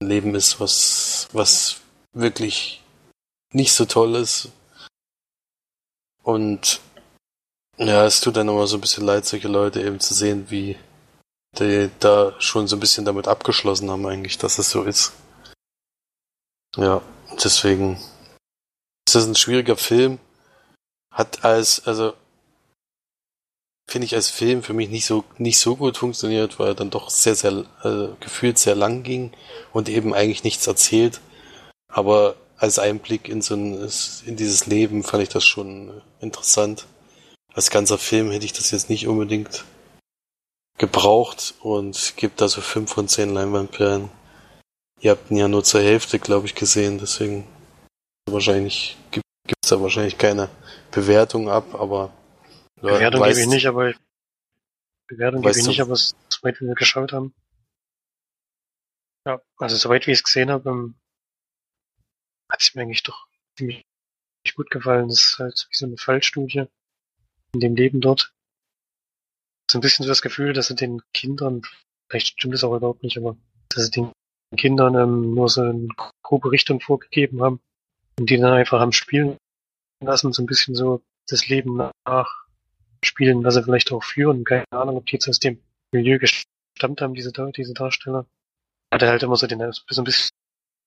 [0.00, 1.80] ein Leben ist, was, was
[2.12, 2.82] wirklich
[3.52, 4.50] nicht so toll ist.
[6.22, 6.80] Und
[7.80, 10.76] ja, es tut dann immer so ein bisschen leid, solche Leute eben zu sehen, wie
[11.58, 15.12] die da schon so ein bisschen damit abgeschlossen haben eigentlich, dass es so ist.
[16.76, 17.02] Ja,
[17.42, 17.94] deswegen
[19.06, 20.18] ist das ein schwieriger Film.
[21.12, 22.12] Hat als, also
[23.88, 26.90] finde ich als Film für mich nicht so nicht so gut funktioniert, weil er dann
[26.90, 29.32] doch sehr, sehr äh, gefühlt sehr lang ging
[29.72, 31.20] und eben eigentlich nichts erzählt.
[31.88, 33.90] Aber als Einblick in so ein,
[34.26, 36.86] in dieses Leben fand ich das schon interessant.
[37.54, 39.64] Als ganzer Film hätte ich das jetzt nicht unbedingt
[40.78, 44.10] gebraucht und gibt da so fünf von zehn Leinwandperlen.
[45.00, 47.46] Ihr habt ihn ja nur zur Hälfte, glaube ich, gesehen, deswegen
[48.28, 49.24] wahrscheinlich gibt
[49.62, 50.48] es da wahrscheinlich keine
[50.90, 52.14] Bewertung ab, aber
[52.76, 53.94] Bewertung weißt- gebe ich nicht, aber
[55.08, 57.34] Bewertung gebe ich nicht, aber soweit wie wir geschaut haben.
[59.26, 60.94] Ja, also soweit wie ich es gesehen habe, ähm,
[62.50, 63.84] hat es mir eigentlich doch ziemlich
[64.54, 65.08] gut gefallen.
[65.08, 66.68] Das ist halt wie so eine Fallstudie
[67.52, 68.32] in dem Leben dort.
[69.70, 71.62] So ein bisschen so das Gefühl, dass sie den Kindern,
[72.08, 73.36] vielleicht stimmt das auch überhaupt nicht, aber
[73.68, 74.12] dass sie den
[74.56, 75.88] Kindern ähm, nur so eine
[76.22, 77.60] grobe Richtung vorgegeben haben
[78.18, 79.36] und die dann einfach haben spielen
[80.02, 82.46] lassen, so ein bisschen so das Leben nach
[83.04, 84.44] spielen, was sie vielleicht auch führen.
[84.44, 85.62] Keine Ahnung, ob die jetzt aus dem
[85.92, 88.26] Milieu gestammt haben, diese, diese Darsteller.
[88.92, 90.30] Hatte halt immer so, den, so ein bisschen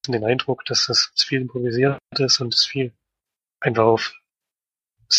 [0.07, 2.91] den Eindruck, dass das viel improvisiert ist und es viel
[3.61, 4.13] einfach auf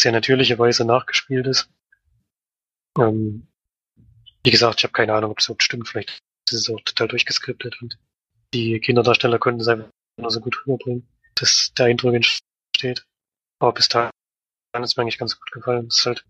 [0.01, 1.71] sehr natürliche Weise nachgespielt ist.
[2.99, 3.49] Ähm,
[4.45, 5.89] wie gesagt, ich habe keine Ahnung, ob es überhaupt stimmt.
[5.89, 6.19] Vielleicht
[6.49, 7.99] ist es auch total durchgeskriptet und
[8.53, 9.89] die Kinderdarsteller konnten es einfach
[10.21, 13.05] nur so gut rüberbringen, dass der Eindruck entsteht.
[13.59, 14.11] Aber bis dahin
[14.75, 15.87] es mir eigentlich ganz gut gefallen.
[15.87, 16.25] Es ist halt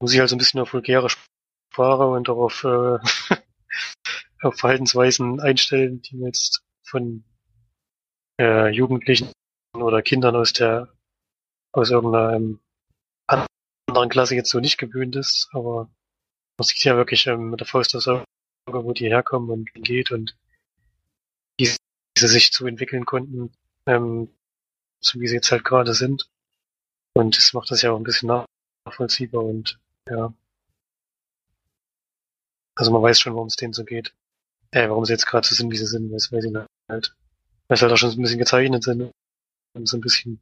[0.00, 1.08] muss ich halt so ein bisschen auf vulgäre
[1.72, 2.98] Sprache und auch auf, äh,
[4.42, 7.24] auf Verhaltensweisen einstellen, die man jetzt von
[8.40, 9.32] äh, Jugendlichen
[9.74, 10.92] oder Kindern aus der
[11.76, 12.60] aus irgendeiner ähm,
[13.86, 15.90] anderen Klasse jetzt so nicht gewöhnt ist, aber
[16.58, 18.24] man sieht ja wirklich ähm, mit der Faust aufs Auge,
[18.66, 20.36] wo die herkommen und wie geht und
[21.58, 21.76] wie sie
[22.28, 23.52] sich so entwickeln konnten,
[23.86, 24.30] ähm,
[25.00, 26.30] so wie sie jetzt halt gerade sind.
[27.14, 28.46] Und das macht das ja auch ein bisschen
[28.86, 29.78] nachvollziehbar und
[30.08, 30.32] ja.
[32.74, 34.14] Also man weiß schon, worum es denen so geht.
[34.70, 37.16] Äh, warum sie jetzt gerade so sind, wie sie sind, weil, weil sie halt,
[37.68, 39.12] weil sie halt auch schon ein bisschen gezeichnet sind
[39.74, 40.40] und so ein bisschen,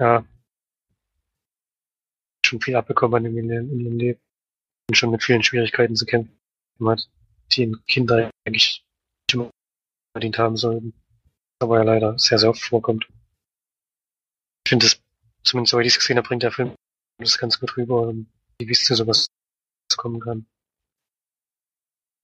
[0.00, 0.24] ja,
[2.44, 4.20] schon viel abbekommen in ihrem, in ihrem Leben
[4.88, 6.36] und schon mit vielen Schwierigkeiten zu kämpfen
[6.84, 7.08] hat,
[7.52, 8.84] die Kinder eigentlich
[9.28, 9.50] nicht immer
[10.12, 10.94] verdient haben sollten.
[11.60, 13.06] Aber ja leider sehr, sehr oft vorkommt.
[14.64, 15.00] Ich finde es,
[15.44, 16.74] zumindest soweit ich es gesehen habe, bringt der Film
[17.18, 19.26] das ganz gut rüber, und wie es zu sowas
[19.96, 20.46] kommen kann.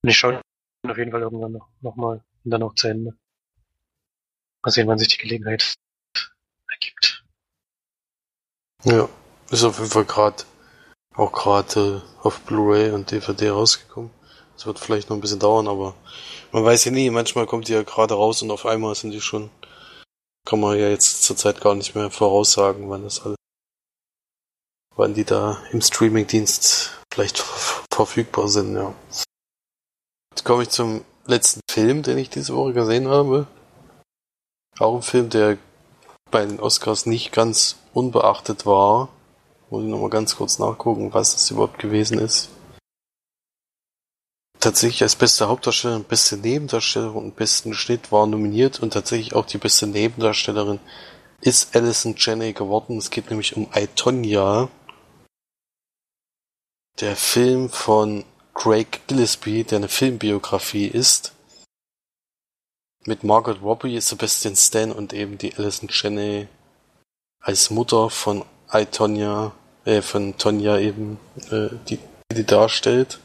[0.03, 0.41] Und ich schaue
[0.87, 3.15] auf jeden Fall irgendwann noch, noch mal und dann auch zu Ende.
[4.63, 5.75] Mal sehen, wann sich die Gelegenheit
[6.69, 7.16] ergibt.
[8.87, 9.09] Ja,
[9.49, 10.45] ist auf jeden Fall gerade
[11.13, 14.11] auch gerade äh, auf Blu-ray und DVD rausgekommen.
[14.55, 15.93] Es wird vielleicht noch ein bisschen dauern, aber
[16.53, 19.19] man weiß ja nie, manchmal kommt die ja gerade raus und auf einmal sind die
[19.19, 19.49] schon,
[20.45, 23.35] kann man ja jetzt zurzeit gar nicht mehr voraussagen, wann das alles,
[24.95, 28.93] wann die da im Streamingdienst vielleicht ver verfügbar sind, ja.
[30.31, 33.47] Jetzt komme ich zum letzten Film, den ich diese Woche gesehen habe.
[34.79, 35.57] Auch ein Film, der
[36.31, 39.09] bei den Oscars nicht ganz unbeachtet war.
[39.69, 42.49] Muss ich nochmal ganz kurz nachgucken, was das überhaupt gewesen ist.
[44.59, 49.59] Tatsächlich als beste Hauptdarstellerin, beste Nebendarstellerin und besten Schnitt war nominiert und tatsächlich auch die
[49.59, 50.79] beste Nebendarstellerin
[51.41, 52.97] ist Alison Janney geworden.
[52.97, 54.69] Es geht nämlich um I, Tonya.
[56.99, 58.25] Der Film von
[58.55, 61.33] Craig Gillespie, der eine Filmbiografie ist.
[63.07, 66.49] Mit Margaret Robbie, Sebastian Stan und eben die Alison Janney
[67.39, 68.43] als Mutter von
[68.73, 69.53] I, Tonya,
[69.85, 71.17] äh, von Tonya eben,
[71.49, 71.99] äh, die,
[72.35, 73.19] die darstellt.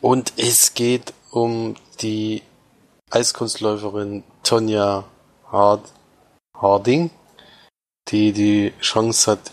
[0.00, 2.42] Und es geht um die
[3.10, 5.04] Eiskunstläuferin Tonya
[5.52, 5.92] Hard
[6.56, 7.10] Harding,
[8.08, 9.52] die die Chance hat,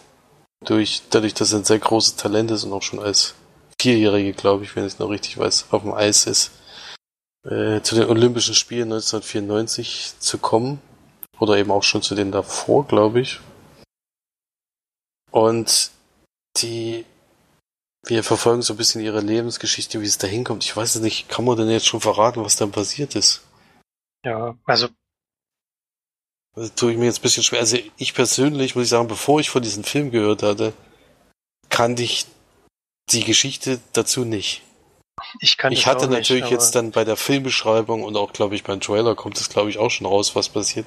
[0.63, 3.35] durch, dadurch, dass er ein sehr großes Talent ist und auch schon als
[3.81, 6.51] Vierjährige, glaube ich, wenn ich es noch richtig weiß, auf dem Eis ist,
[7.43, 10.81] äh, zu den Olympischen Spielen 1994 zu kommen.
[11.39, 13.39] Oder eben auch schon zu denen davor, glaube ich.
[15.31, 15.91] Und
[16.57, 17.05] die,
[18.05, 20.63] wir verfolgen so ein bisschen ihre Lebensgeschichte, wie es da hinkommt.
[20.63, 23.41] Ich weiß es nicht, kann man denn jetzt schon verraten, was dann passiert ist?
[24.23, 24.89] Ja, also
[26.55, 27.59] das tue ich mir jetzt ein bisschen schwer.
[27.59, 30.73] Also ich persönlich muss ich sagen, bevor ich von diesem Film gehört hatte,
[31.69, 32.27] kannte ich
[33.11, 34.61] die Geschichte dazu nicht.
[35.39, 38.63] Ich kann Ich hatte natürlich nicht, jetzt dann bei der Filmbeschreibung und auch, glaube ich,
[38.63, 40.85] beim Trailer kommt es, glaube ich, auch schon raus, was passiert.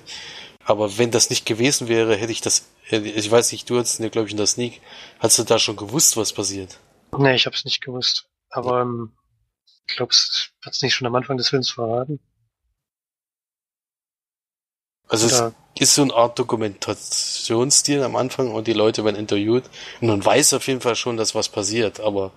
[0.65, 4.09] Aber wenn das nicht gewesen wäre, hätte ich das, ich weiß nicht, du hattest ja,
[4.09, 4.81] glaube ich, in der Sneak,
[5.21, 6.79] hast du da schon gewusst, was passiert?
[7.17, 8.29] Nee, ich habe es nicht gewusst.
[8.51, 9.13] Aber ähm,
[9.87, 12.19] ich glaube, es hat es nicht schon am Anfang des Films verraten.
[15.09, 15.53] Also ja.
[15.77, 19.65] es ist so eine Art Dokumentationsstil am Anfang und die Leute werden interviewt
[20.01, 22.33] und man weiß auf jeden Fall schon, dass was passiert, aber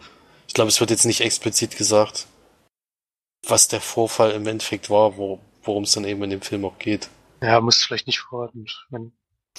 [0.49, 2.25] ich glaube, es wird jetzt nicht explizit gesagt,
[3.47, 6.79] was der Vorfall im Endeffekt war, wo, worum es dann eben in dem Film auch
[6.79, 7.07] geht.
[7.43, 8.65] Ja, muss vielleicht nicht verraten.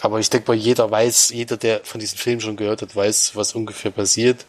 [0.00, 3.36] Aber ich denke mal, jeder weiß, jeder, der von diesem Film schon gehört hat, weiß,
[3.36, 4.46] was ungefähr passiert.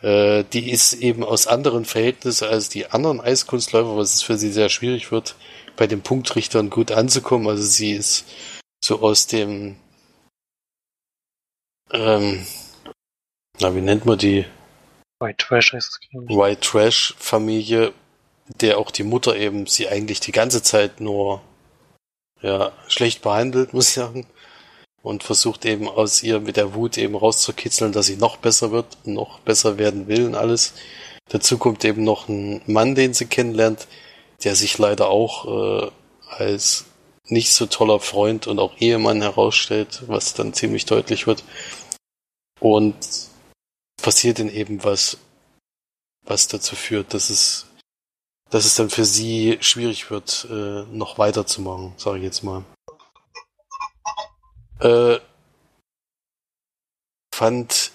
[0.00, 4.50] Äh, die ist eben aus anderen Verhältnissen als die anderen Eiskunstläufer, was es für sie
[4.50, 5.36] sehr schwierig wird,
[5.76, 7.46] bei den Punktrichtern gut anzukommen.
[7.46, 8.24] Also sie ist
[8.82, 9.76] so aus dem,
[11.92, 12.46] ähm,
[13.60, 14.46] na, wie nennt man die?
[15.20, 15.98] White Trash heißt es.
[16.12, 17.92] White Trash Familie,
[18.60, 21.42] der auch die Mutter eben sie eigentlich die ganze Zeit nur,
[22.40, 24.26] ja, schlecht behandelt, muss ich sagen.
[25.02, 28.98] Und versucht eben aus ihr mit der Wut eben rauszukitzeln, dass sie noch besser wird,
[29.04, 30.74] noch besser werden will und alles.
[31.28, 33.86] Dazu kommt eben noch ein Mann, den sie kennenlernt,
[34.42, 35.90] der sich leider auch äh,
[36.28, 36.86] als
[37.26, 41.44] nicht so toller Freund und auch Ehemann herausstellt, was dann ziemlich deutlich wird.
[42.60, 42.96] Und
[44.02, 45.18] passiert dann eben was,
[46.24, 47.66] was dazu führt, dass es,
[48.50, 52.64] dass es dann für sie schwierig wird, äh, noch weiterzumachen, sage ich jetzt mal.
[54.80, 55.18] Äh,
[57.34, 57.92] fand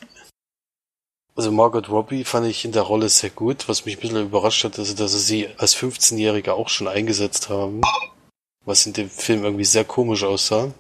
[1.36, 3.68] also Margot Robbie fand ich in der Rolle sehr gut.
[3.68, 7.50] Was mich ein bisschen überrascht hat, ist, dass sie sie als 15-Jährige auch schon eingesetzt
[7.50, 7.82] haben.
[8.66, 10.72] Was in dem Film irgendwie sehr komisch aussah.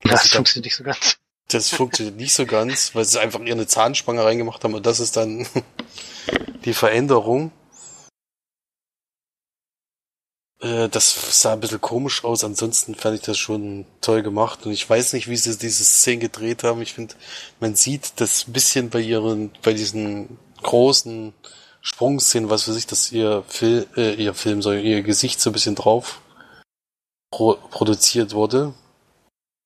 [0.00, 1.18] Das also funktioniert nicht so ganz.
[1.52, 5.00] Das funktioniert nicht so ganz, weil sie einfach ihr eine Zahnspange reingemacht haben und das
[5.00, 5.46] ist dann
[6.64, 7.52] die Veränderung.
[10.60, 14.72] Äh, das sah ein bisschen komisch aus, ansonsten fand ich das schon toll gemacht und
[14.72, 16.80] ich weiß nicht, wie sie diese Szene gedreht haben.
[16.80, 17.14] Ich finde,
[17.60, 21.34] man sieht das bisschen bei ihren, bei diesen großen
[21.82, 25.52] Sprungszenen, was für sich, dass ihr Film, äh, ihr Film, so ihr Gesicht so ein
[25.52, 26.22] bisschen drauf
[27.30, 28.74] pro produziert wurde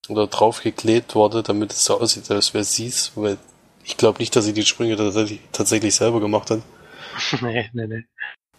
[0.09, 3.37] oder drauf geklebt wurde, damit es so aussieht, als wäre sie es, weil
[3.83, 6.61] ich glaube nicht, dass sie die Sprünge tatsächlich, tatsächlich selber gemacht hat.
[7.41, 8.03] nee, nee, nee.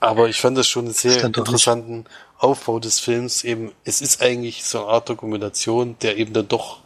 [0.00, 2.04] Aber ich fand das schon einen sehr interessanten
[2.38, 3.42] Aufbau des Films.
[3.42, 6.80] Eben, es ist eigentlich so eine Art Dokumentation, der eben dann doch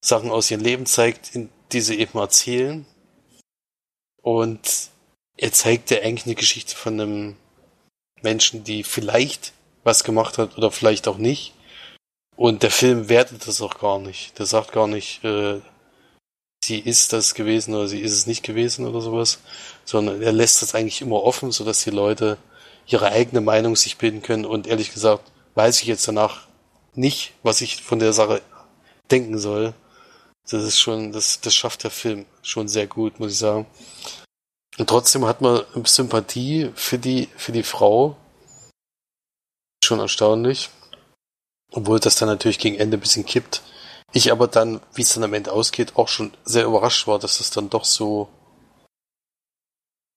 [0.00, 2.86] Sachen aus ihrem Leben zeigt, in die sie eben erzählen.
[4.20, 4.88] Und
[5.36, 7.36] er zeigt ja eigentlich eine Geschichte von einem
[8.20, 9.52] Menschen, die vielleicht
[9.84, 11.54] was gemacht hat oder vielleicht auch nicht.
[12.40, 14.38] Und der Film wertet das auch gar nicht.
[14.38, 15.60] Der sagt gar nicht, äh,
[16.64, 19.40] sie ist das gewesen oder sie ist es nicht gewesen oder sowas,
[19.84, 22.38] sondern er lässt das eigentlich immer offen, sodass die Leute
[22.86, 26.46] ihre eigene Meinung sich bilden können und ehrlich gesagt weiß ich jetzt danach
[26.94, 28.40] nicht, was ich von der Sache
[29.10, 29.74] denken soll.
[30.50, 33.66] Das ist schon, das, das schafft der Film schon sehr gut, muss ich sagen.
[34.78, 38.16] Und trotzdem hat man Sympathie für die, für die Frau.
[39.84, 40.70] Schon erstaunlich.
[41.72, 43.62] Obwohl das dann natürlich gegen Ende ein bisschen kippt.
[44.12, 47.40] Ich aber dann, wie es dann am Ende ausgeht, auch schon sehr überrascht war, dass
[47.40, 48.28] es dann doch so,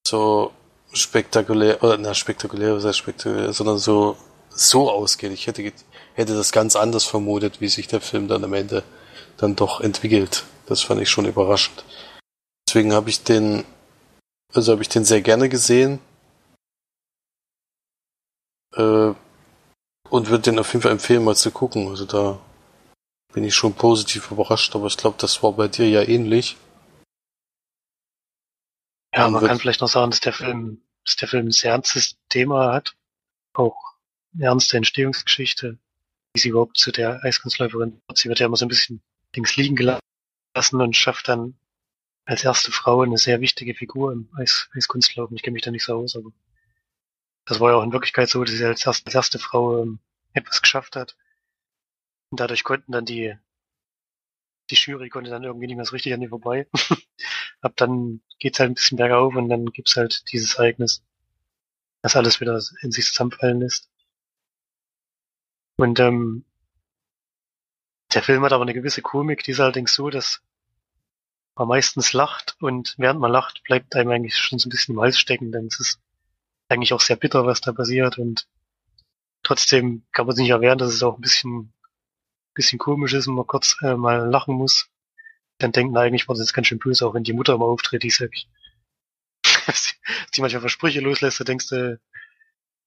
[0.08, 0.52] so
[0.94, 4.18] spektakulär, oder na, spektakulär, was heißt spektakulär, sondern so
[4.56, 5.32] so ausgeht.
[5.32, 5.64] Ich hätte,
[6.14, 8.84] hätte das ganz anders vermutet, wie sich der Film dann am Ende
[9.38, 10.44] dann doch entwickelt.
[10.68, 11.84] Das fand ich schon überraschend.
[12.68, 13.66] Deswegen habe ich den,
[14.54, 16.00] also habe ich den sehr gerne gesehen.
[18.76, 19.14] Äh,
[20.14, 21.88] und würde den auf jeden Fall empfehlen, mal zu gucken.
[21.88, 22.40] Also da
[23.34, 26.56] bin ich schon positiv überrascht, aber ich glaube, das war bei dir ja ähnlich.
[29.16, 32.16] Ja, man kann vielleicht noch sagen, dass der Film, dass der Film ein sehr ernstes
[32.30, 32.96] Thema hat.
[33.54, 33.96] Auch
[34.36, 35.80] eine ernste Entstehungsgeschichte,
[36.36, 38.18] wie sie überhaupt zu der Eiskunstläuferin wird.
[38.20, 39.02] Sie wird ja immer so ein bisschen
[39.36, 40.00] links liegen gelassen
[40.80, 41.56] und schafft dann
[42.26, 45.36] als erste Frau eine sehr wichtige Figur im Eis Eiskunstlaufen.
[45.36, 46.32] Ich kenne mich da nicht so aus, aber
[47.46, 50.00] das war ja auch in Wirklichkeit so, dass sie als erste, als erste Frau ähm,
[50.34, 51.16] etwas geschafft hat.
[52.30, 53.38] Und dadurch konnten dann die
[54.70, 56.68] die Jury konnte dann irgendwie nicht mehr so richtig an ihr vorbei.
[57.62, 61.04] Ab dann geht's halt ein bisschen bergauf und dann gibt's halt dieses Ereignis,
[62.02, 63.90] das alles wieder in sich zusammenfallen lässt.
[65.78, 66.46] Und ähm,
[68.14, 70.42] der Film hat aber eine gewisse Komik, die ist allerdings so, dass
[71.56, 75.02] man meistens lacht und während man lacht, bleibt einem eigentlich schon so ein bisschen im
[75.02, 76.00] Hals stecken, denn es ist
[76.70, 78.18] eigentlich auch sehr bitter, was da passiert.
[78.18, 78.48] Und
[79.44, 81.74] trotzdem kann man sich nicht erwehren, dass es auch ein bisschen
[82.54, 84.90] bisschen komisch ist und man kurz äh, mal lachen muss,
[85.58, 88.04] dann denken eigentlich war das jetzt ganz schön böse, auch wenn die Mutter mal auftritt,
[88.04, 88.48] die sagt,
[90.36, 92.00] die manchmal Versprüche loslässt, da denkst du,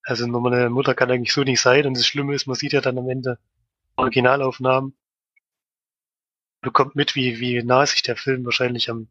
[0.03, 1.86] also eine Mutter kann eigentlich so nicht sein.
[1.86, 3.39] Und das Schlimme ist, man sieht ja dann am Ende
[3.97, 4.97] Originalaufnahmen,
[6.61, 9.09] bekommt mit, wie, wie nah sich der Film wahrscheinlich am,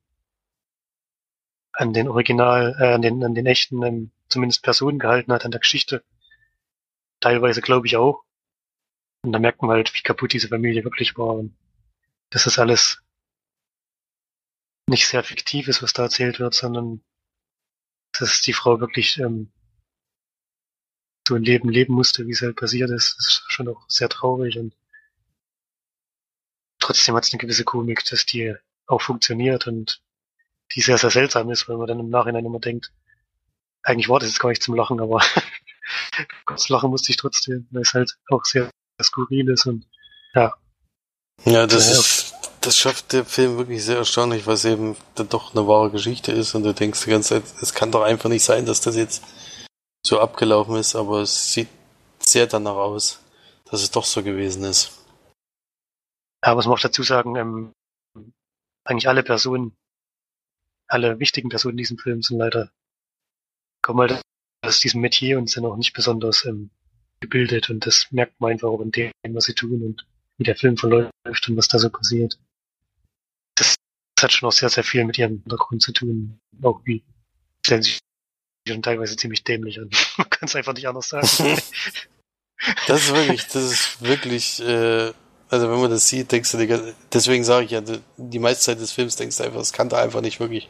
[1.73, 5.51] an den Original, äh, an den, an den echten, ähm, zumindest Personen gehalten hat, an
[5.51, 6.03] der Geschichte.
[7.19, 8.23] Teilweise glaube ich auch.
[9.23, 11.35] Und da merkt man halt, wie kaputt diese Familie wirklich war.
[11.35, 11.55] Und
[12.29, 13.01] dass das alles
[14.87, 17.03] nicht sehr fiktiv ist, was da erzählt wird, sondern
[18.11, 19.51] dass die Frau wirklich ähm,
[21.27, 23.17] so ein Leben leben musste, wie es halt passiert ist.
[23.17, 24.75] Das ist schon auch sehr traurig und
[26.79, 30.01] trotzdem hat es eine gewisse Komik, dass die auch funktioniert und
[30.75, 32.91] die sehr, sehr seltsam ist, weil man dann im Nachhinein immer denkt,
[33.85, 35.21] eigentlich war das jetzt gar nicht zum Lachen, aber
[36.45, 38.69] kurz lachen musste ich trotzdem, weil es halt auch sehr
[39.01, 39.85] skurril ist und
[40.33, 40.55] ja.
[41.45, 45.53] Ja, das ja, ist, das schafft der Film wirklich sehr erstaunlich, was eben dann doch
[45.53, 48.43] eine wahre Geschichte ist und du denkst die ganze Zeit, es kann doch einfach nicht
[48.43, 49.23] sein, dass das jetzt
[50.05, 51.69] so abgelaufen ist, aber es sieht
[52.19, 53.21] sehr danach aus,
[53.65, 54.91] dass es doch so gewesen ist.
[56.43, 57.73] Ja, was man auch dazu sagen, ähm,
[58.83, 59.75] eigentlich alle Personen,
[60.87, 62.71] alle wichtigen Personen in diesem Film sind leider,
[63.85, 64.21] kommen halt
[64.65, 66.71] aus diesem Metier und sind auch nicht besonders ähm,
[67.19, 70.07] gebildet und das merkt man einfach auch in dem, was sie tun und
[70.37, 71.11] wie der Film verläuft
[71.47, 72.39] und was da so passiert.
[73.53, 73.75] Das,
[74.15, 76.39] das hat schon auch sehr, sehr viel mit ihrem Hintergrund zu tun.
[76.63, 77.03] Auch wie
[77.63, 77.99] stellen sich
[78.67, 79.91] schon teilweise ziemlich dämlich an.
[80.17, 81.27] Man kann es einfach nicht anders sagen.
[82.87, 85.13] das ist wirklich, das ist wirklich, äh,
[85.49, 87.83] also wenn man das sieht, denkst du, dir, deswegen sage ich ja,
[88.17, 90.69] die meiste Zeit des Films denkst du einfach, es kann da einfach nicht wirklich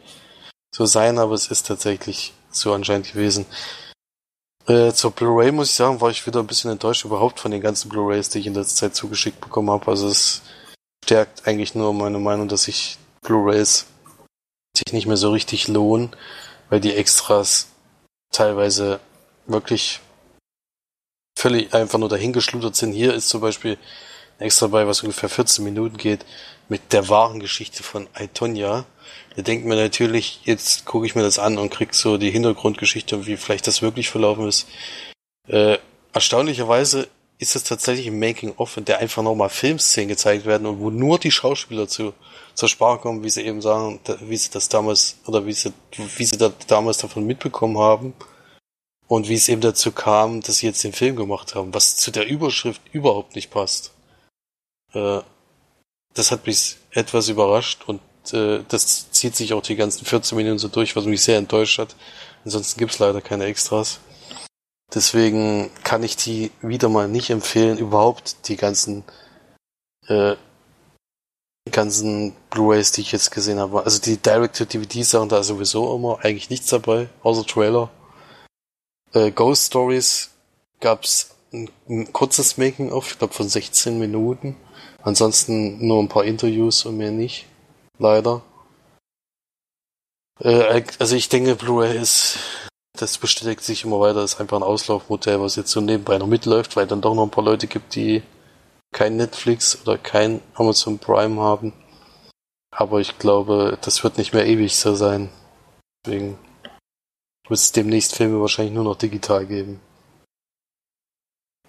[0.76, 3.46] so sein, aber es ist tatsächlich so anscheinend gewesen.
[4.68, 7.62] Äh, zur Blu-ray muss ich sagen, war ich wieder ein bisschen enttäuscht überhaupt von den
[7.62, 9.88] ganzen Blu-rays, die ich in letzter Zeit zugeschickt bekommen habe.
[9.88, 10.42] Also es
[11.04, 13.86] stärkt eigentlich nur meine Meinung, dass sich Blu-rays
[14.76, 16.16] sich nicht mehr so richtig lohnen,
[16.70, 17.68] weil die Extras
[18.32, 19.00] teilweise
[19.46, 20.02] wirklich
[21.38, 22.94] völlig einfach nur dahingeschludert sind.
[22.94, 23.78] Hier ist zum Beispiel
[24.40, 26.26] ein extra bei, was ungefähr 14 Minuten geht,
[26.70, 28.86] mit der wahren Geschichte von Aitonia.
[29.36, 33.18] Da denkt man natürlich, jetzt gucke ich mir das an und krieg so die Hintergrundgeschichte
[33.18, 34.68] und wie vielleicht das wirklich verlaufen ist.
[35.48, 35.78] Äh,
[36.14, 40.90] erstaunlicherweise ist es tatsächlich ein Making-of, in der einfach nochmal Filmszenen gezeigt werden und wo
[40.90, 42.14] nur die Schauspieler zu,
[42.54, 46.26] zur Sprache kommen, wie sie eben sagen, wie sie das damals, oder wie sie, wie
[46.26, 48.14] sie da damals davon mitbekommen haben.
[49.08, 52.10] Und wie es eben dazu kam, dass sie jetzt den Film gemacht haben, was zu
[52.10, 53.94] der Überschrift überhaupt nicht passt.
[54.94, 55.20] Äh,
[56.16, 58.02] das hat mich etwas überrascht und
[58.34, 61.78] äh, das zieht sich auch die ganzen 14 Minuten so durch, was mich sehr enttäuscht
[61.78, 61.96] hat.
[62.44, 64.00] Ansonsten gibt's leider keine Extras.
[64.94, 69.04] Deswegen kann ich die wieder mal nicht empfehlen, überhaupt die ganzen
[70.08, 70.36] äh,
[71.72, 73.84] ganzen Blu-rays, die ich jetzt gesehen habe.
[73.84, 77.90] Also die Direct-to-DVD-Sachen, da sowieso immer eigentlich nichts dabei, außer Trailer.
[79.14, 80.30] Äh, Ghost Stories
[80.80, 84.56] gab's ein, ein kurzes Making-of, ich glaube von 16 Minuten.
[85.06, 87.46] Ansonsten nur ein paar Interviews und mehr nicht
[88.00, 88.42] leider.
[90.40, 92.40] Äh, also ich denke, Blu-ray ist,
[92.98, 96.76] das bestätigt sich immer weiter, ist einfach ein Auslaufmodell, was jetzt so nebenbei noch mitläuft,
[96.76, 98.24] weil dann doch noch ein paar Leute gibt, die
[98.92, 101.74] kein Netflix oder kein Amazon Prime haben.
[102.72, 105.30] Aber ich glaube, das wird nicht mehr ewig so sein.
[106.04, 106.40] Deswegen
[107.48, 109.80] wird es demnächst Filme wahrscheinlich nur noch digital geben.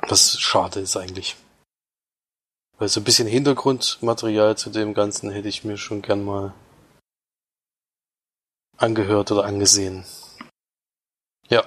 [0.09, 1.37] Was schade ist eigentlich.
[2.79, 6.53] Weil so ein bisschen Hintergrundmaterial zu dem Ganzen hätte ich mir schon gern mal
[8.77, 10.05] angehört oder angesehen.
[11.49, 11.65] Ja.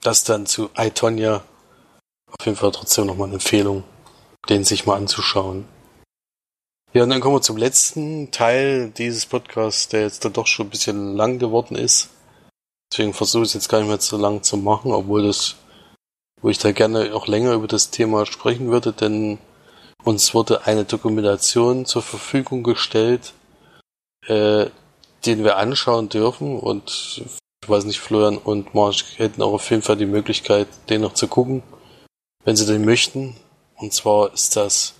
[0.00, 1.42] Das dann zu Itonia.
[2.26, 3.84] Auf jeden Fall trotzdem nochmal eine Empfehlung,
[4.48, 5.66] den sich mal anzuschauen.
[6.92, 10.68] Ja, und dann kommen wir zum letzten Teil dieses Podcasts, der jetzt dann doch schon
[10.68, 12.10] ein bisschen lang geworden ist.
[12.92, 15.56] Deswegen versuche ich es jetzt gar nicht mehr so lang zu machen, obwohl das,
[16.40, 19.38] wo ich da gerne auch länger über das Thema sprechen würde, denn
[20.04, 23.32] uns wurde eine Dokumentation zur Verfügung gestellt,
[24.26, 24.66] äh,
[25.26, 27.22] den wir anschauen dürfen und
[27.62, 31.14] ich weiß nicht, Florian und Marsch hätten auch auf jeden Fall die Möglichkeit, den noch
[31.14, 31.62] zu gucken,
[32.44, 33.36] wenn sie den möchten.
[33.76, 34.92] Und zwar ist das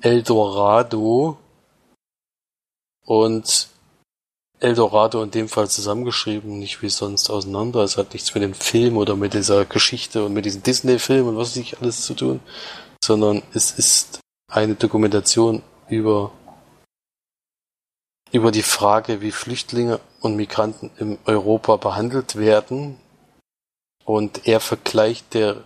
[0.00, 1.38] Eldorado
[3.04, 3.68] und
[4.58, 7.82] Eldorado in dem Fall zusammengeschrieben, nicht wie sonst auseinander.
[7.84, 11.36] Es hat nichts mit dem Film oder mit dieser Geschichte und mit diesem Disney-Film und
[11.36, 12.40] was nicht alles zu tun,
[13.02, 14.20] sondern es ist
[14.50, 16.32] eine Dokumentation über
[18.32, 22.96] über die Frage, wie Flüchtlinge und Migranten in Europa behandelt werden.
[24.04, 25.64] Und er vergleicht, der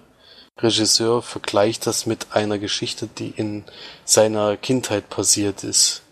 [0.59, 3.65] Regisseur vergleicht das mit einer Geschichte, die in
[4.05, 6.03] seiner Kindheit passiert ist.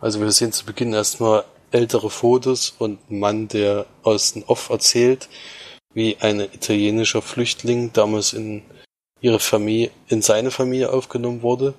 [0.00, 4.70] Also wir sehen zu Beginn erstmal ältere Fotos und ein Mann, der aus dem Off
[4.70, 5.28] erzählt,
[5.94, 8.62] wie ein italienischer Flüchtling damals in
[9.20, 11.74] ihre Familie, in seine Familie aufgenommen wurde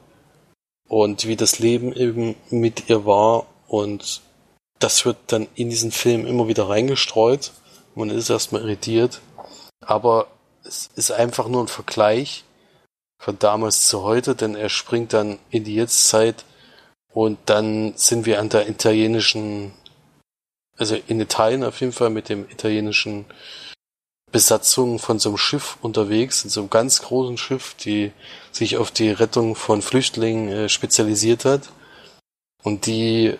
[0.91, 4.19] und wie das Leben eben mit ihr war und
[4.77, 7.53] das wird dann in diesen Film immer wieder reingestreut.
[7.95, 9.21] Man ist erstmal irritiert.
[9.79, 10.27] Aber
[10.65, 12.43] es ist einfach nur ein Vergleich
[13.17, 16.43] von damals zu heute, denn er springt dann in die Jetztzeit
[17.13, 19.71] und dann sind wir an der italienischen,
[20.77, 23.23] also in Italien auf jeden Fall mit dem italienischen
[24.31, 28.11] Besatzung von so einem Schiff unterwegs, in so einem ganz großen Schiff, die
[28.51, 31.69] sich auf die Rettung von Flüchtlingen äh, spezialisiert hat.
[32.63, 33.37] Und die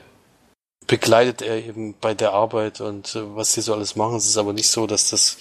[0.87, 4.17] begleitet er eben bei der Arbeit und äh, was sie so alles machen.
[4.17, 5.37] Es ist aber nicht so, dass das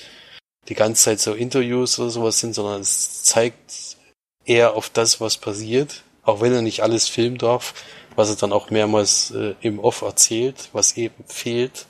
[0.69, 3.97] die ganze Zeit so Interviews oder sowas sind, sondern es zeigt
[4.45, 7.75] eher auf das, was passiert, auch wenn er nicht alles filmen darf,
[8.15, 11.87] was er dann auch mehrmals äh, im Off erzählt, was eben fehlt,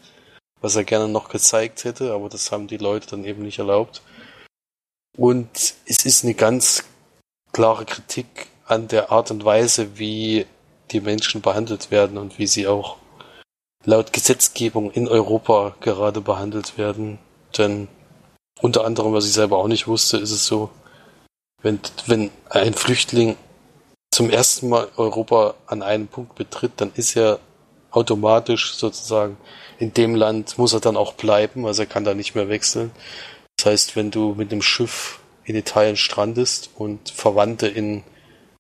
[0.61, 4.03] was er gerne noch gezeigt hätte, aber das haben die Leute dann eben nicht erlaubt.
[5.17, 6.85] Und es ist eine ganz
[7.53, 10.47] klare Kritik an der Art und Weise, wie
[10.91, 12.97] die Menschen behandelt werden und wie sie auch
[13.85, 17.19] laut Gesetzgebung in Europa gerade behandelt werden.
[17.57, 17.89] Denn
[18.61, 20.71] unter anderem, was ich selber auch nicht wusste, ist es so,
[21.63, 23.37] wenn, wenn ein Flüchtling
[24.13, 27.39] zum ersten Mal Europa an einem Punkt betritt, dann ist er
[27.91, 29.37] automatisch sozusagen
[29.79, 32.91] in dem Land, muss er dann auch bleiben, also er kann da nicht mehr wechseln.
[33.57, 38.05] Das heißt, wenn du mit einem Schiff in Italien strandest und Verwandte in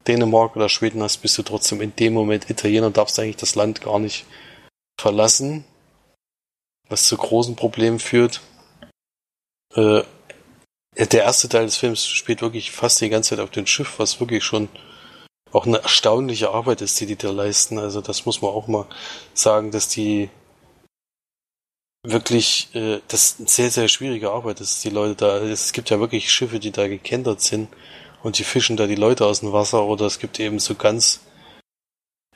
[0.07, 3.83] Dänemark oder Schweden hast, bist du trotzdem in dem Moment Italiener, darfst eigentlich das Land
[3.83, 4.25] gar nicht
[4.99, 5.65] verlassen,
[6.89, 8.41] was zu großen Problemen führt.
[9.75, 10.03] Äh,
[10.97, 14.21] der erste Teil des Films spielt wirklich fast die ganze Zeit auf dem Schiff, was
[14.21, 14.69] wirklich schon
[15.53, 17.79] auch eine erstaunliche Arbeit ist, die die da leisten.
[17.79, 18.87] Also das muss man auch mal
[19.35, 20.31] sagen, dass die
[22.03, 26.01] wirklich, äh, das eine sehr, sehr schwierige Arbeit ist, die Leute da, es gibt ja
[26.01, 27.69] wirklich Schiffe, die da gekentert sind
[28.23, 31.21] und die fischen da die Leute aus dem Wasser oder es gibt eben so ganz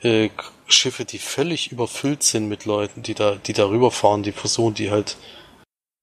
[0.01, 0.29] äh,
[0.67, 4.91] Schiffe, die völlig überfüllt sind mit Leuten, die da, die da rüberfahren, die versuchen die
[4.91, 5.17] halt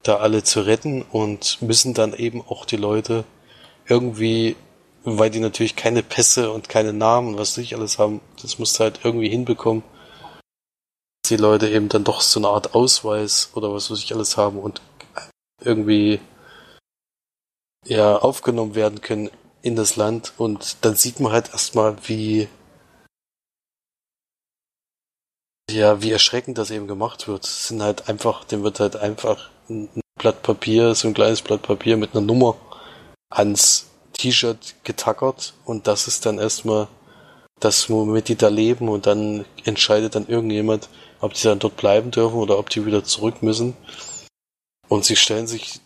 [0.03, 3.25] da alle zu retten und müssen dann eben auch die Leute
[3.87, 4.57] irgendwie,
[5.05, 8.85] weil die natürlich keine Pässe und keine Namen was nicht alles haben, das musst du
[8.85, 9.83] halt irgendwie hinbekommen,
[11.23, 14.37] dass die Leute eben dann doch so eine Art Ausweis oder was weiß ich alles
[14.37, 14.81] haben und
[15.61, 16.21] irgendwie
[17.87, 19.31] ja aufgenommen werden können
[19.63, 22.49] in das Land und dann sieht man halt erstmal, wie
[25.71, 27.45] Ja, wie erschreckend das eben gemacht wird.
[27.45, 29.89] Es sind halt einfach, dem wird halt einfach ein
[30.19, 32.57] Blatt Papier, so ein kleines Blatt Papier mit einer Nummer
[33.31, 33.89] ans
[34.23, 36.89] T-Shirt getackert und das ist dann erstmal
[37.61, 40.89] das, womit die da leben und dann entscheidet dann irgendjemand,
[41.21, 43.77] ob die dann dort bleiben dürfen oder ob die wieder zurück müssen.
[44.89, 45.81] Und sie stellen sich,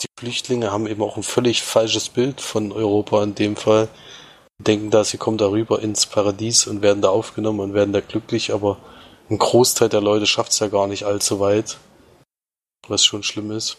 [0.00, 3.88] die Flüchtlinge haben eben auch ein völlig falsches Bild von Europa in dem Fall
[4.66, 8.52] denken da, sie kommen darüber ins Paradies und werden da aufgenommen und werden da glücklich,
[8.52, 8.78] aber
[9.30, 11.78] ein Großteil der Leute schafft es ja gar nicht allzu weit,
[12.88, 13.78] was schon schlimm ist.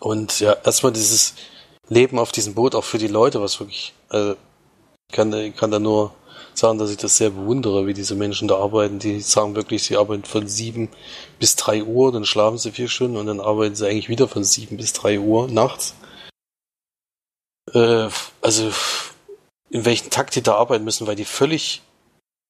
[0.00, 1.34] Und ja, erstmal dieses
[1.88, 4.36] Leben auf diesem Boot auch für die Leute, was wirklich, also
[5.10, 6.12] ich kann, kann da nur
[6.54, 8.98] sagen, dass ich das sehr bewundere, wie diese Menschen da arbeiten.
[8.98, 10.88] Die sagen wirklich, sie arbeiten von sieben
[11.38, 14.42] bis drei Uhr, dann schlafen sie vier Stunden und dann arbeiten sie eigentlich wieder von
[14.42, 15.94] sieben bis drei Uhr nachts
[17.74, 18.08] äh,
[18.40, 18.72] also
[19.70, 21.82] in welchen Takt die da arbeiten müssen, weil die völlig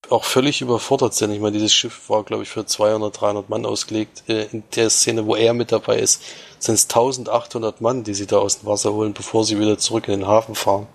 [0.08, 1.30] auch völlig überfordert sind.
[1.32, 4.24] Ich meine, dieses Schiff war, glaube ich, für 200, 300 Mann ausgelegt.
[4.28, 6.22] Äh, in der Szene, wo er mit dabei ist,
[6.58, 10.08] sind es 1800 Mann, die sie da aus dem Wasser holen, bevor sie wieder zurück
[10.08, 10.88] in den Hafen fahren.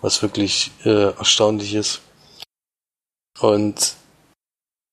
[0.00, 2.02] Was wirklich äh, erstaunlich ist.
[3.40, 3.96] Und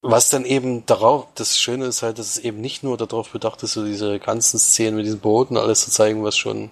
[0.02, 3.62] was dann eben darauf, das Schöne ist halt, dass es eben nicht nur darauf bedacht
[3.62, 6.72] ist, so diese ganzen Szenen mit diesen Booten alles zu zeigen, was schon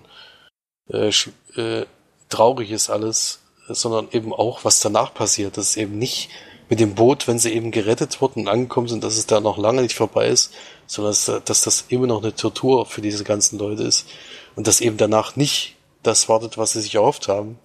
[0.89, 1.11] äh,
[1.55, 1.85] äh,
[2.29, 5.57] traurig ist alles, sondern eben auch, was danach passiert.
[5.57, 6.29] Dass es eben nicht
[6.69, 9.57] mit dem Boot, wenn sie eben gerettet wurden und angekommen sind, dass es da noch
[9.57, 10.53] lange nicht vorbei ist,
[10.85, 14.07] sondern dass, dass das immer noch eine Tortur für diese ganzen Leute ist
[14.55, 17.59] und dass eben danach nicht das wartet, was sie sich erhofft haben,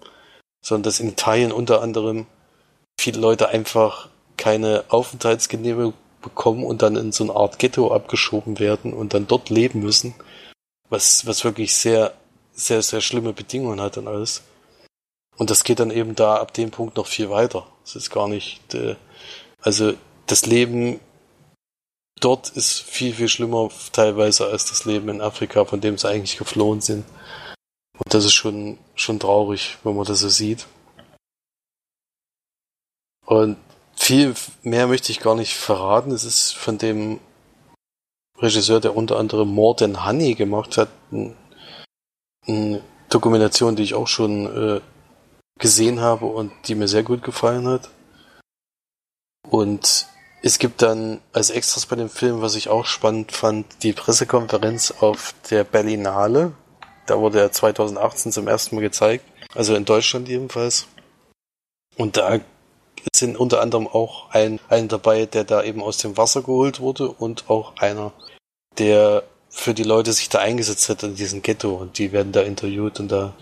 [0.61, 2.25] sondern dass in Italien unter anderem
[2.99, 8.93] viele Leute einfach keine Aufenthaltsgenehmigung bekommen und dann in so eine Art Ghetto abgeschoben werden
[8.93, 10.15] und dann dort leben müssen,
[10.89, 12.13] was, was wirklich sehr,
[12.53, 14.41] sehr, sehr schlimme Bedingungen hat und alles.
[15.37, 17.67] Und das geht dann eben da ab dem Punkt noch viel weiter.
[17.83, 18.95] Es ist gar nicht, äh,
[19.61, 19.93] also
[20.27, 20.99] das Leben
[22.19, 26.37] dort ist viel, viel schlimmer teilweise als das Leben in Afrika, von dem sie eigentlich
[26.37, 27.05] geflohen sind.
[27.97, 30.67] Und das ist schon, schon traurig, wenn man das so sieht.
[33.25, 33.57] Und
[33.95, 36.11] viel mehr möchte ich gar nicht verraten.
[36.11, 37.19] Es ist von dem
[38.37, 40.89] Regisseur, der unter anderem Than Honey gemacht hat,
[42.47, 44.81] eine Dokumentation, die ich auch schon äh,
[45.59, 47.89] gesehen habe und die mir sehr gut gefallen hat.
[49.49, 50.07] Und
[50.41, 54.91] es gibt dann als Extras bei dem Film, was ich auch spannend fand, die Pressekonferenz
[54.99, 56.53] auf der Berlinale.
[57.07, 59.25] Da wurde er 2018 zum ersten Mal gezeigt.
[59.53, 60.87] Also in Deutschland jedenfalls.
[61.97, 62.39] Und da
[63.15, 67.09] sind unter anderem auch ein, ein dabei, der da eben aus dem Wasser geholt wurde
[67.09, 68.11] und auch einer,
[68.77, 72.41] der für die Leute sich da eingesetzt hat in diesem Ghetto und die werden da
[72.41, 73.33] interviewt und da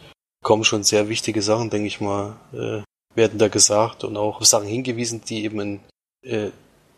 [0.43, 2.83] kommen schon sehr wichtige Sachen, denke ich mal, äh,
[3.15, 5.79] werden da gesagt und auch Sachen hingewiesen, die eben in,
[6.23, 6.51] äh,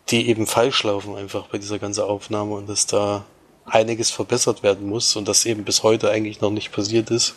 [0.09, 3.25] die eben falsch laufen einfach bei dieser ganzen Aufnahme und dass da
[3.65, 7.35] einiges verbessert werden muss und das eben bis heute eigentlich noch nicht passiert ist.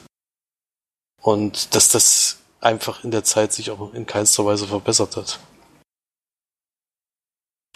[1.22, 5.40] Und dass das einfach in der Zeit sich auch in keinster Weise verbessert hat.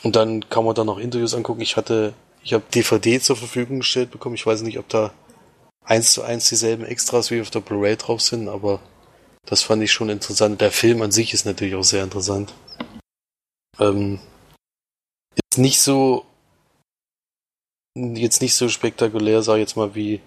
[0.03, 1.61] Und dann kann man da noch Interviews angucken.
[1.61, 4.35] Ich hatte, ich habe DVD zur Verfügung gestellt bekommen.
[4.35, 5.13] Ich weiß nicht, ob da
[5.85, 8.81] eins zu eins dieselben Extras wie auf der Blu-ray drauf sind, aber
[9.45, 10.61] das fand ich schon interessant.
[10.61, 12.55] Der Film an sich ist natürlich auch sehr interessant.
[13.79, 14.21] Ähm,
[15.51, 16.27] ist nicht so
[17.95, 20.21] jetzt nicht so spektakulär, sag ich jetzt mal, wie,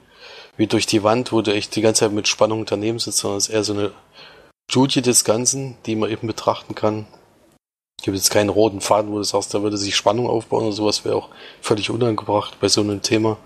[0.58, 3.38] wie durch die Wand, wo du echt die ganze Zeit mit Spannung daneben sitzt, sondern
[3.38, 3.92] es ist eher so eine
[4.70, 7.08] Studie des Ganzen, die man eben betrachten kann.
[8.00, 10.74] Es gibt jetzt keinen roten Faden, wo du sagst, da würde sich Spannung aufbauen oder
[10.74, 11.30] sowas, wäre auch
[11.62, 13.38] völlig unangebracht bei so einem Thema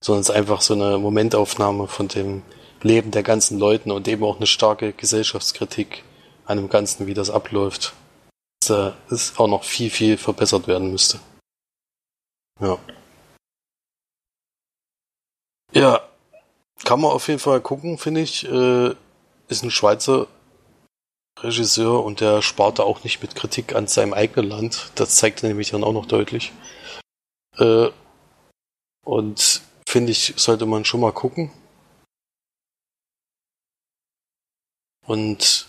[0.00, 2.42] sondern es ist einfach so eine Momentaufnahme von dem
[2.82, 6.04] Leben der ganzen Leuten und eben auch eine starke Gesellschaftskritik
[6.44, 7.94] an dem Ganzen, wie das abläuft.
[8.66, 11.20] Dass es auch noch viel, viel verbessert werden müsste.
[12.60, 12.78] Ja.
[15.72, 16.00] Ja,
[16.84, 18.44] kann man auf jeden Fall gucken, finde ich.
[18.48, 18.94] Äh,
[19.48, 20.26] ist ein Schweizer
[21.40, 24.90] Regisseur und der spart da auch nicht mit Kritik an seinem eigenen Land.
[24.94, 26.52] Das zeigt er nämlich dann auch noch deutlich.
[27.58, 27.90] Äh,
[29.04, 31.50] und finde ich, sollte man schon mal gucken.
[35.06, 35.68] Und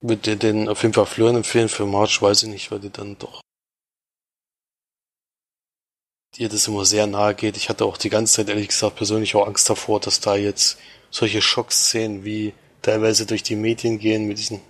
[0.00, 1.68] würde den auf jeden Fall Florian empfehlen.
[1.68, 3.40] Für March weiß ich nicht, weil die dann doch
[6.38, 7.56] ihr das immer sehr nahe geht.
[7.56, 10.78] Ich hatte auch die ganze Zeit ehrlich gesagt persönlich auch Angst davor, dass da jetzt
[11.10, 12.52] solche Schockszenen wie
[12.82, 14.60] teilweise durch die Medien gehen mit diesen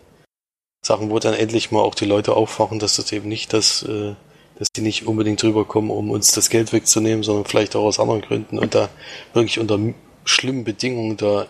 [0.85, 4.15] Sachen, wo dann endlich mal auch die Leute aufwachen, dass das eben nicht das äh,
[4.59, 8.23] dass die nicht unbedingt rüberkommen, um uns das Geld wegzunehmen, sondern vielleicht auch aus anderen
[8.23, 8.89] Gründen und da
[9.35, 9.79] wirklich unter
[10.25, 11.47] schlimmen Bedingungen da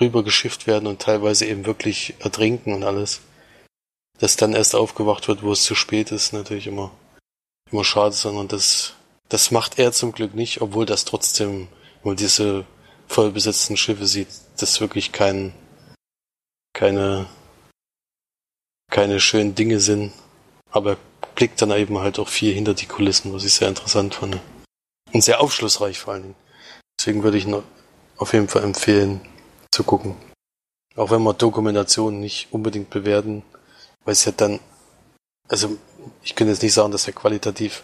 [0.00, 3.20] rübergeschifft werden und teilweise eben wirklich ertrinken und alles.
[4.18, 6.92] Dass dann erst aufgewacht wird, wo es zu spät ist, natürlich immer,
[7.70, 8.94] immer schade, sondern das,
[9.28, 11.68] das macht er zum Glück nicht, obwohl das trotzdem,
[12.02, 12.64] wenn man diese
[13.08, 14.28] vollbesetzten Schiffe sieht,
[14.58, 15.52] das wirklich kein,
[16.72, 17.26] keine,
[18.88, 20.12] keine schönen Dinge sind.
[20.70, 20.96] Aber
[21.26, 24.38] blickt dann eben halt auch viel hinter die Kulissen, was ich sehr interessant fand.
[25.12, 26.34] Und sehr aufschlussreich vor allen Dingen.
[26.98, 27.62] Deswegen würde ich noch
[28.16, 29.20] auf jeden Fall empfehlen,
[29.70, 30.16] zu gucken.
[30.96, 33.42] Auch wenn man Dokumentationen nicht unbedingt bewerten,
[34.04, 34.60] weil es ja dann,
[35.48, 35.76] also
[36.22, 37.82] ich könnte jetzt nicht sagen, dass er qualitativ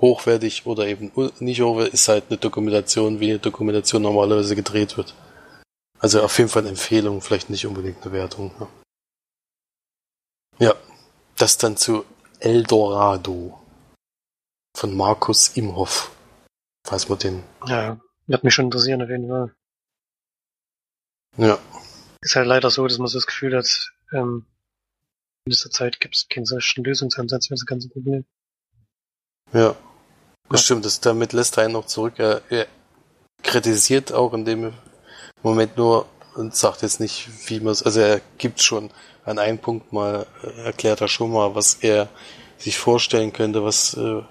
[0.00, 5.14] hochwertig oder eben nicht hochwertig ist halt eine Dokumentation, wie eine Dokumentation normalerweise gedreht wird.
[5.98, 8.52] Also auf jeden Fall eine Empfehlung, vielleicht nicht unbedingt eine Wertung.
[10.58, 10.74] Ja, ja
[11.36, 12.04] das dann zu
[12.40, 13.60] Eldorado
[14.76, 16.10] von Markus Imhoff.
[16.86, 17.42] Falls man den.
[17.66, 19.54] Ja, wird mich schon interessieren auf jeden Fall.
[21.36, 21.58] Ja.
[22.22, 24.46] Ist halt leider so, dass man so das Gefühl hat, ähm,
[25.44, 28.24] in dieser Zeit gibt es keinen solchen Lösungsansatz für das ganze Problem.
[29.52, 29.74] Ja.
[30.48, 30.64] Das ja.
[30.64, 32.18] stimmt, das, damit lässt er einen noch zurück.
[32.18, 32.66] Er, er
[33.42, 34.72] kritisiert auch in dem
[35.42, 38.90] Moment nur und sagt jetzt nicht, wie man es, also er gibt schon
[39.24, 42.08] an einem Punkt mal, äh, erklärt er schon mal, was er
[42.58, 44.22] sich vorstellen könnte, was, äh,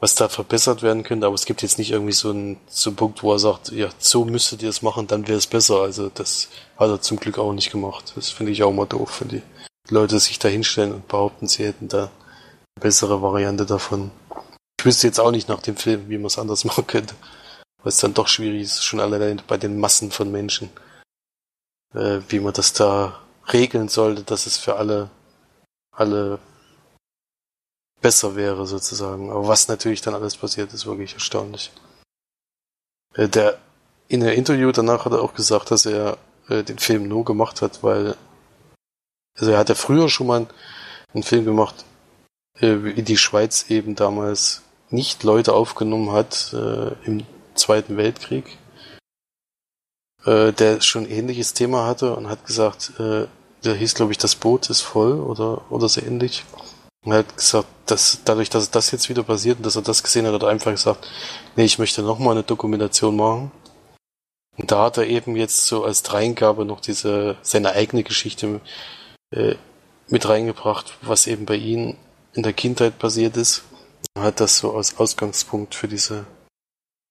[0.00, 2.96] was da verbessert werden könnte, aber es gibt jetzt nicht irgendwie so einen, so einen
[2.96, 5.80] Punkt, wo er sagt, ja, so müsstet ihr es machen, dann wäre es besser.
[5.80, 8.12] Also das hat er zum Glück auch nicht gemacht.
[8.14, 9.42] Das finde ich auch mal doof, wenn die
[9.90, 14.10] Leute sich da hinstellen und behaupten, sie hätten da eine bessere Variante davon.
[14.78, 17.14] Ich wüsste jetzt auch nicht nach dem Film, wie man es anders machen könnte.
[17.82, 20.70] Weil es dann doch schwierig ist, schon allein bei den Massen von Menschen,
[21.94, 23.20] äh, wie man das da
[23.52, 25.10] regeln sollte, dass es für alle,
[25.92, 26.38] alle
[28.00, 29.30] besser wäre sozusagen.
[29.30, 31.70] Aber was natürlich dann alles passiert, ist wirklich erstaunlich.
[33.14, 33.58] Äh, der
[34.08, 36.16] in der Interview danach hat er auch gesagt, dass er
[36.48, 38.16] äh, den Film nur gemacht hat, weil
[39.38, 40.46] also er hat ja früher schon mal
[41.12, 41.84] einen Film gemacht,
[42.58, 48.56] äh, wie die Schweiz eben damals nicht Leute aufgenommen hat äh, im Zweiten Weltkrieg,
[50.24, 52.92] der schon ein ähnliches Thema hatte und hat gesagt,
[53.64, 56.44] der hieß glaube ich, das Boot ist voll oder oder so ähnlich.
[57.04, 60.02] Und er hat gesagt, dass dadurch, dass das jetzt wieder passiert und dass er das
[60.02, 61.08] gesehen hat, hat er einfach gesagt,
[61.56, 63.52] nee, ich möchte nochmal eine Dokumentation machen.
[64.56, 68.60] Und da hat er eben jetzt so als Dreingabe noch diese, seine eigene Geschichte
[69.30, 69.54] äh,
[70.08, 71.96] mit reingebracht, was eben bei ihm
[72.34, 73.62] in der Kindheit passiert ist.
[74.14, 76.26] Er hat das so als Ausgangspunkt für diese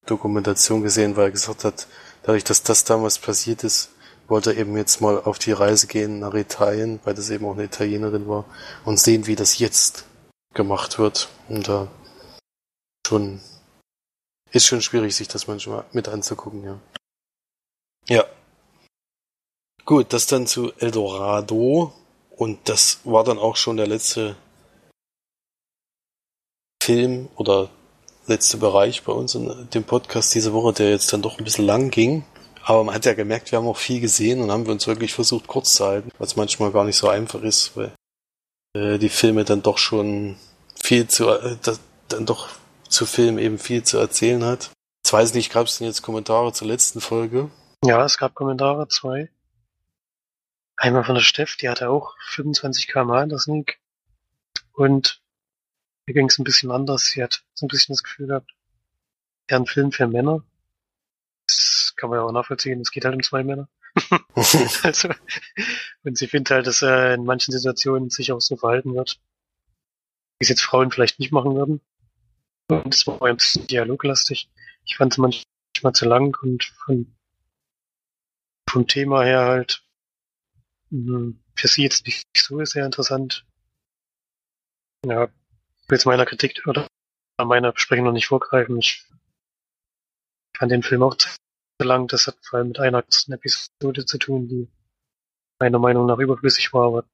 [0.06, 1.88] Dokumentation gesehen, weil er gesagt hat,
[2.24, 3.92] dadurch, dass das damals passiert ist,
[4.28, 7.66] wollte eben jetzt mal auf die Reise gehen nach Italien, weil das eben auch eine
[7.66, 8.46] Italienerin war,
[8.86, 10.06] und sehen, wie das jetzt
[10.54, 11.30] gemacht wird.
[11.50, 11.88] Und da
[13.06, 13.40] schon
[14.52, 16.80] ist schon schwierig, sich das manchmal mit anzugucken, ja.
[18.10, 18.26] Ja.
[19.86, 21.94] Gut, das dann zu Eldorado.
[22.36, 24.36] Und das war dann auch schon der letzte
[26.82, 27.70] Film oder
[28.28, 31.66] letzte Bereich bei uns in dem Podcast diese Woche, der jetzt dann doch ein bisschen
[31.66, 32.24] lang ging.
[32.68, 35.14] Aber man hat ja gemerkt, wir haben auch viel gesehen und haben wir uns wirklich
[35.14, 37.94] versucht kurz zu halten, was manchmal gar nicht so einfach ist, weil
[38.74, 40.36] äh, die Filme dann doch schon
[40.76, 41.56] viel zu, äh,
[42.10, 42.50] dann doch
[42.90, 44.72] zu Filmen eben viel zu erzählen hat.
[45.02, 47.50] Jetzt weiß ich nicht, gab es denn jetzt Kommentare zur letzten Folge?
[47.86, 49.30] Ja, es gab Kommentare, zwei.
[50.76, 53.80] Einmal von der Steff, die hatte auch 25 km/h in der Sneak.
[54.74, 55.22] Und
[56.06, 57.06] mir ging es ein bisschen anders.
[57.06, 58.52] Sie hat so ein bisschen das Gefühl gehabt,
[59.50, 60.44] ja, ein Film für Männer.
[61.98, 62.80] Kann man ja auch nachvollziehen.
[62.82, 63.68] Es geht halt um zwei Männer.
[64.84, 65.10] also,
[66.04, 69.20] und sie findet halt, dass er in manchen Situationen sich auch so verhalten wird,
[70.40, 71.82] wie es jetzt Frauen vielleicht nicht machen würden.
[72.70, 74.50] Und es war ein bisschen dialoglastig.
[74.86, 77.16] Ich fand es manchmal zu lang und von,
[78.70, 79.84] vom Thema her halt
[80.90, 81.44] Mhm.
[81.56, 83.46] für sie jetzt nicht so sehr interessant.
[85.06, 86.88] Ja, ich will jetzt meiner Kritik oder
[87.42, 88.78] meiner Besprechung noch nicht vorgreifen.
[88.78, 89.06] Ich
[90.58, 91.30] fand den Film auch zu
[91.86, 92.08] lang.
[92.08, 94.68] Das hat vor allem mit einer Episode zu tun, die
[95.60, 97.06] meiner Meinung nach überflüssig war, aber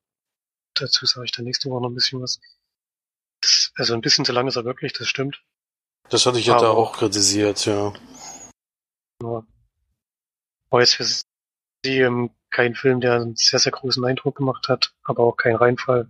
[0.74, 2.40] dazu sage ich dann nächste Woche noch ein bisschen was.
[3.42, 5.44] Das, also ein bisschen zu lang ist er wirklich, das stimmt.
[6.10, 7.94] Das hatte ich ja da auch kritisiert, ja.
[9.22, 9.46] ja.
[10.70, 11.24] Aber jetzt für sie
[11.86, 16.10] ähm, kein Film, der einen sehr, sehr großen Eindruck gemacht hat, aber auch kein Reinfall.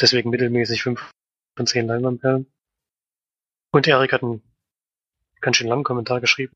[0.00, 1.10] Deswegen mittelmäßig fünf
[1.56, 2.50] von zehn Leinwandperlen.
[3.72, 4.42] Und Erik hat einen
[5.40, 6.54] ganz schön langen Kommentar geschrieben.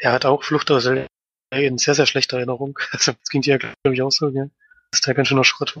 [0.00, 1.06] Er hat auch Flucht aus LA
[1.52, 2.78] in sehr, sehr schlechter Erinnerung.
[2.92, 4.50] Also, das ging dir, glaube ich, auch so, gell?
[4.90, 5.78] Dass der ganz schöner Schrott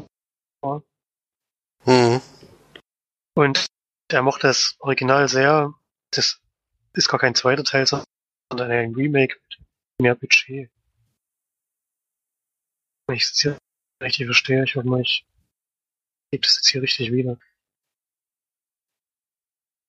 [0.62, 0.82] war.
[1.84, 2.20] Mhm.
[3.34, 3.66] Und
[4.08, 5.74] er mochte das Original sehr.
[6.12, 6.40] Das
[6.92, 9.58] ist gar kein zweiter Teil, sondern ein Remake mit
[10.00, 10.70] mehr Budget
[13.10, 13.58] wenn ich es hier
[14.02, 14.64] richtig verstehe.
[14.64, 15.26] Ich hoffe mal, ich
[16.30, 17.38] gebe das jetzt hier richtig wieder.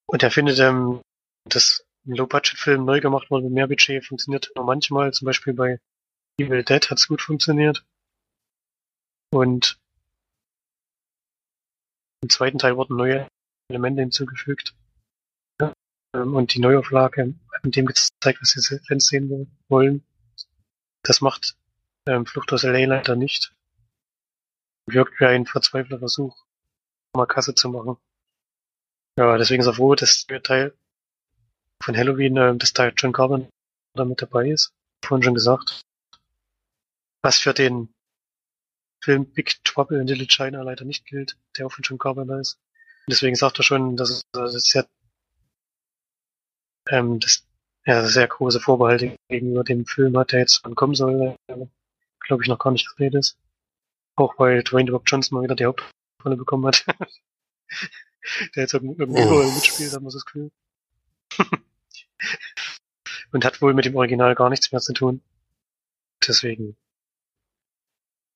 [0.07, 1.01] Und er findet, ähm,
[1.45, 5.13] dass ein Low-Budget-Film neu gemacht wurde mit mehr Budget funktioniert nur manchmal.
[5.13, 5.79] Zum Beispiel bei
[6.39, 7.85] Evil Dead hat es gut funktioniert.
[9.31, 9.79] Und
[12.23, 13.27] im zweiten Teil wurden neue
[13.69, 14.75] Elemente hinzugefügt.
[16.13, 20.03] Ähm, und die Neuauflage hat in dem gezeigt, was sie Fans sehen wollen.
[21.03, 21.55] Das macht
[22.07, 23.55] ähm, Flucht aus LA leider nicht.
[24.87, 26.35] Wirkt wie ein verzweifelter Versuch,
[27.15, 27.97] mal Kasse zu machen.
[29.17, 30.73] Ja, deswegen ist er froh, dass der Teil
[31.81, 33.49] von Halloween, äh, dass da John Carpenter
[34.05, 34.73] mit dabei ist.
[35.03, 35.81] Vorhin schon gesagt.
[37.21, 37.93] Was für den
[39.03, 42.59] Film Big Trouble in Little China leider nicht gilt, der auch von John Carpenter ist.
[43.07, 44.87] Und deswegen sagt er schon, dass es, es sehr,
[46.89, 47.45] ähm, dass
[47.85, 51.35] ja, sehr große Vorbehalte gegenüber dem Film hat, der jetzt kommen soll,
[52.19, 53.37] glaube ich, noch gar nicht gedreht ist.
[54.15, 56.85] Auch weil Dwayne The Rock Johnson mal wieder die Hauptrolle bekommen hat.
[58.55, 59.51] der jetzt irgendwie oh.
[59.55, 60.51] mitspielt, hat man das Gefühl.
[63.31, 65.21] Und hat wohl mit dem Original gar nichts mehr zu tun.
[66.27, 66.75] Deswegen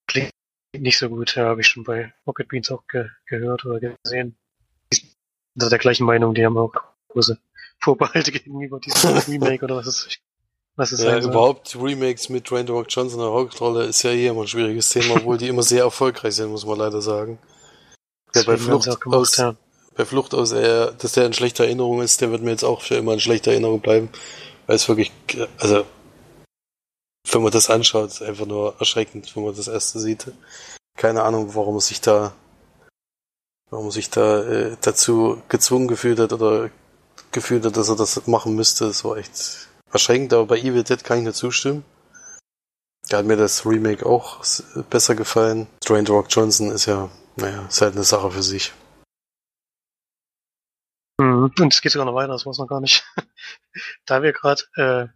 [0.07, 0.31] klingt
[0.73, 4.35] nicht so gut, ja, habe ich schon bei Rocket Beans auch ge gehört oder gesehen.
[4.91, 5.15] Die sind
[5.57, 6.73] also der gleichen Meinung, die haben auch
[7.09, 7.37] große
[7.79, 10.19] Vorbehalte gegenüber diesem Remake oder was ist,
[10.75, 14.27] was ist ja, überhaupt Remakes mit Dwayne Rock Johnson in der Hauptrolle ist ja eh
[14.27, 17.39] immer ein schwieriges Thema, obwohl die immer sehr erfolgreich sind, muss man leider sagen.
[18.33, 19.55] Ja, bei Flucht gemacht, aus, ja.
[19.95, 22.81] bei Flucht aus, er, dass der in schlechter Erinnerung ist, der wird mir jetzt auch
[22.81, 24.09] für immer in schlechter Erinnerung bleiben,
[24.67, 25.11] weil es wirklich,
[25.59, 25.85] also,
[27.31, 30.31] wenn man das anschaut, ist einfach nur erschreckend, wenn man das erste sieht.
[30.97, 32.33] Keine Ahnung, warum er sich da,
[33.69, 36.69] warum sich da äh, dazu gezwungen gefühlt hat oder
[37.31, 38.87] gefühlt hat, dass er das machen müsste.
[38.87, 41.83] Das war echt erschreckend, aber bei Evil Dead kann ich nicht zustimmen.
[43.09, 44.43] Da hat mir das Remake auch
[44.89, 45.67] besser gefallen.
[45.85, 48.73] Dwayne Rock Johnson ist ja, naja, ist halt eine Sache für sich.
[51.17, 51.51] Mhm.
[51.59, 53.03] Und es geht sogar noch weiter, das weiß noch gar nicht.
[54.05, 55.07] da wir gerade äh,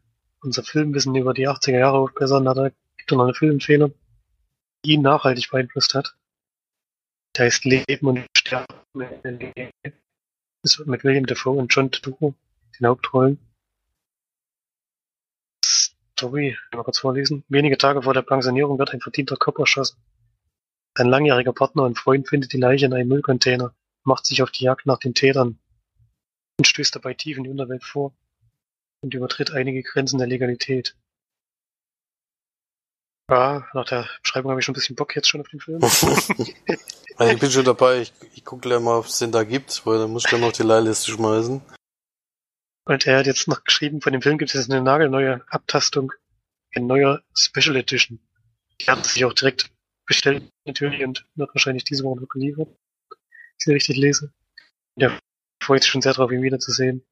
[0.41, 3.93] unser Filmwissen über die 80er Jahre aufbessern, hat er, gibt es noch eine Filmempfehlung,
[4.85, 6.15] die ihn nachhaltig beeinflusst hat.
[7.35, 8.65] Der heißt Leben und Sterben.
[10.63, 12.33] Ist mit William Dafoe und John Turturro
[12.79, 13.39] den Hauptrollen.
[15.63, 17.43] Story, mal kurz vorlesen.
[17.47, 19.97] Wenige Tage vor der Pensionierung wird ein verdienter Kopf erschossen.
[20.97, 23.73] Sein langjähriger Partner und Freund findet die Leiche in einem Müllcontainer,
[24.03, 25.59] macht sich auf die Jagd nach den Tätern
[26.59, 28.13] und stößt dabei tief in die Unterwelt vor
[29.01, 30.95] und übertritt einige Grenzen der Legalität.
[33.31, 35.81] Ja, nach der Beschreibung habe ich schon ein bisschen Bock jetzt schon auf den Film.
[35.81, 36.07] also
[37.33, 39.99] ich bin schon dabei, ich, ich gucke gleich mal, ob es den da gibt, weil
[39.99, 41.61] dann muss ich gleich auf die Leihliste schmeißen.
[42.85, 46.11] Und er hat jetzt noch geschrieben, von dem Film gibt es jetzt eine nagelneue Abtastung,
[46.75, 48.19] ein neuer Special Edition.
[48.81, 49.71] Die hat sich auch direkt
[50.05, 52.67] bestellt, natürlich, und wird wahrscheinlich diese Woche noch geliefert.
[52.67, 53.17] Wenn
[53.57, 54.33] ich sie richtig lese.
[54.95, 55.17] Ja,
[55.69, 57.05] freut sich schon sehr drauf, ihn wiederzusehen.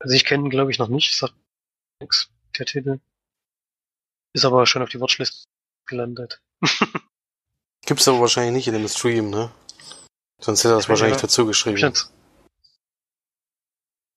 [0.00, 1.32] Also ich kenne ihn, glaube ich, noch nicht, sagt
[1.98, 3.00] nix, der Titel.
[4.34, 5.48] Ist aber schon auf die Watchlist
[5.86, 6.42] gelandet.
[7.86, 9.50] Gibt's aber wahrscheinlich nicht in dem Stream, ne?
[10.38, 11.94] Sonst hätte er das wahrscheinlich ja, dazu geschrieben.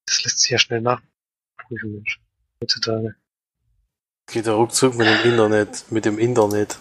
[0.05, 2.19] Das lässt sich ja schnell nachprüfen, Mensch.
[2.61, 3.15] Heutzutage.
[4.27, 6.77] Geht er ruckzuck mit dem Internet, mit dem Internet.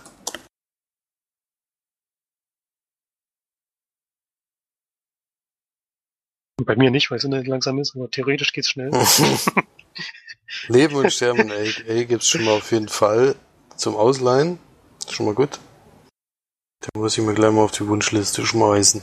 [6.65, 8.91] Bei mir nicht, weil es nicht langsam ist, aber theoretisch geht's schnell.
[10.69, 13.37] Leben und Sterben ey, gibt's schon mal auf jeden Fall
[13.77, 14.59] zum Ausleihen.
[15.09, 15.59] Schon mal gut.
[16.81, 19.03] Da muss ich mir gleich mal auf die Wunschliste schmeißen.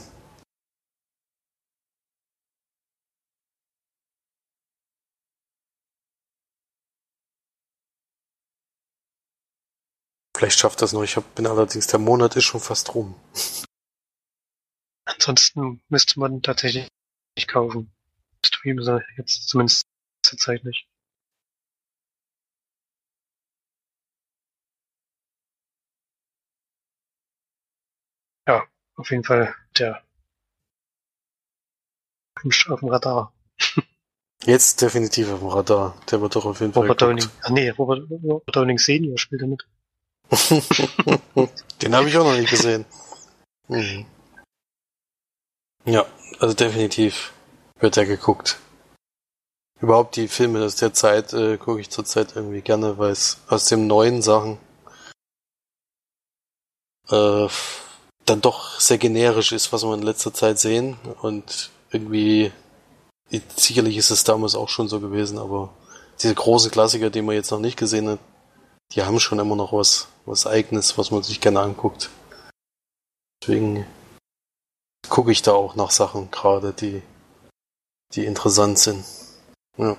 [10.36, 11.02] Vielleicht schafft das noch.
[11.02, 13.16] Ich hab, bin allerdings, der Monat ist schon fast rum.
[15.04, 16.88] Ansonsten müsste man tatsächlich
[17.46, 17.92] kaufen.
[18.44, 19.86] Stream ist jetzt zumindest
[20.22, 20.88] zur Zeit nicht.
[28.48, 28.66] Ja,
[28.96, 30.02] auf jeden Fall der
[32.68, 33.32] auf dem Radar.
[34.44, 36.00] Jetzt definitiv auf dem Radar.
[36.10, 37.08] Der wird doch auf jeden Robert Fall.
[37.10, 37.40] Robert Downing.
[37.42, 39.66] Ach nee, Robert, Robert Downing Senior spielt er mit.
[41.82, 42.84] Den habe ich auch noch nicht gesehen.
[43.68, 44.06] Mhm.
[45.84, 46.04] Ja,
[46.38, 47.32] also definitiv
[47.80, 48.58] wird er geguckt.
[49.80, 53.66] Überhaupt die Filme aus der Zeit äh, gucke ich zurzeit irgendwie gerne, weil es aus
[53.66, 54.58] den neuen Sachen
[57.10, 57.48] äh,
[58.24, 60.98] dann doch sehr generisch ist, was wir in letzter Zeit sehen.
[61.22, 62.52] Und irgendwie,
[63.56, 65.70] sicherlich ist es damals auch schon so gewesen, aber
[66.20, 68.18] diese großen Klassiker, die man jetzt noch nicht gesehen hat,
[68.92, 72.10] die haben schon immer noch was, was Eigenes, was man sich gerne anguckt.
[73.40, 73.86] Deswegen
[75.08, 77.02] gucke ich da auch nach Sachen gerade, die,
[78.14, 79.04] die interessant sind.
[79.76, 79.96] Ja.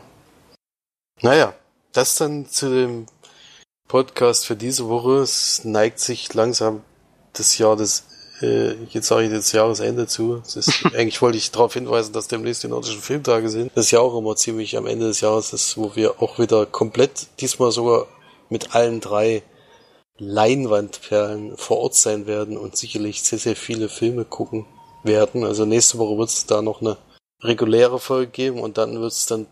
[1.21, 1.53] Naja,
[1.93, 3.05] das dann zu dem
[3.87, 5.17] Podcast für diese Woche.
[5.17, 6.83] Es neigt sich langsam
[7.33, 8.03] das Jahr des,
[8.41, 10.43] äh, jetzt sage ich das Jahresende zu.
[10.45, 13.71] Ist, eigentlich wollte ich darauf hinweisen, dass demnächst die nordischen Filmtage sind.
[13.75, 16.65] Das ist ja auch immer ziemlich am Ende des Jahres ist, wo wir auch wieder
[16.65, 18.07] komplett, diesmal sogar
[18.49, 19.43] mit allen drei
[20.17, 24.65] Leinwandperlen vor Ort sein werden und sicherlich sehr, sehr viele Filme gucken
[25.03, 25.43] werden.
[25.43, 26.97] Also nächste Woche wird es da noch eine
[27.41, 29.47] reguläre Folge geben und dann wird es dann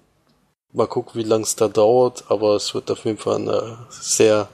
[0.73, 4.49] mal gucken, wie lang es da dauert, aber es wird auf jeden Fall eine sehr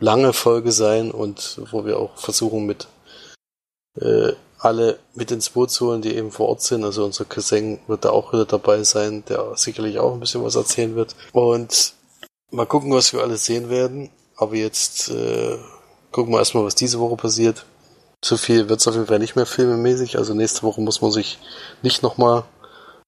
[0.00, 2.88] lange Folge sein und wo wir auch versuchen mit
[4.00, 6.84] äh, alle mit ins Boot zu holen, die eben vor Ort sind.
[6.84, 10.54] Also unser Cousin wird da auch wieder dabei sein, der sicherlich auch ein bisschen was
[10.54, 11.16] erzählen wird.
[11.32, 11.94] Und
[12.50, 14.10] mal gucken, was wir alles sehen werden.
[14.36, 15.58] Aber jetzt äh,
[16.12, 17.66] gucken wir erstmal, was diese Woche passiert.
[18.22, 20.16] Zu viel wird es auf jeden Fall nicht mehr filmemäßig.
[20.16, 21.38] Also nächste Woche muss man sich
[21.82, 22.44] nicht nochmal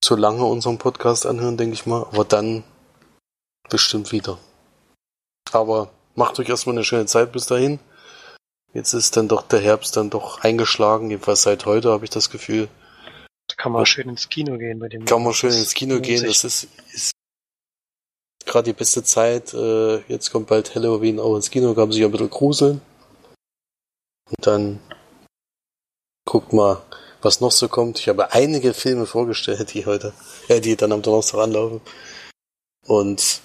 [0.04, 2.02] so lange unseren Podcast anhören, denke ich mal.
[2.10, 2.64] Aber dann
[3.70, 4.38] bestimmt wieder.
[5.52, 7.78] Aber macht euch erstmal eine schöne Zeit bis dahin.
[8.72, 12.28] Jetzt ist dann doch der Herbst dann doch eingeschlagen, jedenfalls seit heute habe ich das
[12.28, 12.68] Gefühl.
[13.46, 15.04] Da kann man schön ins Kino gehen bei dem.
[15.04, 17.12] Kann man schön ins Kino gehen, das ist, ist
[18.44, 19.54] gerade die beste Zeit.
[19.54, 22.80] Äh, jetzt kommt bald Halloween auch ins Kino, kann man sich ein bisschen gruseln.
[24.28, 24.80] Und dann
[26.24, 26.82] guckt mal,
[27.22, 27.98] was noch so kommt.
[27.98, 30.12] Ich habe einige Filme vorgestellt, die heute,
[30.48, 31.80] äh, die dann am Donnerstag anlaufen.
[32.86, 33.40] Und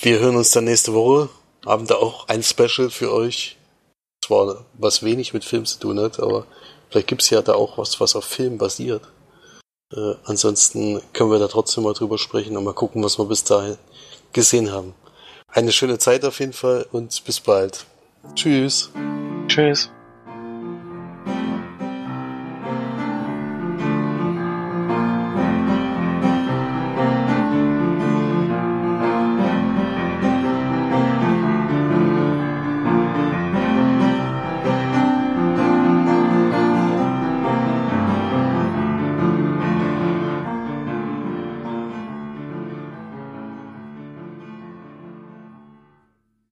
[0.00, 1.28] wir hören uns dann nächste Woche.
[1.64, 3.56] Haben da auch ein Special für euch
[4.24, 6.46] zwar was wenig mit Film zu tun hat, aber
[6.88, 9.02] vielleicht gibt es ja da auch was, was auf Film basiert.
[9.94, 13.44] Äh, ansonsten können wir da trotzdem mal drüber sprechen und mal gucken, was wir bis
[13.44, 13.76] dahin
[14.32, 14.94] gesehen haben.
[15.48, 17.84] Eine schöne Zeit auf jeden Fall und bis bald.
[18.34, 18.90] Tschüss.
[19.46, 19.90] Tschüss.